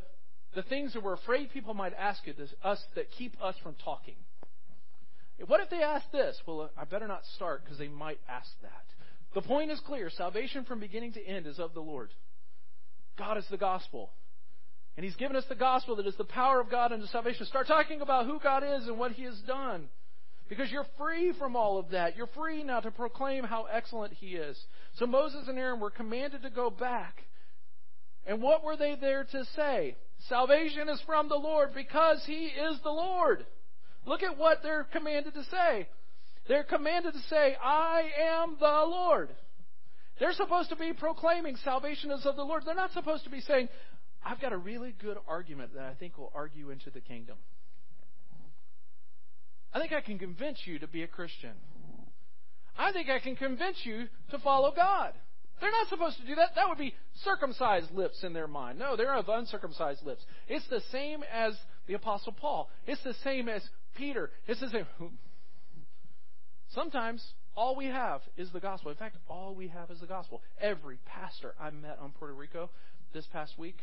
the 0.54 0.62
things 0.62 0.92
that 0.94 1.02
we're 1.02 1.14
afraid 1.14 1.50
people 1.50 1.74
might 1.74 1.94
ask 1.94 2.22
us 2.64 2.84
that 2.94 3.10
keep 3.16 3.36
us 3.42 3.54
from 3.62 3.76
talking. 3.84 4.16
What 5.46 5.60
if 5.60 5.70
they 5.70 5.82
ask 5.82 6.10
this? 6.10 6.36
Well, 6.46 6.70
I 6.76 6.84
better 6.84 7.08
not 7.08 7.24
start 7.36 7.64
because 7.64 7.78
they 7.78 7.88
might 7.88 8.20
ask 8.28 8.48
that. 8.62 8.84
The 9.34 9.42
point 9.42 9.70
is 9.70 9.80
clear. 9.86 10.10
Salvation 10.10 10.64
from 10.64 10.80
beginning 10.80 11.12
to 11.14 11.24
end 11.24 11.46
is 11.46 11.58
of 11.58 11.72
the 11.72 11.80
Lord. 11.80 12.10
God 13.16 13.38
is 13.38 13.46
the 13.50 13.56
gospel. 13.56 14.10
And 14.96 15.04
He's 15.04 15.16
given 15.16 15.36
us 15.36 15.44
the 15.48 15.54
gospel 15.54 15.96
that 15.96 16.06
is 16.06 16.16
the 16.16 16.24
power 16.24 16.60
of 16.60 16.70
God 16.70 16.92
unto 16.92 17.06
salvation. 17.06 17.46
Start 17.46 17.68
talking 17.68 18.00
about 18.00 18.26
who 18.26 18.40
God 18.40 18.64
is 18.64 18.86
and 18.86 18.98
what 18.98 19.12
He 19.12 19.22
has 19.22 19.38
done. 19.46 19.88
Because 20.48 20.70
you're 20.70 20.86
free 20.98 21.32
from 21.38 21.54
all 21.54 21.78
of 21.78 21.90
that. 21.90 22.16
You're 22.16 22.26
free 22.26 22.64
now 22.64 22.80
to 22.80 22.90
proclaim 22.90 23.44
how 23.44 23.66
excellent 23.72 24.14
He 24.14 24.34
is. 24.34 24.58
So 24.96 25.06
Moses 25.06 25.44
and 25.46 25.58
Aaron 25.58 25.78
were 25.78 25.90
commanded 25.90 26.42
to 26.42 26.50
go 26.50 26.70
back. 26.70 27.22
And 28.26 28.42
what 28.42 28.64
were 28.64 28.76
they 28.76 28.96
there 29.00 29.24
to 29.24 29.44
say? 29.56 29.96
Salvation 30.28 30.88
is 30.88 31.00
from 31.06 31.28
the 31.28 31.36
Lord 31.36 31.74
because 31.74 32.22
He 32.26 32.46
is 32.46 32.78
the 32.82 32.90
Lord. 32.90 33.46
Look 34.06 34.22
at 34.22 34.38
what 34.38 34.62
they're 34.62 34.84
commanded 34.84 35.34
to 35.34 35.44
say. 35.44 35.88
They're 36.48 36.64
commanded 36.64 37.14
to 37.14 37.20
say, 37.28 37.56
I 37.62 38.10
am 38.42 38.56
the 38.58 38.66
Lord. 38.66 39.30
They're 40.18 40.32
supposed 40.32 40.68
to 40.70 40.76
be 40.76 40.92
proclaiming 40.92 41.56
salvation 41.64 42.10
is 42.10 42.26
of 42.26 42.36
the 42.36 42.42
Lord. 42.42 42.64
They're 42.66 42.74
not 42.74 42.92
supposed 42.92 43.24
to 43.24 43.30
be 43.30 43.40
saying, 43.40 43.68
I've 44.24 44.40
got 44.40 44.52
a 44.52 44.56
really 44.56 44.94
good 45.00 45.16
argument 45.26 45.74
that 45.74 45.84
I 45.84 45.94
think 45.94 46.18
will 46.18 46.32
argue 46.34 46.70
into 46.70 46.90
the 46.90 47.00
kingdom. 47.00 47.38
I 49.72 49.78
think 49.78 49.92
I 49.92 50.00
can 50.00 50.18
convince 50.18 50.58
you 50.64 50.78
to 50.80 50.88
be 50.88 51.02
a 51.02 51.06
Christian. 51.06 51.52
I 52.76 52.92
think 52.92 53.08
I 53.08 53.18
can 53.18 53.36
convince 53.36 53.78
you 53.84 54.08
to 54.30 54.38
follow 54.38 54.72
God. 54.74 55.12
They're 55.60 55.70
not 55.70 55.88
supposed 55.88 56.18
to 56.18 56.26
do 56.26 56.34
that. 56.36 56.54
That 56.54 56.68
would 56.68 56.78
be 56.78 56.94
circumcised 57.22 57.90
lips 57.92 58.24
in 58.24 58.32
their 58.32 58.46
mind. 58.46 58.78
No, 58.78 58.96
they're 58.96 59.14
of 59.14 59.28
uncircumcised 59.28 60.04
lips. 60.04 60.22
It's 60.48 60.66
the 60.68 60.80
same 60.90 61.22
as 61.32 61.54
the 61.86 61.94
Apostle 61.94 62.32
Paul. 62.32 62.70
It's 62.86 63.02
the 63.04 63.14
same 63.24 63.48
as 63.48 63.62
Peter. 63.96 64.30
It's 64.46 64.60
the 64.60 64.70
same. 64.70 64.86
Sometimes 66.74 67.24
all 67.56 67.76
we 67.76 67.86
have 67.86 68.22
is 68.36 68.50
the 68.52 68.60
gospel. 68.60 68.90
In 68.90 68.96
fact, 68.96 69.16
all 69.28 69.54
we 69.54 69.68
have 69.68 69.90
is 69.90 70.00
the 70.00 70.06
gospel. 70.06 70.40
Every 70.60 70.98
pastor 71.04 71.54
I 71.60 71.70
met 71.70 71.98
on 72.00 72.12
Puerto 72.12 72.34
Rico 72.34 72.70
this 73.12 73.26
past 73.32 73.58
week, 73.58 73.76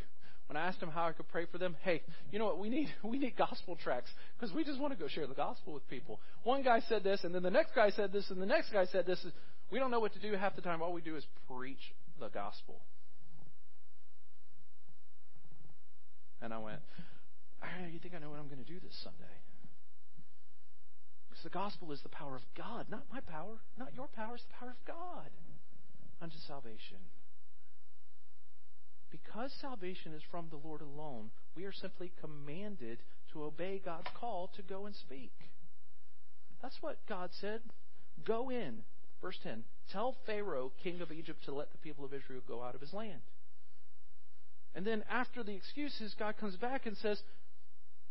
when 0.47 0.55
I 0.55 0.67
asked 0.67 0.79
them 0.79 0.89
how 0.89 1.05
I 1.05 1.11
could 1.11 1.27
pray 1.27 1.45
for 1.51 1.57
them, 1.57 1.75
hey, 1.83 2.01
you 2.31 2.39
know 2.39 2.45
what 2.45 2.59
we 2.59 2.69
need? 2.69 2.87
We 3.03 3.19
need 3.19 3.35
gospel 3.35 3.75
tracts 3.75 4.09
because 4.39 4.55
we 4.55 4.63
just 4.63 4.79
want 4.79 4.93
to 4.93 4.99
go 4.99 5.09
share 5.09 5.27
the 5.27 5.33
gospel 5.33 5.73
with 5.73 5.87
people. 5.89 6.21
One 6.43 6.63
guy 6.63 6.79
said 6.87 7.03
this, 7.03 7.23
and 7.25 7.35
then 7.35 7.43
the 7.43 7.51
next 7.51 7.75
guy 7.75 7.89
said 7.91 8.13
this, 8.13 8.29
and 8.31 8.41
the 8.41 8.45
next 8.45 8.71
guy 8.71 8.85
said 8.85 9.05
this. 9.05 9.23
We 9.69 9.79
don't 9.79 9.91
know 9.91 9.99
what 9.99 10.13
to 10.13 10.19
do 10.19 10.33
half 10.33 10.55
the 10.55 10.61
time. 10.61 10.81
All 10.81 10.93
we 10.93 11.01
do 11.01 11.15
is 11.15 11.25
preach 11.49 11.93
the 12.19 12.29
gospel. 12.29 12.81
And 16.41 16.53
I 16.53 16.57
went, 16.59 16.79
you 17.91 17.99
think 17.99 18.13
I 18.15 18.19
know 18.19 18.29
what 18.29 18.39
I'm 18.39 18.47
going 18.47 18.63
to 18.63 18.71
do 18.71 18.79
this 18.79 18.97
Sunday? 19.03 19.25
Because 21.27 21.43
the 21.43 21.49
gospel 21.49 21.91
is 21.91 22.01
the 22.01 22.09
power 22.09 22.35
of 22.35 22.43
God, 22.55 22.85
not 22.89 23.03
my 23.11 23.19
power, 23.19 23.59
not 23.77 23.93
your 23.95 24.07
power, 24.07 24.35
it's 24.35 24.43
the 24.45 24.53
power 24.59 24.69
of 24.69 24.85
God 24.85 25.29
unto 26.21 26.37
salvation. 26.47 26.97
Because 29.11 29.51
salvation 29.61 30.13
is 30.13 30.21
from 30.29 30.47
the 30.49 30.57
Lord 30.57 30.81
alone, 30.81 31.31
we 31.55 31.65
are 31.65 31.71
simply 31.71 32.11
commanded 32.21 32.99
to 33.33 33.43
obey 33.43 33.81
God's 33.83 34.09
call 34.13 34.49
to 34.55 34.61
go 34.61 34.85
and 34.85 34.95
speak. 34.95 35.31
That's 36.61 36.77
what 36.81 36.99
God 37.07 37.29
said. 37.39 37.61
Go 38.25 38.49
in, 38.49 38.83
Verse 39.21 39.37
10 39.43 39.63
Tell 39.91 40.15
Pharaoh, 40.25 40.71
king 40.83 41.01
of 41.01 41.11
Egypt, 41.11 41.39
to 41.45 41.53
let 41.53 41.71
the 41.71 41.77
people 41.77 42.05
of 42.05 42.13
Israel 42.13 42.41
go 42.47 42.61
out 42.61 42.75
of 42.75 42.81
his 42.81 42.93
land. 42.93 43.21
And 44.75 44.85
then 44.85 45.03
after 45.09 45.43
the 45.43 45.55
excuses, 45.55 46.15
God 46.19 46.37
comes 46.37 46.55
back 46.55 46.85
and 46.85 46.95
says, 46.97 47.19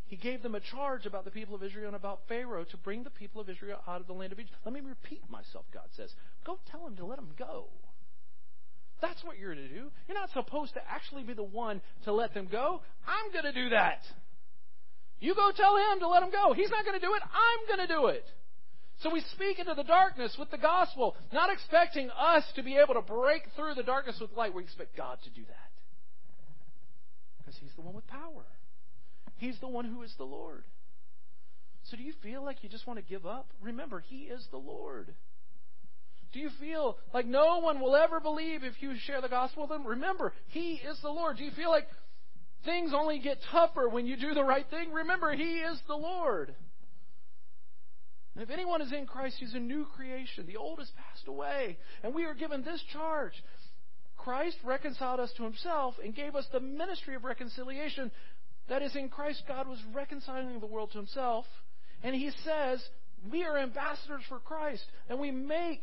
He 0.07 0.17
gave 0.17 0.43
them 0.43 0.55
a 0.55 0.61
charge 0.61 1.07
about 1.07 1.25
the 1.25 1.31
people 1.31 1.55
of 1.55 1.63
Israel 1.63 1.87
and 1.87 1.97
about 1.97 2.21
Pharaoh 2.29 2.65
to 2.65 2.77
bring 2.77 3.05
the 3.05 3.11
people 3.11 3.41
of 3.41 3.49
Israel 3.49 3.81
out 3.87 4.01
of 4.01 4.07
the 4.07 4.13
land 4.13 4.33
of 4.33 4.41
Egypt. 4.41 4.57
Let 4.65 4.75
me 4.75 4.81
repeat 4.81 5.23
myself, 5.31 5.65
God 5.73 5.89
says. 5.97 6.11
Go 6.45 6.59
tell 6.71 6.87
him 6.87 6.97
to 6.97 7.07
let 7.07 7.17
them 7.17 7.31
go. 7.39 7.67
That's 9.01 9.23
what 9.23 9.39
you're 9.39 9.55
to 9.55 9.69
do. 9.69 9.91
You're 10.09 10.19
not 10.19 10.31
supposed 10.33 10.75
to 10.75 10.81
actually 10.89 11.23
be 11.23 11.35
the 11.35 11.43
one 11.43 11.83
to 12.05 12.13
let 12.13 12.33
them 12.33 12.49
go. 12.51 12.81
I'm 13.07 13.31
going 13.31 13.45
to 13.45 13.53
do 13.53 13.69
that. 13.71 14.01
You 15.21 15.35
go 15.35 15.51
tell 15.55 15.77
him 15.77 16.01
to 16.01 16.09
let 16.09 16.21
them 16.21 16.31
go. 16.31 16.53
He's 16.55 16.71
not 16.71 16.85
going 16.85 16.99
to 16.99 17.07
do 17.07 17.15
it. 17.15 17.23
I'm 17.23 17.77
going 17.77 17.87
to 17.87 17.95
do 17.95 18.07
it. 18.07 18.25
So 19.03 19.11
we 19.13 19.21
speak 19.33 19.59
into 19.59 19.75
the 19.75 19.85
darkness 19.85 20.37
with 20.39 20.51
the 20.51 20.59
gospel, 20.59 21.17
not 21.33 21.51
expecting 21.51 22.11
us 22.11 22.45
to 22.55 22.63
be 22.63 22.77
able 22.77 22.95
to 22.95 23.03
break 23.03 23.43
through 23.55 23.75
the 23.75 23.83
darkness 23.83 24.17
with 24.21 24.33
light. 24.33 24.55
We 24.55 24.63
expect 24.63 24.97
God 24.97 25.19
to 25.25 25.31
do 25.31 25.43
that. 25.47 25.71
Because 27.39 27.61
He's 27.61 27.75
the 27.77 27.83
one 27.83 27.95
with 27.95 28.07
power, 28.07 28.47
He's 29.37 29.59
the 29.61 29.69
one 29.69 29.85
who 29.85 30.03
is 30.03 30.15
the 30.17 30.25
Lord. 30.25 30.65
So 31.91 31.97
do 31.97 32.03
you 32.03 32.15
feel 32.23 32.43
like 32.43 32.65
you 32.65 32.69
just 32.69 32.87
want 32.87 32.99
to 32.99 33.05
give 33.05 33.27
up? 33.27 33.47
Remember, 33.61 34.01
He 34.01 34.23
is 34.23 34.45
the 34.51 34.57
Lord. 34.57 35.15
Do 36.33 36.41
you 36.41 36.51
feel 36.59 36.99
like 37.15 37.27
no 37.27 37.59
one 37.59 37.81
will 37.81 37.95
ever 37.95 38.19
believe 38.19 38.65
if 38.65 38.75
you 38.81 38.95
share 39.07 39.21
the 39.21 39.29
gospel 39.29 39.67
them? 39.67 39.87
Remember, 39.87 40.33
He 40.49 40.75
is 40.75 40.99
the 41.03 41.11
Lord. 41.11 41.37
Do 41.37 41.45
you 41.45 41.53
feel 41.53 41.71
like 41.71 41.87
things 42.65 42.93
only 42.95 43.19
get 43.21 43.39
tougher 43.53 43.89
when 43.89 44.07
you 44.07 44.17
do 44.17 44.35
the 44.35 44.43
right 44.43 44.67
thing? 44.69 44.91
Remember, 44.93 45.35
He 45.35 45.59
is 45.59 45.79
the 45.87 45.95
Lord. 45.95 46.55
And 48.37 48.43
if 48.43 48.51
anyone 48.51 48.83
is 48.83 48.93
in 48.93 49.07
Christ, 49.07 49.37
he's 49.41 49.55
a 49.55 49.59
new 49.59 49.87
creation. 49.97 50.45
The 50.47 50.59
old 50.59 50.79
has 50.79 50.91
passed 50.91 51.27
away. 51.27 51.79
And 52.03 52.15
we 52.15 52.25
are 52.25 52.35
given 52.35 52.63
this 52.63 52.83
charge. 52.93 53.33
Christ 54.19 54.59
reconciled 54.63 55.21
us 55.21 55.33
to 55.39 55.43
himself 55.43 55.95
and 56.05 56.15
gave 56.15 56.37
us 56.37 56.47
the 56.53 56.61
ministry 56.61 57.15
of 57.15 57.25
reconciliation. 57.25 58.11
That 58.69 58.83
is, 58.83 58.95
in 58.95 59.09
Christ, 59.09 59.45
God 59.49 59.67
was 59.67 59.79
reconciling 59.95 60.61
the 60.61 60.67
world 60.67 60.91
to 60.93 60.99
himself. 60.99 61.47
And 62.03 62.15
he 62.15 62.31
says, 62.45 62.85
we 63.33 63.43
are 63.43 63.57
ambassadors 63.57 64.23
for 64.29 64.39
Christ. 64.39 64.85
And 65.09 65.19
we 65.19 65.31
make 65.31 65.81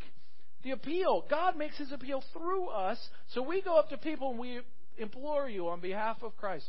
the 0.63 0.71
appeal. 0.71 1.25
God 1.29 1.57
makes 1.57 1.77
his 1.77 1.91
appeal 1.91 2.23
through 2.33 2.67
us. 2.67 2.99
So 3.33 3.41
we 3.41 3.63
go 3.63 3.79
up 3.79 3.89
to 3.89 3.97
people 3.97 4.29
and 4.29 4.39
we 4.39 4.59
implore 4.99 5.49
you 5.49 5.69
on 5.69 5.79
behalf 5.79 6.17
of 6.21 6.37
Christ, 6.37 6.67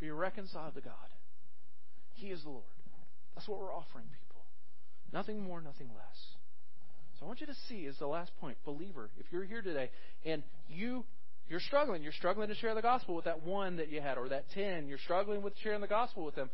be 0.00 0.10
reconciled 0.10 0.76
to 0.76 0.80
God. 0.80 0.94
He 2.14 2.28
is 2.28 2.42
the 2.42 2.48
Lord. 2.48 2.64
That's 3.34 3.46
what 3.46 3.60
we're 3.60 3.74
offering 3.74 4.06
people. 4.06 4.25
Nothing 5.12 5.42
more, 5.42 5.60
nothing 5.60 5.88
less. 5.88 6.18
So 7.18 7.24
I 7.24 7.28
want 7.28 7.40
you 7.40 7.46
to 7.46 7.54
see 7.68 7.86
is 7.86 7.96
the 7.98 8.06
last 8.06 8.30
point, 8.40 8.58
believer, 8.64 9.08
if 9.18 9.26
you're 9.32 9.44
here 9.44 9.62
today 9.62 9.90
and 10.24 10.42
you 10.68 11.04
you're 11.48 11.60
struggling, 11.60 12.02
you're 12.02 12.12
struggling 12.12 12.48
to 12.48 12.56
share 12.56 12.74
the 12.74 12.82
gospel 12.82 13.14
with 13.14 13.26
that 13.26 13.44
one 13.44 13.76
that 13.76 13.88
you 13.88 14.00
had 14.00 14.18
or 14.18 14.28
that 14.28 14.50
10, 14.50 14.88
you're 14.88 14.98
struggling 14.98 15.42
with 15.42 15.52
sharing 15.62 15.80
the 15.80 15.86
gospel 15.86 16.24
with 16.24 16.34
them. 16.34 16.50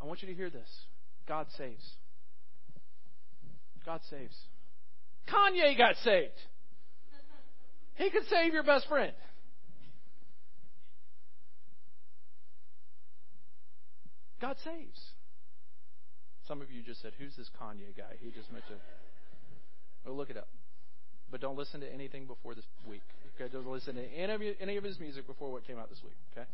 I 0.00 0.06
want 0.06 0.22
you 0.22 0.28
to 0.28 0.34
hear 0.34 0.48
this. 0.48 0.68
God 1.26 1.46
saves. 1.58 1.84
God 3.84 4.00
saves. 4.08 4.36
Kanye 5.28 5.76
got 5.76 5.96
saved. 6.04 6.32
He 7.96 8.10
could 8.10 8.24
save 8.30 8.52
your 8.52 8.62
best 8.62 8.86
friend. 8.88 9.12
God 14.40 14.56
saves. 14.62 15.00
Some 16.46 16.62
of 16.62 16.70
you 16.70 16.82
just 16.82 17.02
said, 17.02 17.12
Who's 17.18 17.34
this 17.36 17.50
Kanye 17.60 17.96
guy? 17.96 18.14
He 18.20 18.30
just 18.30 18.48
to. 18.50 18.76
Well, 20.04 20.16
look 20.16 20.30
it 20.30 20.36
up. 20.36 20.48
But 21.30 21.40
don't 21.40 21.56
listen 21.56 21.80
to 21.80 21.92
anything 21.92 22.26
before 22.26 22.54
this 22.54 22.64
week. 22.88 23.02
Okay? 23.34 23.50
Don't 23.52 23.66
listen 23.66 23.96
to 23.96 24.04
any 24.14 24.32
of, 24.32 24.40
any 24.60 24.76
of 24.76 24.84
his 24.84 25.00
music 25.00 25.26
before 25.26 25.50
what 25.50 25.66
came 25.66 25.78
out 25.78 25.90
this 25.90 26.02
week. 26.04 26.14
Okay? 26.32 26.46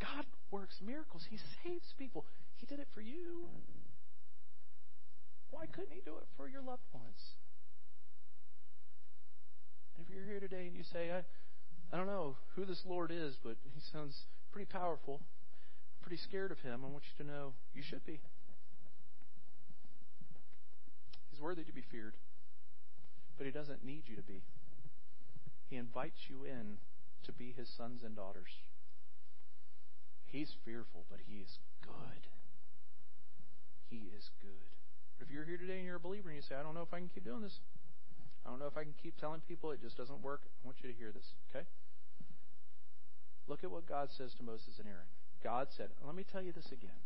God 0.00 0.24
works 0.52 0.76
miracles. 0.84 1.24
He 1.28 1.38
saves 1.64 1.92
people. 1.98 2.24
He 2.56 2.66
did 2.66 2.78
it 2.78 2.86
for 2.94 3.00
you. 3.00 3.46
Why 5.50 5.66
couldn't 5.66 5.92
He 5.92 6.02
do 6.04 6.16
it 6.18 6.26
for 6.36 6.48
your 6.48 6.62
loved 6.62 6.86
ones? 6.92 7.34
if 10.00 10.14
you're 10.14 10.24
here 10.24 10.38
today 10.38 10.68
and 10.68 10.76
you 10.76 10.84
say, 10.92 11.10
I, 11.10 11.24
I 11.92 11.98
don't 11.98 12.06
know 12.06 12.36
who 12.54 12.64
this 12.64 12.80
Lord 12.86 13.10
is, 13.10 13.34
but 13.42 13.56
He 13.74 13.80
sounds 13.92 14.14
pretty 14.52 14.66
powerful 14.70 15.20
pretty 16.08 16.22
scared 16.22 16.50
of 16.50 16.58
him, 16.60 16.80
I 16.82 16.88
want 16.88 17.04
you 17.04 17.22
to 17.22 17.30
know 17.30 17.52
you 17.74 17.82
should 17.82 18.00
be. 18.06 18.18
He's 21.28 21.38
worthy 21.38 21.64
to 21.64 21.72
be 21.72 21.82
feared, 21.82 22.14
but 23.36 23.44
he 23.44 23.52
doesn't 23.52 23.84
need 23.84 24.04
you 24.06 24.16
to 24.16 24.22
be. 24.22 24.40
He 25.68 25.76
invites 25.76 26.30
you 26.30 26.44
in 26.44 26.78
to 27.26 27.32
be 27.32 27.52
his 27.54 27.68
sons 27.68 28.00
and 28.02 28.16
daughters. 28.16 28.48
He's 30.24 30.56
fearful, 30.64 31.04
but 31.10 31.20
he 31.28 31.44
is 31.44 31.58
good. 31.82 32.24
He 33.90 34.08
is 34.16 34.30
good. 34.40 34.72
But 35.18 35.26
if 35.26 35.30
you're 35.30 35.44
here 35.44 35.58
today 35.58 35.76
and 35.76 35.84
you're 35.84 35.96
a 35.96 36.00
believer 36.00 36.30
and 36.30 36.36
you 36.36 36.42
say, 36.42 36.54
I 36.54 36.62
don't 36.62 36.74
know 36.74 36.88
if 36.88 36.94
I 36.94 37.00
can 37.00 37.10
keep 37.12 37.26
doing 37.26 37.42
this, 37.42 37.60
I 38.46 38.48
don't 38.48 38.58
know 38.58 38.66
if 38.66 38.78
I 38.78 38.82
can 38.84 38.94
keep 39.02 39.20
telling 39.20 39.42
people 39.46 39.72
it 39.72 39.82
just 39.82 39.98
doesn't 39.98 40.22
work, 40.22 40.40
I 40.46 40.64
want 40.64 40.78
you 40.82 40.90
to 40.90 40.96
hear 40.96 41.12
this, 41.12 41.34
okay? 41.50 41.66
Look 43.46 43.62
at 43.62 43.70
what 43.70 43.86
God 43.86 44.08
says 44.10 44.32
to 44.38 44.42
Moses 44.42 44.78
and 44.78 44.88
Aaron. 44.88 45.04
God 45.48 45.72
said, 45.72 45.88
Let 46.04 46.12
me 46.12 46.28
tell 46.28 46.44
you 46.44 46.52
this 46.52 46.76
again. 46.76 47.00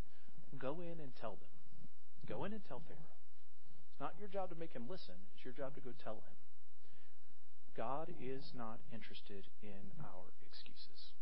Go 0.58 0.82
in 0.82 0.98
and 0.98 1.14
tell 1.14 1.38
them. 1.38 1.54
Go 2.26 2.42
in 2.42 2.50
and 2.50 2.58
tell 2.66 2.82
Pharaoh. 2.82 3.14
It's 3.86 4.02
not 4.02 4.18
your 4.18 4.26
job 4.26 4.50
to 4.50 4.58
make 4.58 4.74
him 4.74 4.90
listen, 4.90 5.14
it's 5.30 5.46
your 5.46 5.54
job 5.54 5.78
to 5.78 5.80
go 5.80 5.94
tell 5.94 6.26
him. 6.26 6.34
God 7.78 8.10
is 8.18 8.50
not 8.50 8.82
interested 8.90 9.46
in 9.62 9.94
our 10.02 10.34
excuses. 10.42 11.14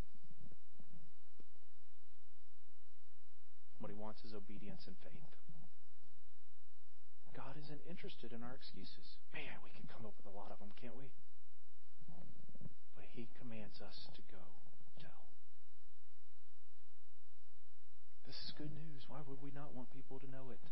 What 3.85 3.93
he 3.93 4.01
wants 4.01 4.25
is 4.25 4.33
obedience 4.33 4.89
and 4.89 4.97
faith. 5.05 5.37
God 7.37 7.61
isn't 7.61 7.85
interested 7.85 8.33
in 8.33 8.41
our 8.41 8.57
excuses. 8.57 9.21
Man, 9.37 9.61
we 9.61 9.69
can 9.77 9.85
come 9.93 10.09
up 10.09 10.17
with 10.17 10.25
a 10.25 10.33
lot 10.33 10.49
of 10.49 10.57
them, 10.57 10.73
can't 10.81 10.97
we? 10.97 11.13
But 12.97 13.13
he 13.13 13.29
commands 13.37 13.85
us 13.85 14.09
to 14.17 14.25
go. 14.33 14.60
This 18.31 18.47
is 18.47 18.55
good 18.55 18.71
news. 18.71 19.03
Why 19.11 19.19
would 19.27 19.43
we 19.43 19.51
not 19.51 19.75
want 19.75 19.91
people 19.91 20.23
to 20.23 20.31
know 20.31 20.55
it? 20.55 20.63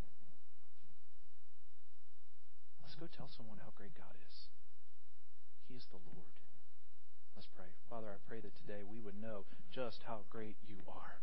Let's 2.86 2.94
go 2.94 3.10
tell 3.10 3.26
someone 3.34 3.58
how 3.58 3.74
great 3.74 3.98
God 3.98 4.14
is. 4.14 4.46
He 5.66 5.74
is 5.74 5.82
the 5.90 5.98
Lord. 6.06 6.38
Let's 7.34 7.50
pray. 7.58 7.66
Father, 7.90 8.14
I 8.14 8.22
pray 8.30 8.38
that 8.46 8.54
today 8.62 8.86
we 8.86 9.00
would 9.02 9.20
know 9.20 9.42
just 9.74 9.98
how 10.06 10.22
great 10.30 10.54
you 10.70 10.86
are. 10.86 11.18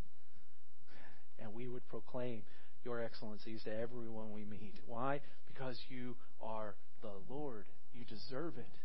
And 1.39 1.55
we 1.55 1.69
would 1.69 1.87
proclaim 1.87 2.43
your 2.83 2.99
excellencies 2.99 3.63
to 3.63 3.71
everyone 3.71 4.33
we 4.35 4.43
meet. 4.43 4.75
Why? 4.85 5.21
Because 5.47 5.79
you 5.87 6.17
are 6.43 6.75
the 6.99 7.15
Lord. 7.29 7.63
You 7.93 8.03
deserve 8.03 8.57
it. 8.57 8.75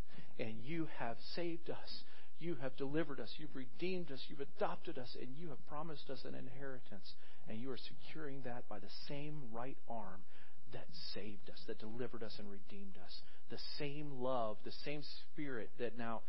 and 0.41 0.55
you 0.63 0.87
have 0.99 1.17
saved 1.35 1.69
us. 1.69 2.05
You 2.41 2.57
have 2.63 2.77
delivered 2.77 3.21
us. 3.21 3.35
You've 3.37 3.55
redeemed 3.55 4.11
us. 4.11 4.25
You've 4.29 4.41
adopted 4.41 4.99
us, 4.99 5.15
and 5.21 5.29
you 5.37 5.51
have 5.51 5.67
promised 5.69 6.09
us 6.09 6.25
an 6.25 6.35
inheritance. 6.35 7.15
And 7.49 7.61
you 7.61 7.71
are 7.71 7.77
securing 7.77 8.43
that 8.43 8.69
by 8.69 8.79
the 8.79 8.91
same 9.07 9.43
right 9.53 9.77
arm 9.89 10.25
that 10.73 10.87
saved 11.13 11.51
us, 11.51 11.61
that 11.67 11.79
delivered 11.79 12.23
us, 12.23 12.35
and 12.39 12.51
redeemed 12.51 12.97
us. 13.05 13.21
The 13.51 13.61
same 13.79 14.23
love, 14.23 14.57
the 14.65 14.73
same 14.85 15.03
spirit 15.03 15.71
that 15.79 15.99
now 15.99 16.23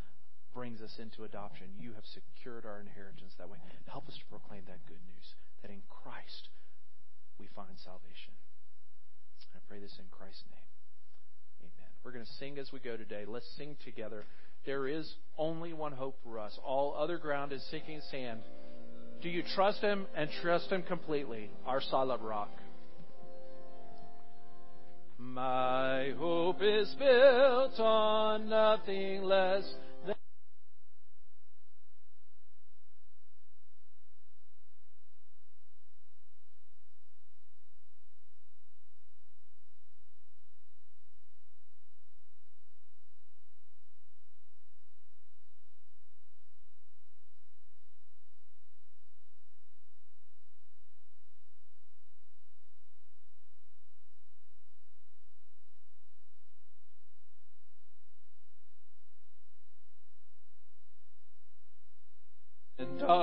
brings 0.53 0.81
us 0.81 0.99
into 0.99 1.23
adoption. 1.23 1.67
You 1.79 1.93
have 1.93 2.03
secured 2.11 2.65
our 2.65 2.81
inheritance 2.81 3.31
that 3.37 3.49
way. 3.49 3.57
Help 3.87 4.07
us 4.09 4.17
to 4.19 4.25
proclaim 4.27 4.63
that 4.67 4.83
good 4.87 4.99
news, 5.07 5.27
that 5.61 5.71
in 5.71 5.81
Christ 5.87 6.49
we 7.39 7.47
find 7.55 7.79
salvation. 7.79 8.35
I 9.55 9.59
pray 9.67 9.79
this 9.79 9.95
in 9.99 10.05
Christ's 10.11 10.43
name. 10.51 11.71
Amen. 11.71 11.91
We're 12.03 12.11
going 12.11 12.25
to 12.25 12.35
sing 12.39 12.57
as 12.57 12.71
we 12.71 12.79
go 12.79 12.97
today. 12.97 13.23
Let's 13.27 13.47
sing 13.55 13.77
together. 13.83 14.25
There 14.65 14.87
is 14.87 15.11
only 15.37 15.73
one 15.73 15.93
hope 15.93 16.17
for 16.23 16.37
us. 16.39 16.57
All 16.63 16.95
other 16.97 17.17
ground 17.17 17.51
is 17.51 17.65
sinking 17.71 18.01
sand. 18.11 18.41
Do 19.21 19.29
you 19.29 19.43
trust 19.55 19.81
Him 19.81 20.05
and 20.15 20.29
trust 20.41 20.71
Him 20.71 20.83
completely? 20.83 21.49
Our 21.65 21.81
solid 21.81 22.21
rock. 22.21 22.49
My 25.17 26.13
hope 26.17 26.61
is 26.61 26.93
built 26.97 27.79
on 27.79 28.49
nothing 28.49 29.23
less 29.23 29.63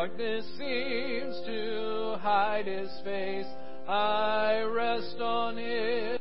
darkness 0.08 0.46
seems 0.56 1.46
to 1.46 2.16
hide 2.20 2.66
his 2.66 2.90
face, 3.04 3.46
I 3.86 4.62
rest 4.62 5.20
on 5.20 5.58
it. 5.58 6.20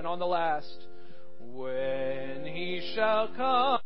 and 0.00 0.06
on 0.60 0.66
the 0.66 0.66
last, 0.66 0.86
when 1.40 2.44
he 2.44 2.80
shall 2.94 3.28
come. 3.36 3.80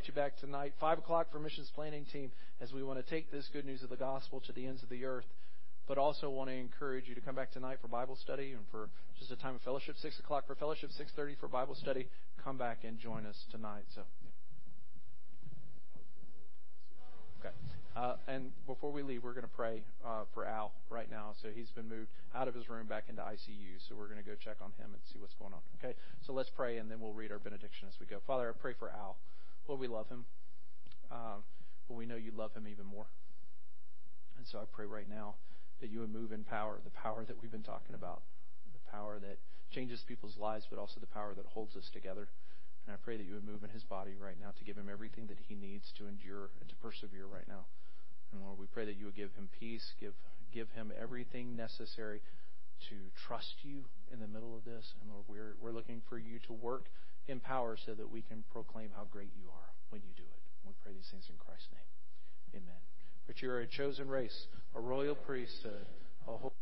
Invite 0.00 0.08
you 0.08 0.14
back 0.14 0.38
tonight, 0.38 0.72
5 0.80 0.98
o'clock 0.98 1.30
for 1.30 1.38
missions 1.38 1.70
planning 1.74 2.06
team, 2.10 2.30
as 2.62 2.72
we 2.72 2.82
want 2.82 3.04
to 3.04 3.10
take 3.10 3.30
this 3.30 3.46
good 3.52 3.66
news 3.66 3.82
of 3.82 3.90
the 3.90 3.96
gospel 3.96 4.40
to 4.40 4.52
the 4.52 4.64
ends 4.64 4.82
of 4.82 4.88
the 4.88 5.04
earth. 5.04 5.26
But 5.86 5.98
also 5.98 6.30
want 6.30 6.48
to 6.48 6.56
encourage 6.56 7.06
you 7.06 7.14
to 7.14 7.20
come 7.20 7.34
back 7.34 7.52
tonight 7.52 7.78
for 7.82 7.88
Bible 7.88 8.16
study 8.16 8.52
and 8.52 8.64
for 8.70 8.88
just 9.18 9.30
a 9.30 9.36
time 9.36 9.56
of 9.56 9.60
fellowship. 9.60 9.96
6 10.00 10.18
o'clock 10.20 10.46
for 10.46 10.54
fellowship, 10.54 10.88
6.30 10.98 11.36
for 11.38 11.48
Bible 11.48 11.74
study. 11.74 12.08
Come 12.42 12.56
back 12.56 12.78
and 12.84 12.98
join 12.98 13.26
us 13.26 13.44
tonight. 13.50 13.84
So, 13.94 14.02
Okay. 17.40 17.54
Uh, 17.94 18.16
and 18.26 18.52
before 18.66 18.92
we 18.92 19.02
leave, 19.02 19.22
we're 19.22 19.34
going 19.34 19.42
to 19.42 19.56
pray 19.56 19.82
uh, 20.06 20.24
for 20.32 20.46
Al 20.46 20.72
right 20.88 21.10
now. 21.10 21.34
So 21.42 21.48
he's 21.54 21.70
been 21.70 21.88
moved 21.90 22.08
out 22.34 22.48
of 22.48 22.54
his 22.54 22.70
room 22.70 22.86
back 22.86 23.04
into 23.10 23.20
ICU. 23.20 23.76
So 23.86 23.96
we're 23.96 24.08
going 24.08 24.22
to 24.22 24.24
go 24.24 24.36
check 24.42 24.56
on 24.62 24.70
him 24.78 24.92
and 24.94 25.02
see 25.12 25.18
what's 25.18 25.34
going 25.34 25.52
on. 25.52 25.60
Okay. 25.82 25.94
So 26.26 26.32
let's 26.32 26.50
pray, 26.50 26.78
and 26.78 26.90
then 26.90 27.00
we'll 27.00 27.12
read 27.12 27.32
our 27.32 27.38
benediction 27.38 27.88
as 27.88 28.00
we 28.00 28.06
go. 28.06 28.18
Father, 28.26 28.48
I 28.48 28.52
pray 28.58 28.72
for 28.78 28.88
Al. 28.88 29.16
Lord, 29.70 29.78
we 29.78 29.86
love 29.86 30.08
him. 30.08 30.26
Um, 31.12 31.46
but 31.86 31.94
we 31.94 32.06
know 32.06 32.16
you 32.18 32.32
love 32.34 32.50
him 32.54 32.66
even 32.66 32.86
more. 32.86 33.06
And 34.36 34.42
so 34.50 34.58
I 34.58 34.66
pray 34.66 34.84
right 34.84 35.08
now 35.08 35.38
that 35.80 35.90
you 35.90 36.00
would 36.00 36.12
move 36.12 36.32
in 36.32 36.42
power, 36.42 36.80
the 36.82 36.90
power 36.90 37.24
that 37.24 37.40
we've 37.40 37.52
been 37.52 37.62
talking 37.62 37.94
about, 37.94 38.22
the 38.74 38.90
power 38.90 39.20
that 39.20 39.38
changes 39.70 40.02
people's 40.08 40.36
lives, 40.36 40.66
but 40.68 40.80
also 40.80 40.98
the 40.98 41.06
power 41.06 41.34
that 41.36 41.46
holds 41.46 41.76
us 41.76 41.88
together. 41.92 42.26
And 42.84 42.94
I 42.94 42.98
pray 42.98 43.16
that 43.16 43.22
you 43.22 43.34
would 43.34 43.46
move 43.46 43.62
in 43.62 43.70
his 43.70 43.84
body 43.84 44.18
right 44.18 44.34
now 44.42 44.50
to 44.58 44.64
give 44.64 44.74
him 44.74 44.88
everything 44.90 45.28
that 45.28 45.38
he 45.46 45.54
needs 45.54 45.86
to 45.98 46.08
endure 46.08 46.50
and 46.58 46.68
to 46.68 46.74
persevere 46.82 47.30
right 47.30 47.46
now. 47.46 47.70
And 48.32 48.42
Lord, 48.42 48.58
we 48.58 48.66
pray 48.66 48.86
that 48.86 48.98
you 48.98 49.06
would 49.06 49.14
give 49.14 49.30
him 49.38 49.48
peace, 49.60 49.94
give 50.00 50.14
give 50.50 50.66
him 50.74 50.90
everything 51.00 51.54
necessary 51.54 52.18
to 52.90 52.96
trust 53.14 53.62
you 53.62 53.84
in 54.12 54.18
the 54.18 54.26
middle 54.26 54.56
of 54.56 54.64
this. 54.64 54.94
And 55.00 55.10
Lord, 55.14 55.26
we're 55.28 55.54
we're 55.62 55.70
looking 55.70 56.02
for 56.08 56.18
you 56.18 56.40
to 56.46 56.52
work 56.52 56.90
in 57.30 57.40
power 57.40 57.76
so 57.86 57.94
that 57.94 58.10
we 58.10 58.22
can 58.22 58.44
proclaim 58.52 58.90
how 58.94 59.06
great 59.10 59.30
you 59.38 59.48
are 59.48 59.70
when 59.90 60.02
you 60.02 60.10
do 60.16 60.22
it. 60.22 60.42
We 60.66 60.74
pray 60.82 60.92
these 60.92 61.08
things 61.10 61.26
in 61.30 61.36
Christ's 61.36 61.68
name. 61.72 62.62
Amen. 62.62 62.80
But 63.26 63.40
you're 63.40 63.60
a 63.60 63.66
chosen 63.66 64.08
race, 64.08 64.46
a 64.74 64.80
royal 64.80 65.14
priesthood, 65.14 65.86
a 66.26 66.36
holy 66.36 66.52